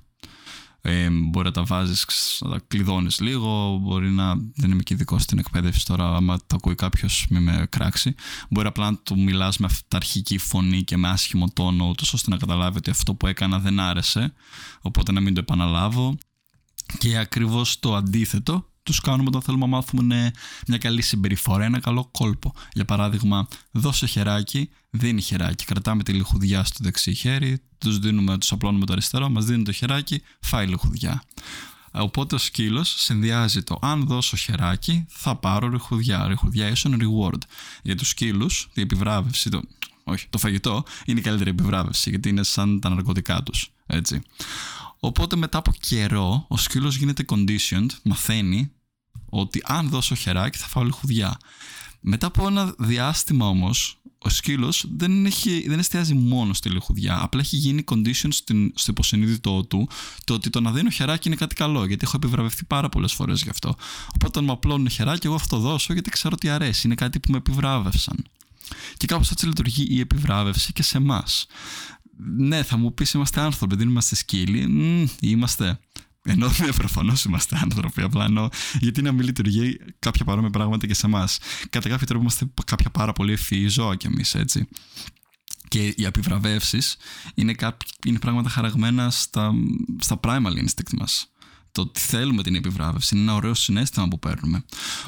Ε, 0.85 1.09
μπορεί 1.09 1.45
να 1.45 1.51
τα 1.51 1.63
βάζεις, 1.63 2.05
να 2.39 2.49
τα 2.49 2.61
κλειδώνεις 2.67 3.19
λίγο, 3.19 3.77
μπορεί 3.81 4.09
να, 4.09 4.35
δεν 4.55 4.71
είμαι 4.71 4.83
και 4.83 4.93
ειδικός 4.93 5.23
στην 5.23 5.39
εκπαίδευση 5.39 5.85
τώρα, 5.85 6.15
άμα 6.15 6.37
το 6.37 6.55
ακούει 6.55 6.75
κάποιος 6.75 7.25
με 7.29 7.39
με 7.39 7.67
κράξει, 7.69 8.15
μπορεί 8.49 8.67
απλά 8.67 8.91
να 8.91 8.97
του 8.97 9.19
μιλάς 9.19 9.57
με 9.57 9.65
αυταρχική 9.65 10.37
φωνή 10.37 10.83
και 10.83 10.97
με 10.97 11.09
άσχημο 11.09 11.49
τόνο, 11.53 11.87
ούτως 11.89 12.13
ώστε 12.13 12.29
να 12.29 12.37
καταλάβει 12.37 12.77
ότι 12.77 12.89
αυτό 12.89 13.13
που 13.13 13.27
έκανα 13.27 13.59
δεν 13.59 13.79
άρεσε, 13.79 14.33
οπότε 14.81 15.11
να 15.11 15.19
μην 15.19 15.33
το 15.33 15.39
επαναλάβω. 15.39 16.17
Και 16.97 17.17
ακριβώς 17.17 17.79
το 17.79 17.95
αντίθετο, 17.95 18.72
τους 18.83 18.99
κάνουμε 18.99 19.27
όταν 19.27 19.41
θέλουμε 19.41 19.65
να 19.65 19.71
μάθουμε 19.71 20.31
μια 20.67 20.77
καλή 20.77 21.01
συμπεριφορά, 21.01 21.63
ένα 21.63 21.79
καλό 21.79 22.09
κόλπο. 22.11 22.53
Για 22.73 22.85
παράδειγμα, 22.85 23.47
δώσε 23.71 24.05
χεράκι, 24.05 24.69
δίνει 24.89 25.21
χεράκι. 25.21 25.65
Κρατάμε 25.65 26.03
τη 26.03 26.11
λιχουδιά 26.11 26.63
στο 26.63 26.77
δεξί 26.81 27.13
χέρι, 27.13 27.61
τους 27.77 27.99
δίνουμε, 27.99 28.37
τους 28.37 28.51
απλώνουμε 28.51 28.85
το 28.85 28.93
αριστερό, 28.93 29.29
μας 29.29 29.45
δίνει 29.45 29.63
το 29.63 29.71
χεράκι, 29.71 30.21
φάει 30.39 30.67
λιχουδιά. 30.67 31.23
Οπότε 31.91 32.35
ο 32.35 32.37
σκύλος 32.37 32.95
συνδυάζει 32.97 33.63
το 33.63 33.79
αν 33.81 34.05
δώσω 34.05 34.37
χεράκι, 34.37 35.05
θα 35.09 35.35
πάρω 35.35 35.69
ριχουδιά. 35.69 36.27
Ριχουδιά 36.27 36.67
ίσον 36.67 36.97
reward. 37.01 37.41
Για 37.83 37.95
τους 37.95 38.09
σκύλους, 38.09 38.69
η 38.73 38.81
επιβράβευση, 38.81 39.49
το 39.49 39.61
όχι, 40.03 40.27
το 40.29 40.37
φαγητό 40.37 40.83
είναι 41.05 41.19
η 41.19 41.23
καλύτερη 41.23 41.49
επιβράβευση 41.49 42.09
γιατί 42.09 42.29
είναι 42.29 42.43
σαν 42.43 42.79
τα 42.79 42.89
ναρκωτικά 42.89 43.43
τους, 43.43 43.71
έτσι. 43.85 44.21
Οπότε 45.05 45.35
μετά 45.35 45.57
από 45.57 45.71
καιρό 45.79 46.45
ο 46.47 46.57
σκύλος 46.57 46.95
γίνεται 46.95 47.25
conditioned, 47.27 47.89
μαθαίνει 48.03 48.71
ότι 49.29 49.61
αν 49.65 49.89
δώσω 49.89 50.15
χεράκι 50.15 50.57
θα 50.57 50.67
φάω 50.67 50.83
λιχουδιά. 50.83 51.37
Μετά 51.99 52.27
από 52.27 52.47
ένα 52.47 52.73
διάστημα 52.77 53.47
όμως 53.47 54.01
ο 54.17 54.29
σκύλος 54.29 54.85
δεν, 54.95 55.27
δεν 55.67 55.79
εστιάζει 55.79 56.13
μόνο 56.13 56.53
στη 56.53 56.69
λιχουδιά. 56.69 57.19
Απλά 57.21 57.41
έχει 57.41 57.55
γίνει 57.55 57.83
condition 57.91 58.27
στην, 58.29 58.71
στο 58.75 58.91
υποσυνείδητό 58.91 59.65
του 59.65 59.87
το 60.23 60.33
ότι 60.33 60.49
το 60.49 60.61
να 60.61 60.71
δίνω 60.71 60.89
χεράκι 60.89 61.27
είναι 61.27 61.37
κάτι 61.37 61.55
καλό. 61.55 61.85
Γιατί 61.85 62.05
έχω 62.05 62.15
επιβραβευτεί 62.15 62.65
πάρα 62.65 62.89
πολλές 62.89 63.13
φορές 63.13 63.41
γι' 63.41 63.49
αυτό. 63.49 63.69
Οπότε 64.07 64.25
όταν 64.25 64.43
μου 64.43 64.51
απλώνουν 64.51 64.89
χεράκι, 64.89 65.25
εγώ 65.25 65.35
αυτό 65.35 65.57
δώσω 65.57 65.93
γιατί 65.93 66.09
ξέρω 66.09 66.33
ότι 66.35 66.49
αρέσει. 66.49 66.81
Είναι 66.87 66.95
κάτι 66.95 67.19
που 67.19 67.31
με 67.31 67.37
επιβράβευσαν. 67.37 68.23
Και 68.97 69.07
κάπως 69.07 69.31
έτσι 69.31 69.45
λειτουργεί 69.45 69.87
η 69.89 69.99
επιβράβευση 69.99 70.73
και 70.73 70.83
σε 70.83 70.97
εμάς. 70.97 71.45
Ναι, 72.17 72.63
θα 72.63 72.77
μου 72.77 72.93
πεις 72.93 73.11
είμαστε 73.13 73.41
άνθρωποι, 73.41 73.75
δεν 73.75 73.87
είμαστε 73.87 74.15
σκύλοι. 74.15 74.67
Μ, 74.67 75.05
είμαστε. 75.19 75.79
Ενώ 76.25 76.51
ναι, 76.59 76.71
προφανώς 76.71 77.23
είμαστε 77.23 77.59
άνθρωποι, 77.61 78.01
απλά 78.01 78.25
ενώ 78.25 78.49
γιατί 78.79 79.01
να 79.01 79.11
μην 79.11 79.25
λειτουργεί 79.25 79.77
κάποια 79.99 80.25
παρόμοια 80.25 80.49
πράγματα 80.49 80.87
και 80.87 80.93
σε 80.93 81.05
εμάς. 81.05 81.39
Κατά 81.69 81.89
κάποιο 81.89 82.07
τρόπο 82.07 82.21
είμαστε 82.21 82.51
κάποια 82.65 82.89
πάρα 82.89 83.13
πολύ 83.13 83.31
ευφυή 83.31 83.67
ζώα 83.67 83.95
κι 83.95 84.07
εμείς, 84.07 84.35
έτσι. 84.35 84.67
Και 85.67 85.93
οι 85.97 86.05
επιβραβεύσει 86.05 86.79
είναι, 87.33 87.55
είναι 88.05 88.19
πράγματα 88.19 88.49
χαραγμένα 88.49 89.09
στα, 89.09 89.53
στα 89.99 90.19
primal 90.23 90.53
instinct 90.57 90.93
μας. 90.97 91.27
Το 91.71 91.81
ότι 91.81 91.99
θέλουμε 91.99 92.43
την 92.43 92.55
επιβράβευση 92.55 93.15
είναι 93.15 93.23
ένα 93.23 93.35
ωραίο 93.35 93.53
συνέστημα 93.53 94.07
που 94.07 94.19
παίρνουμε. 94.19 94.65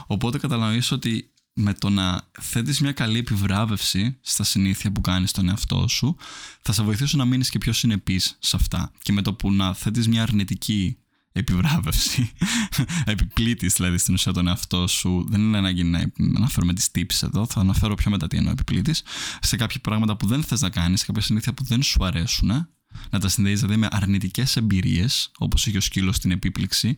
Οπότε 0.07 0.37
καταλαβαίνεις 0.37 0.91
ότι 0.91 1.29
με 1.57 1.73
το 1.73 1.89
να 1.89 2.21
θέτεις 2.41 2.79
μια 2.79 2.91
καλή 2.91 3.17
επιβράβευση 3.17 4.17
στα 4.21 4.43
συνήθεια 4.43 4.91
που 4.91 5.01
κάνεις 5.01 5.29
στον 5.29 5.49
εαυτό 5.49 5.87
σου 5.87 6.15
θα 6.61 6.73
σε 6.73 6.83
βοηθήσουν 6.83 7.19
να 7.19 7.25
μείνεις 7.25 7.49
και 7.49 7.57
πιο 7.57 7.73
συνεπής 7.73 8.37
σε 8.39 8.55
αυτά 8.55 8.91
και 9.01 9.11
με 9.11 9.21
το 9.21 9.33
που 9.33 9.51
να 9.51 9.73
θέτεις 9.73 10.07
μια 10.07 10.21
αρνητική 10.21 10.97
επιβράβευση. 11.31 12.31
Επιπλήτης 13.05 13.73
δηλαδή 13.73 13.97
στην 13.97 14.13
ουσία 14.13 14.33
τον 14.33 14.47
εαυτό 14.47 14.87
σου. 14.87 15.25
Δεν 15.29 15.41
είναι 15.41 15.57
ανάγκη 15.57 15.83
να 15.83 16.11
αναφέρουμε 16.35 16.73
τις 16.73 16.91
τύψει 16.91 17.25
εδώ. 17.25 17.45
Θα 17.45 17.59
αναφέρω 17.59 17.95
πιο 17.95 18.11
μετά 18.11 18.27
τι 18.27 18.37
εννοώ 18.37 18.51
επιπλήτης. 18.51 19.03
Σε 19.41 19.55
κάποια 19.55 19.79
πράγματα 19.79 20.17
που 20.17 20.27
δεν 20.27 20.43
θες 20.43 20.61
να 20.61 20.69
κάνεις, 20.69 20.99
σε 20.99 21.05
κάποια 21.05 21.21
συνήθεια 21.21 21.53
που 21.53 21.63
δεν 21.63 21.83
σου 21.83 22.05
αρέσουν. 22.05 22.67
Να 23.09 23.19
τα 23.19 23.27
συνδέεις 23.27 23.59
δηλαδή 23.59 23.79
με 23.79 23.87
αρνητικές 23.91 24.55
εμπειρίες, 24.55 25.31
όπως 25.37 25.65
είχε 25.65 25.77
ο 25.77 25.81
σκύλος 25.81 26.15
στην 26.15 26.31
επίπληξη. 26.31 26.97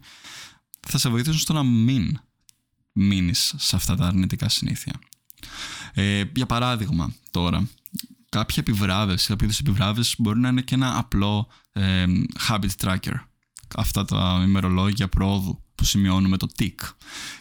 Θα 0.88 0.98
σε 0.98 1.10
βοηθήσουν 1.10 1.39
στο 1.39 1.54
να 1.54 1.63
μην 1.63 2.20
μείνεις 2.97 3.53
σε 3.57 3.75
αυτά 3.75 3.95
τα 3.95 4.05
αρνητικά 4.05 4.49
συνήθεια. 4.49 4.93
Ε, 5.93 6.23
για 6.36 6.45
παράδειγμα, 6.45 7.13
τώρα, 7.31 7.67
κάποια 8.29 8.55
επιβράβευση, 8.67 9.27
κάποια 9.27 9.49
επιβράβευση 9.60 10.15
μπορεί 10.17 10.39
να 10.39 10.49
είναι 10.49 10.62
και 10.62 10.75
ένα 10.75 10.97
απλό 10.97 11.47
ε, 11.71 12.05
habit 12.47 12.69
tracker 12.83 13.15
αυτά 13.75 14.05
τα 14.05 14.43
ημερολόγια 14.45 15.07
πρόοδου 15.07 15.62
που 15.75 15.83
σημειώνουμε 15.83 16.38
το 16.38 16.47
TIC. 16.60 16.75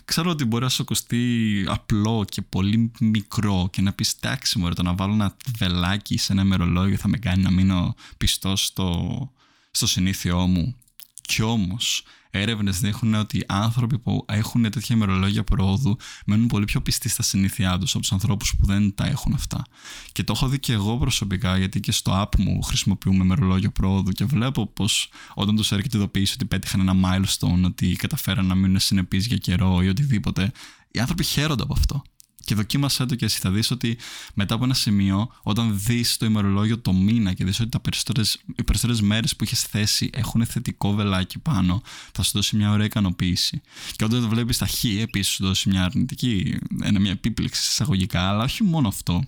Ξέρω 0.05 0.31
ότι 0.31 0.45
μπορεί 0.45 0.63
να 0.63 0.69
σου 0.69 0.83
ακουστεί 0.83 1.65
απλό 1.69 2.25
και 2.29 2.43
πολύ 2.43 2.91
μικρό 3.01 3.69
και 3.73 3.83
να 3.83 3.93
πεις 3.93 4.19
τάξη 4.19 4.59
μου, 4.59 4.73
το 4.73 4.83
να 4.83 4.95
βάλω 4.95 5.13
ένα 5.13 5.37
βελάκι 5.59 6.19
σε 6.19 6.33
ένα 6.33 6.43
ημερολόγιο 6.43 6.97
θα 6.97 7.09
με 7.09 7.19
κάνει 7.19 7.43
να 7.43 7.51
μείνω 7.51 7.95
πιστός 8.17 8.65
στο, 8.65 9.33
στο 9.71 9.87
συνήθειό 9.87 10.47
μου. 10.47 10.77
Κι 11.23 11.43
όμως 11.43 12.05
έρευνες 12.37 12.81
δείχνουν 12.81 13.15
ότι 13.15 13.39
οι 13.39 13.45
άνθρωποι 13.47 13.99
που 13.99 14.25
έχουν 14.29 14.63
τέτοια 14.63 14.97
ημερολόγια 14.97 15.45
προόδου 15.45 15.97
μένουν 16.27 16.47
πολύ 16.47 16.65
πιο 16.65 16.81
πιστοί 16.81 17.09
στα 17.09 17.23
συνήθειά 17.23 17.79
τους 17.79 17.91
από 17.91 18.01
τους 18.01 18.13
ανθρώπους 18.13 18.57
που 18.57 18.67
δεν 18.67 18.95
τα 18.95 19.07
έχουν 19.07 19.35
αυτά. 19.35 19.65
Και 20.13 20.25
το 20.25 20.33
έχω 20.37 20.49
δει 20.49 20.59
και 20.59 20.73
εγώ 20.73 20.97
προσωπικά, 20.97 21.59
γιατί 21.59 21.81
και 21.81 21.93
στο 21.93 22.23
app 22.23 22.39
μου 22.39 22.63
χρησιμοποιούμε 22.63 23.25
ημερολόγιο 23.25 23.71
προόδου 23.71 24.11
και 24.11 24.25
βλέπω 24.25 24.67
πως 24.67 25.09
όταν 25.35 25.57
τους 25.57 25.73
έρχεται 25.73 25.97
ειδοποίηση 25.97 26.33
ότι 26.35 26.45
πέτυχαν 26.45 26.89
ένα 26.89 26.95
milestone, 27.05 27.65
ότι 27.65 27.97
καταφέραν 27.97 28.47
να 28.47 28.55
μείνουν 28.55 28.79
συνεπείς 28.79 29.27
για 29.27 29.37
καιρό 29.37 29.83
ή 29.83 29.89
οτιδήποτε, 29.89 30.53
οι 30.91 30.99
άνθρωποι 30.99 31.25
χαίρονται 31.25 31.63
από 31.63 31.73
αυτό. 31.73 32.03
Και 32.47 32.55
δοκίμασέ 32.55 33.07
το 33.07 33.15
και 33.15 33.25
εσύ 33.25 33.39
θα 33.39 33.51
δεις 33.51 33.71
ότι 33.71 33.99
μετά 34.35 34.55
από 34.55 34.65
ένα 34.65 34.75
σημείο, 34.75 35.31
όταν 35.43 35.81
δεις 35.81 36.17
το 36.17 36.27
ημερολόγιο 36.27 36.79
το 36.79 36.93
μήνα 36.93 37.33
και 37.33 37.45
δεις 37.45 37.61
ότι 37.61 37.69
τα 37.69 37.81
περισσότερες, 37.81 38.39
οι 38.57 38.63
περισσότερες 38.63 39.01
μέρες 39.01 39.37
που 39.37 39.45
έχεις 39.45 39.63
θέσει 39.63 40.11
έχουν 40.13 40.47
θετικό 40.47 40.93
βελάκι 40.93 41.39
πάνω, 41.39 41.83
θα 42.13 42.23
σου 42.23 42.31
δώσει 42.35 42.57
μια 42.57 42.71
ωραία 42.71 42.87
ικανοποίηση. 42.87 43.61
Και 43.97 44.05
όταν 44.05 44.21
το 44.21 44.29
βλέπεις 44.29 44.59
τα 44.59 44.67
χ, 44.67 44.85
επίσης 44.85 45.33
σου 45.33 45.45
δώσει 45.45 45.69
μια 45.69 45.85
αρνητική, 45.85 46.59
ένα, 46.83 47.01
μια 47.01 47.11
επίπληξη 47.11 47.61
εισαγωγικά, 47.71 48.29
αλλά 48.29 48.45
όχι 48.45 48.63
μόνο 48.63 48.89
αυτό. 48.89 49.25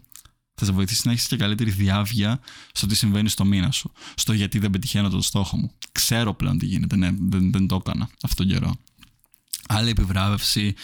Θα 0.54 0.64
σε 0.64 0.72
βοηθήσει 0.72 1.02
να 1.04 1.12
έχεις 1.12 1.26
και 1.26 1.36
καλύτερη 1.36 1.70
διάβια 1.70 2.40
στο 2.72 2.86
τι 2.86 2.94
συμβαίνει 2.94 3.28
στο 3.28 3.44
μήνα 3.44 3.70
σου. 3.70 3.92
Στο 4.14 4.32
γιατί 4.32 4.58
δεν 4.58 4.70
πετυχαίνω 4.70 5.08
το 5.08 5.22
στόχο 5.22 5.56
μου. 5.56 5.72
Ξέρω 5.92 6.34
πλέον 6.34 6.58
τι 6.58 6.66
γίνεται. 6.66 6.96
Ναι, 6.96 7.10
δεν, 7.18 7.52
δεν 7.52 7.66
το 7.66 7.82
έκανα 7.86 8.08
αυτόν 8.22 8.46
τον 8.46 8.56
καιρό. 8.56 8.76
Άλλη 9.70 9.90
επιβράβευση 9.90 10.74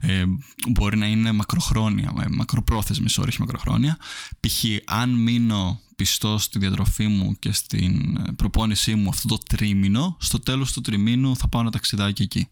ε, 0.00 0.24
μπορεί 0.68 0.96
να 0.96 1.06
είναι 1.06 1.32
μακροχρόνια, 1.32 2.12
ε, 2.20 2.24
μακροπρόθεσμη, 2.28 3.06
όχι 3.18 3.40
μακροχρόνια. 3.40 3.98
Π.χ. 4.40 4.64
αν 4.84 5.10
μείνω 5.10 5.80
πιστό 5.96 6.38
στη 6.38 6.58
διατροφή 6.58 7.06
μου 7.06 7.38
και 7.38 7.52
στην 7.52 8.16
ε, 8.16 8.32
προπόνησή 8.32 8.94
μου 8.94 9.08
αυτό 9.08 9.28
το 9.28 9.38
τρίμηνο, 9.38 10.16
στο 10.20 10.40
τέλος 10.40 10.72
του 10.72 10.80
τριμήνου 10.80 11.36
θα 11.36 11.48
πάω 11.48 11.60
ένα 11.60 11.70
ταξιδάκι 11.70 12.22
εκεί. 12.22 12.48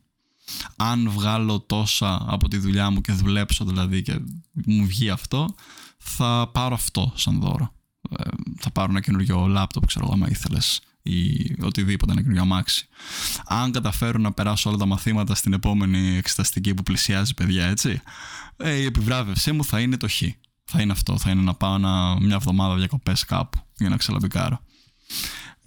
Αν 0.77 1.11
βγάλω 1.11 1.61
τόσα 1.61 2.25
από 2.27 2.49
τη 2.49 2.57
δουλειά 2.59 2.91
μου 2.91 3.01
και 3.01 3.13
δουλέψω 3.13 3.65
δηλαδή 3.65 4.03
και 4.03 4.21
μου 4.53 4.87
βγει 4.87 5.11
αυτό, 5.11 5.55
θα 5.99 6.51
πάρω 6.53 6.75
αυτό 6.75 7.13
σαν 7.15 7.41
δώρο. 7.41 7.73
Ε, 8.19 8.29
θα 8.59 8.71
πάρω 8.71 8.91
ένα 8.91 9.01
καινούριο 9.01 9.47
λάπτοπ, 9.47 9.87
ξέρω 9.87 10.05
εγώ, 10.05 10.15
άμα 10.15 10.29
ήθελες 10.29 10.81
ή 11.09 11.57
οτιδήποτε, 11.63 12.13
ένα 12.13 12.21
καινούριο 12.21 12.43
αμάξι. 12.43 12.89
Αν 13.47 13.73
καταφέρω 13.73 14.19
να 14.19 14.33
περάσω 14.33 14.69
όλα 14.69 14.79
τα 14.79 14.87
μαθήματα 14.87 15.35
στην 15.35 15.53
επόμενη 15.53 16.17
εξεταστική 16.17 16.75
που 16.75 16.83
πλησιάζει, 16.83 17.35
παιδιά, 17.35 17.67
έτσι, 17.67 18.01
ε, 18.57 18.73
η 18.73 18.85
επιβράβευσή 18.85 19.53
μου 19.53 19.65
θα 19.65 19.81
είναι 19.81 19.97
το 19.97 20.09
χ. 20.09 20.23
Θα 20.71 20.81
είναι 20.81 20.93
αυτό, 20.93 21.19
θα 21.19 21.31
είναι 21.31 21.43
να 21.43 21.55
πάω 21.55 21.79
μια 22.19 22.35
εβδομάδα 22.35 22.75
διακοπές 22.75 23.25
κάπου 23.25 23.59
για 23.77 23.89
να 23.89 23.97
ξελαμπικάρω. 23.97 24.61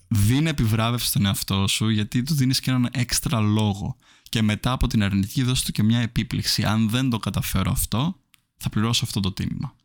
Δίνει 0.08 0.50
επιβράβευση 0.50 1.08
στον 1.08 1.26
εαυτό 1.26 1.68
σου 1.68 1.90
γιατί 1.90 2.24
του 2.24 2.34
δίνεις 2.34 2.60
και 2.60 2.70
έναν 2.70 2.90
έξτρα 2.92 3.40
λόγο. 3.40 3.96
Και 4.30 4.42
μετά 4.42 4.72
από 4.72 4.88
την 4.88 5.04
αρνητική 5.04 5.44
δώση 5.44 5.66
του 5.66 5.72
και 5.72 5.84
μια 5.84 6.00
επίπληξη. 6.00 6.64
Αν 6.64 6.90
δεν 6.90 7.10
το 7.10 7.20
καταφέρω 7.20 7.72
αυτό, 7.72 8.16
θα 8.58 8.70
πληρώσω 8.70 9.06
αυτό 9.06 9.20
το 9.20 9.32
τίμημα. 9.32 9.76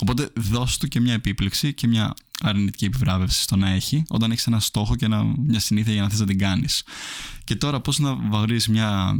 Οπότε 0.00 0.30
δώσ' 0.36 0.78
του 0.78 0.88
και 0.88 1.00
μια 1.00 1.12
επίπληξη 1.12 1.74
και 1.74 1.86
μια 1.86 2.14
αρνητική 2.40 2.84
επιβράβευση 2.84 3.42
στο 3.42 3.56
να 3.56 3.68
έχει 3.68 4.02
όταν 4.08 4.30
έχεις 4.30 4.46
ένα 4.46 4.60
στόχο 4.60 4.96
και 4.96 5.04
ένα, 5.04 5.24
μια 5.24 5.60
συνήθεια 5.60 5.92
για 5.92 6.02
να 6.02 6.08
θες 6.08 6.20
να 6.20 6.26
την 6.26 6.38
κάνεις. 6.38 6.82
Και 7.44 7.56
τώρα 7.56 7.80
πώς 7.80 7.98
να 7.98 8.14
βαγρείς 8.14 8.68
μια... 8.68 9.14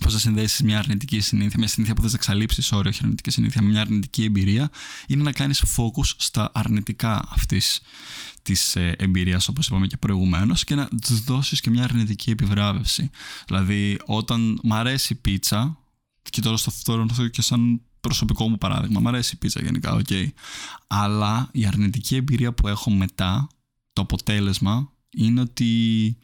Πώς 0.00 0.12
να 0.12 0.18
συνδέσεις 0.18 0.62
μια 0.62 0.78
αρνητική 0.78 1.20
συνήθεια, 1.20 1.58
μια 1.58 1.68
συνήθεια 1.68 1.94
που 1.94 2.02
θες 2.02 2.10
να 2.12 2.16
εξαλείψεις, 2.16 2.72
όχι 2.72 3.00
αρνητική 3.02 3.30
συνήθεια, 3.30 3.62
με 3.62 3.68
μια 3.68 3.80
αρνητική 3.80 4.24
εμπειρία, 4.24 4.70
είναι 5.06 5.22
να 5.22 5.32
κάνεις 5.32 5.64
focus 5.76 6.14
στα 6.16 6.50
αρνητικά 6.54 7.28
αυτής 7.28 7.80
της 8.42 8.76
ε, 8.76 8.94
εμπειρίας, 8.98 9.48
όπως 9.48 9.66
είπαμε 9.66 9.86
και 9.86 9.96
προηγουμένως, 9.96 10.64
και 10.64 10.74
να 10.74 10.88
τους 10.88 11.24
δώσεις 11.24 11.60
και 11.60 11.70
μια 11.70 11.84
αρνητική 11.84 12.30
επιβράβευση. 12.30 13.10
Δηλαδή, 13.46 13.98
όταν 14.04 14.60
μ' 14.62 14.72
αρέσει 14.72 15.12
η 15.12 15.16
πίτσα, 15.16 15.78
και 16.30 16.40
τώρα 16.40 16.56
στο 16.56 16.70
αυτό 16.70 17.28
και 17.28 17.42
σαν 17.42 17.80
προσωπικό 18.04 18.48
μου 18.48 18.58
παράδειγμα. 18.58 19.00
Μ' 19.00 19.08
αρέσει 19.08 19.34
η 19.34 19.38
πίτσα 19.38 19.60
γενικά, 19.60 19.92
OK. 19.92 20.06
Okay. 20.08 20.28
Αλλά 20.86 21.48
η 21.52 21.66
αρνητική 21.66 22.16
εμπειρία 22.16 22.52
που 22.52 22.68
έχω 22.68 22.90
μετά, 22.90 23.46
το 23.92 24.02
αποτέλεσμα, 24.02 24.92
είναι 25.10 25.40
ότι 25.40 26.16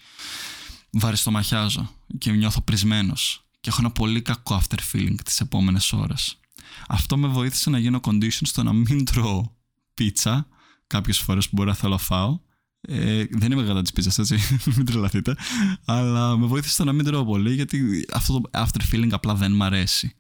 βαριστομαχιάζω 0.91 1.91
και 2.19 2.33
νιώθω 2.33 2.61
πρησμένος 2.61 3.45
και 3.61 3.69
έχω 3.69 3.79
ένα 3.81 3.91
πολύ 3.91 4.23
κακό 4.23 4.61
after 4.63 4.79
feeling 4.93 5.17
τις 5.25 5.41
επόμενες 5.41 5.93
ώρες. 5.93 6.41
Αυτό 6.89 7.17
με 7.17 7.29
βοήθησε 7.29 7.71
να 7.71 7.79
γίνω 7.79 8.01
conditioned 8.03 8.43
στο 8.43 8.63
να 8.63 8.73
μην 8.73 9.05
τρώω 9.05 9.53
πίτσα 9.95 10.47
κάποιες 10.87 11.19
φορές 11.19 11.49
που 11.49 11.57
μπορεί 11.57 11.69
να 11.69 11.75
θέλω 11.75 11.93
να 11.93 11.99
φάω 11.99 12.41
ε, 12.81 13.25
δεν 13.31 13.53
είμαι 13.53 13.63
κατά 13.63 13.83
της 13.83 13.93
πίτσας, 13.93 14.19
έτσι. 14.19 14.39
μην 14.77 14.85
τρελαθείτε. 14.87 15.37
Αλλά 15.85 16.37
με 16.37 16.47
βοήθησε 16.47 16.85
να 16.85 16.93
μην 16.93 17.05
τρώω 17.05 17.25
πολύ 17.25 17.55
γιατί 17.55 18.07
αυτό 18.13 18.41
το 18.41 18.51
after 18.53 18.95
feeling 18.95 19.09
απλά 19.11 19.35
δεν 19.35 19.53
μ' 19.53 19.63
αρέσει. 19.63 20.15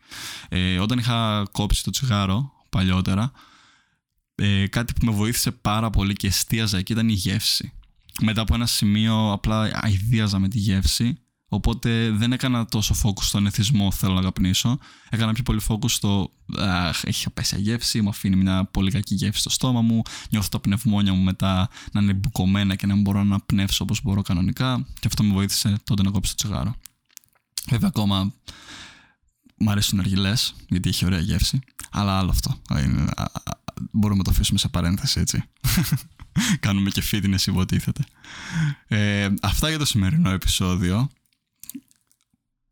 Ε, 0.49 0.79
όταν 0.79 0.99
είχα 0.99 1.49
κόψει 1.53 1.85
το 1.85 1.90
τσιγάρο 1.90 2.53
παλιότερα, 2.68 3.33
ε, 4.35 4.66
κάτι 4.66 4.92
που 4.92 5.05
με 5.05 5.12
βοήθησε 5.12 5.51
πάρα 5.51 5.91
πολύ 5.91 6.12
και 6.12 6.26
εστίαζα 6.26 6.78
εκεί 6.78 6.93
ήταν 6.93 7.09
η 7.09 7.12
γεύση. 7.12 7.72
Μετά 8.22 8.41
από 8.41 8.55
ένα 8.55 8.66
σημείο 8.66 9.32
απλά 9.32 9.70
αηδίαζα 9.72 10.39
με 10.39 10.49
τη 10.49 10.59
γεύση 10.59 11.18
Οπότε 11.53 12.11
δεν 12.11 12.32
έκανα 12.32 12.66
τόσο 12.66 12.94
focus 13.03 13.22
στον 13.22 13.46
εθισμό 13.46 13.90
θέλω 13.90 14.14
να 14.14 14.22
καπνίσω. 14.22 14.78
Έκανα 15.09 15.32
πιο 15.32 15.42
πολύ 15.42 15.61
focus 15.68 15.90
στο 15.90 16.32
αχ, 16.59 17.05
έχει 17.05 17.26
απέσια 17.26 17.59
γεύση, 17.59 18.01
μου 18.01 18.09
αφήνει 18.09 18.36
μια 18.36 18.64
πολύ 18.64 18.90
κακή 18.90 19.14
γεύση 19.14 19.40
στο 19.40 19.51
στόμα 19.51 19.80
μου. 19.80 20.03
Νιώθω 20.30 20.48
τα 20.48 20.61
πνευμόνια 20.61 21.12
μου 21.12 21.22
μετά 21.22 21.68
να 21.92 22.01
είναι 22.01 22.12
μπουκωμένα 22.12 22.74
και 22.74 22.86
να 22.86 22.94
μην 22.94 23.03
μπορώ 23.03 23.24
να 23.24 23.40
πνεύσω 23.40 23.84
όπως 23.84 24.03
μπορώ 24.03 24.22
κανονικά. 24.22 24.86
Και 25.01 25.07
αυτό 25.07 25.22
με 25.22 25.32
βοήθησε 25.32 25.76
τότε 25.84 26.03
να 26.03 26.11
κόψω 26.11 26.34
το 26.36 26.44
τσιγάρο. 26.44 26.74
Βέβαια 27.68 27.88
ακόμα 27.88 28.32
μου 29.57 29.70
αρέσουν 29.70 29.98
αργυλέ, 29.98 30.32
γιατί 30.68 30.88
έχει 30.88 31.05
ωραία 31.05 31.20
γεύση. 31.20 31.61
Αλλά 31.90 32.18
άλλο 32.18 32.30
αυτό. 32.30 32.61
μπορούμε 33.90 34.18
να 34.18 34.24
το 34.24 34.30
αφήσουμε 34.30 34.59
σε 34.59 34.68
παρένθεση 34.68 35.20
έτσι. 35.20 35.44
Κάνουμε 36.61 36.90
και 36.90 37.03
fitness 37.11 37.46
υποτίθεται. 37.46 38.05
Ε, 38.86 39.28
αυτά 39.42 39.68
για 39.68 39.78
το 39.78 39.84
σημερινό 39.84 40.30
επεισόδιο. 40.30 41.11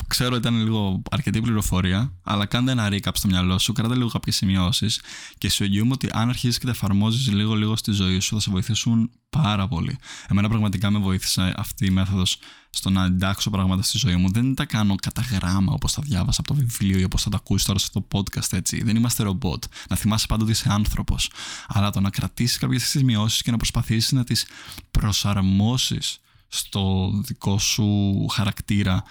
Ξέρω 0.09 0.37
ότι 0.37 0.39
ήταν 0.39 0.63
λίγο 0.63 1.03
αρκετή 1.11 1.41
πληροφορία, 1.41 2.13
αλλά 2.23 2.47
κάντε 2.47 2.71
ένα 2.71 2.89
recap 2.91 3.11
στο 3.15 3.29
μυαλό 3.29 3.59
σου, 3.59 3.73
κράτα 3.73 3.97
λίγο 3.97 4.09
κάποιες 4.09 4.37
σημειώσεις 4.37 5.01
και 5.39 5.51
σου 5.51 5.63
εγγυούμε 5.63 5.93
ότι 5.93 6.09
αν 6.13 6.29
αρχίσεις 6.29 6.59
και 6.59 6.65
τα 6.65 6.71
εφαρμόζεις 6.71 7.33
λίγο-λίγο 7.33 7.77
στη 7.77 7.93
ζωή 7.93 8.19
σου, 8.21 8.35
θα 8.35 8.41
σε 8.41 8.51
βοηθήσουν 8.51 9.11
πάρα 9.31 9.69
πολύ. 9.69 9.99
Εμένα 10.29 10.49
πραγματικά 10.49 10.91
με 10.91 10.99
βοήθησε 10.99 11.55
αυτή 11.57 11.87
η 11.87 11.91
μέθοδος 11.91 12.39
στο 12.71 12.91
να 12.91 13.05
εντάξω 13.05 13.51
πράγματα 13.51 13.83
στη 13.83 13.99
ζωή 13.99 14.17
μου. 14.17 14.31
Δεν 14.31 14.55
τα 14.55 14.65
κάνω 14.65 14.95
κατά 14.95 15.23
γράμμα 15.23 15.73
όπως 15.73 15.93
τα 15.93 16.03
διάβασα 16.03 16.41
από 16.41 16.49
το 16.49 16.61
βιβλίο 16.61 16.99
ή 16.99 17.05
όπως 17.05 17.23
θα 17.23 17.31
τα 17.31 17.37
ακούσεις 17.37 17.67
τώρα 17.67 17.79
στο 17.79 18.07
podcast 18.13 18.53
έτσι. 18.53 18.83
Δεν 18.83 18.97
είμαστε 18.97 19.23
ρομπότ. 19.23 19.65
Να 19.89 19.97
θυμάσαι 19.97 20.27
πάντα 20.27 20.43
ότι 20.43 20.53
είσαι 20.53 20.69
άνθρωπος. 20.71 21.31
Αλλά 21.69 21.91
το 21.91 22.01
να 22.01 22.11
κρατήσεις 22.11 22.59
κάποιες 22.59 22.85
σημειώσεις 22.85 23.43
και 23.43 23.51
να 23.51 23.57
προσπαθήσεις 23.57 24.13
να 24.13 24.25
τις 24.25 24.47
προσαρμόσεις 24.91 26.21
στο 26.49 27.11
δικό 27.25 27.59
σου 27.59 28.27
χαρακτήρα 28.29 29.05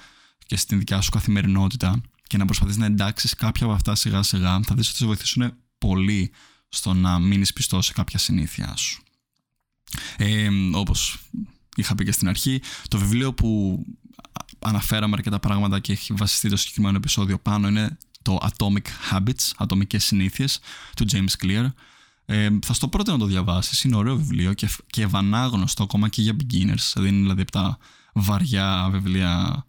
και 0.47 0.55
στην 0.55 0.77
δικιά 0.77 1.01
σου 1.01 1.09
καθημερινότητα 1.09 2.01
και 2.27 2.37
να 2.37 2.45
προσπαθείς 2.45 2.77
να 2.77 2.85
εντάξεις 2.85 3.33
κάποια 3.33 3.65
από 3.65 3.75
αυτά 3.75 3.95
σιγά 3.95 4.23
σιγά 4.23 4.59
θα 4.63 4.75
δεις 4.75 4.89
ότι 4.89 4.97
σε 4.97 5.05
βοηθήσουν 5.05 5.53
πολύ 5.77 6.31
στο 6.69 6.93
να 6.93 7.19
μείνεις 7.19 7.53
πιστός 7.53 7.85
σε 7.85 7.93
κάποια 7.93 8.19
συνήθεια 8.19 8.75
σου. 8.75 9.01
Ε, 10.17 10.49
όπως 10.73 11.17
είχα 11.75 11.95
πει 11.95 12.05
και 12.05 12.11
στην 12.11 12.27
αρχή, 12.27 12.61
το 12.87 12.97
βιβλίο 12.97 13.33
που 13.33 13.81
αναφέραμε 14.59 15.13
αρκετά 15.17 15.39
πράγματα 15.39 15.79
και 15.79 15.91
έχει 15.91 16.13
βασιστεί 16.13 16.49
το 16.49 16.57
συγκεκριμένο 16.57 16.97
επεισόδιο 16.97 17.39
πάνω 17.39 17.67
είναι 17.67 17.97
το 18.21 18.39
Atomic 18.41 19.11
Habits, 19.11 19.51
ατομικές 19.57 20.03
συνήθειες 20.03 20.59
του 20.95 21.05
James 21.11 21.45
Clear. 21.45 21.71
Ε, 22.25 22.49
θα 22.65 22.73
στο 22.73 22.87
πρώτο 22.87 23.11
να 23.11 23.17
το 23.17 23.25
διαβάσεις. 23.25 23.83
Είναι 23.83 23.95
ωραίο 23.95 24.15
βιβλίο 24.15 24.53
και, 24.53 24.69
και 24.87 25.01
ευανάγνωστο 25.01 25.83
ακόμα 25.83 26.09
και 26.09 26.21
για 26.21 26.35
beginners. 26.39 26.91
Δεν 26.95 27.05
είναι 27.05 27.21
δηλαδή 27.21 27.41
από 27.41 27.51
τα 27.51 27.77
βαριά 28.13 28.89
βιβλία 28.91 29.65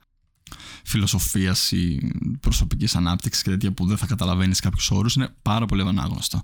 φιλοσοφίας 0.85 1.73
ή 1.73 2.13
προσωπικής 2.41 2.97
ανάπτυξης 2.97 3.43
και 3.43 3.51
τέτοια 3.51 3.73
που 3.73 3.87
δεν 3.87 3.97
θα 3.97 4.07
καταλαβαίνεις 4.07 4.61
κάποιους 4.61 4.91
όρους, 4.91 5.15
είναι 5.15 5.35
πάρα 5.43 5.67
πολύ 5.67 5.81
ευανάγνωστο. 5.81 6.43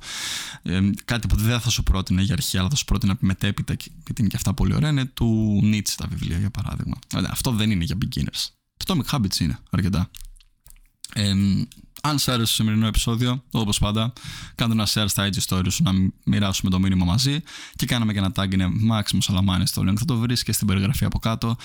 Ε, 0.62 0.90
κάτι 1.04 1.26
που 1.26 1.36
δεν 1.36 1.60
θα 1.60 1.70
σου 1.70 1.82
πρότεινε 1.82 2.22
για 2.22 2.34
αρχή, 2.34 2.58
αλλά 2.58 2.68
θα 2.68 2.76
σου 2.76 2.84
πρότεινα 2.84 3.16
μετέπειτα, 3.20 3.74
γιατί 3.78 4.20
είναι 4.20 4.28
και 4.28 4.36
αυτά 4.36 4.54
πολύ 4.54 4.74
ωραία, 4.74 4.90
είναι 4.90 5.04
του 5.04 5.60
Νίτσε 5.62 5.96
τα 5.96 6.06
βιβλία 6.10 6.38
για 6.38 6.50
παράδειγμα. 6.50 6.98
Δηλαδή, 7.08 7.28
αυτό 7.30 7.50
δεν 7.50 7.70
είναι 7.70 7.84
για 7.84 7.96
beginners. 8.04 8.48
Το 8.76 8.94
Atomic 8.94 9.16
Habits 9.16 9.40
είναι 9.40 9.58
αρκετά. 9.70 10.10
Ε, 11.14 11.34
αν 12.06 12.18
σε 12.18 12.32
άρεσε 12.32 12.46
το 12.46 12.54
σημερινό 12.62 12.86
επεισόδιο, 12.86 13.42
όπως 13.50 13.78
πάντα, 13.78 14.12
κάντε 14.54 14.72
ένα 14.72 14.86
share 14.86 15.04
στα 15.06 15.28
IG 15.28 15.34
stories 15.48 15.72
σου 15.72 15.82
να 15.82 15.92
μοιράσουμε 16.24 16.70
το 16.70 16.78
μήνυμα 16.78 17.04
μαζί 17.04 17.42
και 17.76 17.86
κάναμε 17.86 18.12
και 18.12 18.18
ένα 18.18 18.32
tag 18.36 18.52
είναι 18.52 18.68
Maximus 18.90 19.32
Salamani 19.32 19.62
στο 19.64 19.82
link. 19.82 19.96
Θα 19.96 20.04
το 20.04 20.16
βρεις 20.16 20.42
και 20.42 20.52
στην 20.52 20.66
περιγραφή 20.66 21.04
από 21.04 21.18
κάτω. 21.18 21.56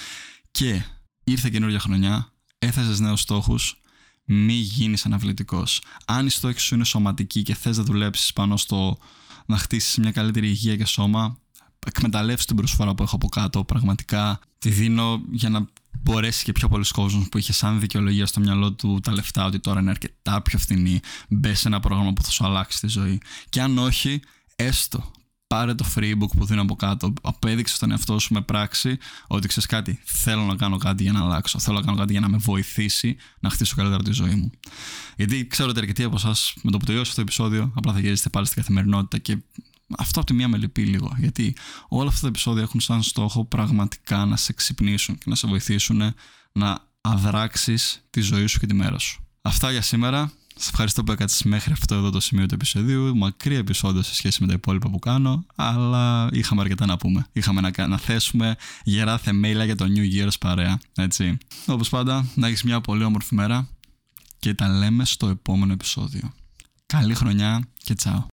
Και 0.51 0.83
ήρθε 1.31 1.49
καινούργια 1.49 1.79
χρονιά, 1.79 2.33
έθεσες 2.59 2.99
νέους 2.99 3.21
στόχους, 3.21 3.81
μη 4.23 4.53
γίνεις 4.53 5.05
αναβλητικός. 5.05 5.81
Αν 6.05 6.25
οι 6.25 6.29
στόχοι 6.29 6.59
σου 6.59 6.75
είναι 6.75 6.83
σωματικοί 6.83 7.41
και 7.43 7.55
θες 7.55 7.77
να 7.77 7.83
δουλέψεις 7.83 8.33
πάνω 8.33 8.57
στο 8.57 8.97
να 9.45 9.57
χτίσεις 9.57 9.97
μια 9.97 10.11
καλύτερη 10.11 10.47
υγεία 10.47 10.75
και 10.75 10.85
σώμα, 10.85 11.39
εκμεταλλεύσει 11.87 12.47
την 12.47 12.55
προσφορά 12.55 12.95
που 12.95 13.03
έχω 13.03 13.15
από 13.15 13.27
κάτω. 13.27 13.63
Πραγματικά 13.63 14.39
τη 14.59 14.69
δίνω 14.69 15.21
για 15.31 15.49
να 15.49 15.67
μπορέσει 15.91 16.43
και 16.43 16.51
πιο 16.51 16.67
πολλοί 16.67 16.85
κόσμος 16.87 17.29
που 17.29 17.37
είχε 17.37 17.53
σαν 17.53 17.79
δικαιολογία 17.79 18.25
στο 18.25 18.39
μυαλό 18.39 18.73
του 18.73 18.99
τα 19.03 19.11
λεφτά 19.11 19.45
ότι 19.45 19.59
τώρα 19.59 19.79
είναι 19.79 19.89
αρκετά 19.89 20.41
πιο 20.41 20.59
φθηνή. 20.59 20.99
Μπες 21.29 21.59
σε 21.59 21.67
ένα 21.67 21.79
πρόγραμμα 21.79 22.13
που 22.13 22.23
θα 22.23 22.31
σου 22.31 22.45
αλλάξει 22.45 22.79
τη 22.79 22.87
ζωή. 22.87 23.21
Και 23.49 23.61
αν 23.61 23.77
όχι, 23.77 24.21
έστω 24.55 25.11
πάρε 25.49 25.73
το 25.73 25.85
free 25.95 26.13
book 26.21 26.29
που 26.37 26.45
δίνω 26.45 26.61
από 26.61 26.75
κάτω. 26.75 27.13
Απέδειξε 27.21 27.75
στον 27.75 27.91
εαυτό 27.91 28.19
σου 28.19 28.33
με 28.33 28.41
πράξη 28.41 28.97
ότι 29.27 29.47
ξέρεις 29.47 29.69
κάτι. 29.69 29.99
Θέλω 30.03 30.43
να 30.43 30.55
κάνω 30.55 30.77
κάτι 30.77 31.03
για 31.03 31.11
να 31.11 31.19
αλλάξω. 31.19 31.59
Θέλω 31.59 31.79
να 31.79 31.85
κάνω 31.85 31.97
κάτι 31.97 32.11
για 32.11 32.21
να 32.21 32.29
με 32.29 32.37
βοηθήσει 32.37 33.17
να 33.39 33.49
χτίσω 33.49 33.75
καλύτερα 33.75 34.03
τη 34.03 34.11
ζωή 34.11 34.35
μου. 34.35 34.51
Γιατί 35.15 35.47
ξέρω 35.47 35.69
ότι 35.69 35.79
αρκετοί 35.79 36.03
από 36.03 36.15
εσάς 36.15 36.53
με 36.61 36.71
το 36.71 36.77
που 36.77 36.85
τελειώσει 36.85 37.09
αυτό 37.09 37.15
το 37.15 37.21
επεισόδιο 37.21 37.71
απλά 37.75 37.93
θα 37.93 37.99
γυρίσετε 37.99 38.29
πάλι 38.29 38.45
στην 38.45 38.61
καθημερινότητα 38.61 39.17
και 39.17 39.37
αυτό 39.97 40.19
από 40.19 40.27
τη 40.29 40.35
μία 40.35 40.47
με 40.47 40.57
λυπεί 40.57 40.85
λίγο. 40.85 41.15
Γιατί 41.17 41.55
όλα 41.87 42.07
αυτά 42.07 42.21
τα 42.21 42.27
επεισόδια 42.27 42.61
έχουν 42.61 42.79
σαν 42.79 43.03
στόχο 43.03 43.45
πραγματικά 43.45 44.25
να 44.25 44.35
σε 44.35 44.53
ξυπνήσουν 44.53 45.17
και 45.17 45.25
να 45.25 45.35
σε 45.35 45.47
βοηθήσουν 45.47 46.13
να 46.51 46.87
αδράξεις 47.01 48.05
τη 48.09 48.21
ζωή 48.21 48.45
σου 48.45 48.59
και 48.59 48.65
τη 48.65 48.73
μέρα 48.73 48.97
σου. 48.97 49.23
Αυτά 49.41 49.71
για 49.71 49.81
σήμερα. 49.81 50.31
Σας 50.61 50.67
ευχαριστώ 50.67 51.03
που 51.03 51.11
έκατσε 51.11 51.47
μέχρι 51.47 51.71
αυτό 51.71 51.95
εδώ 51.95 52.09
το 52.09 52.19
σημείο 52.19 52.45
του 52.45 52.53
επεισοδίου. 52.53 53.17
Μακρύ 53.17 53.55
επεισόδιο 53.55 54.01
σε 54.01 54.15
σχέση 54.15 54.41
με 54.41 54.47
τα 54.47 54.53
υπόλοιπα 54.53 54.89
που 54.89 54.99
κάνω, 54.99 55.45
αλλά 55.55 56.29
είχαμε 56.31 56.61
αρκετά 56.61 56.85
να 56.85 56.97
πούμε. 56.97 57.27
Είχαμε 57.31 57.61
να, 57.61 57.87
να 57.87 57.97
θέσουμε 57.97 58.55
γερά 58.83 59.17
θεμέλια 59.17 59.65
για 59.65 59.75
το 59.75 59.85
New 59.95 60.25
Year's 60.25 60.39
παρέα. 60.39 60.79
Έτσι. 60.95 61.37
Όπως 61.65 61.89
πάντα, 61.89 62.25
να 62.35 62.47
έχεις 62.47 62.63
μια 62.63 62.81
πολύ 62.81 63.03
όμορφη 63.03 63.35
μέρα 63.35 63.67
και 64.39 64.53
τα 64.53 64.67
λέμε 64.67 65.05
στο 65.05 65.27
επόμενο 65.27 65.73
επεισόδιο. 65.73 66.33
Καλή 66.85 67.13
χρονιά 67.15 67.67
και 67.83 67.93
τσάω. 67.93 68.23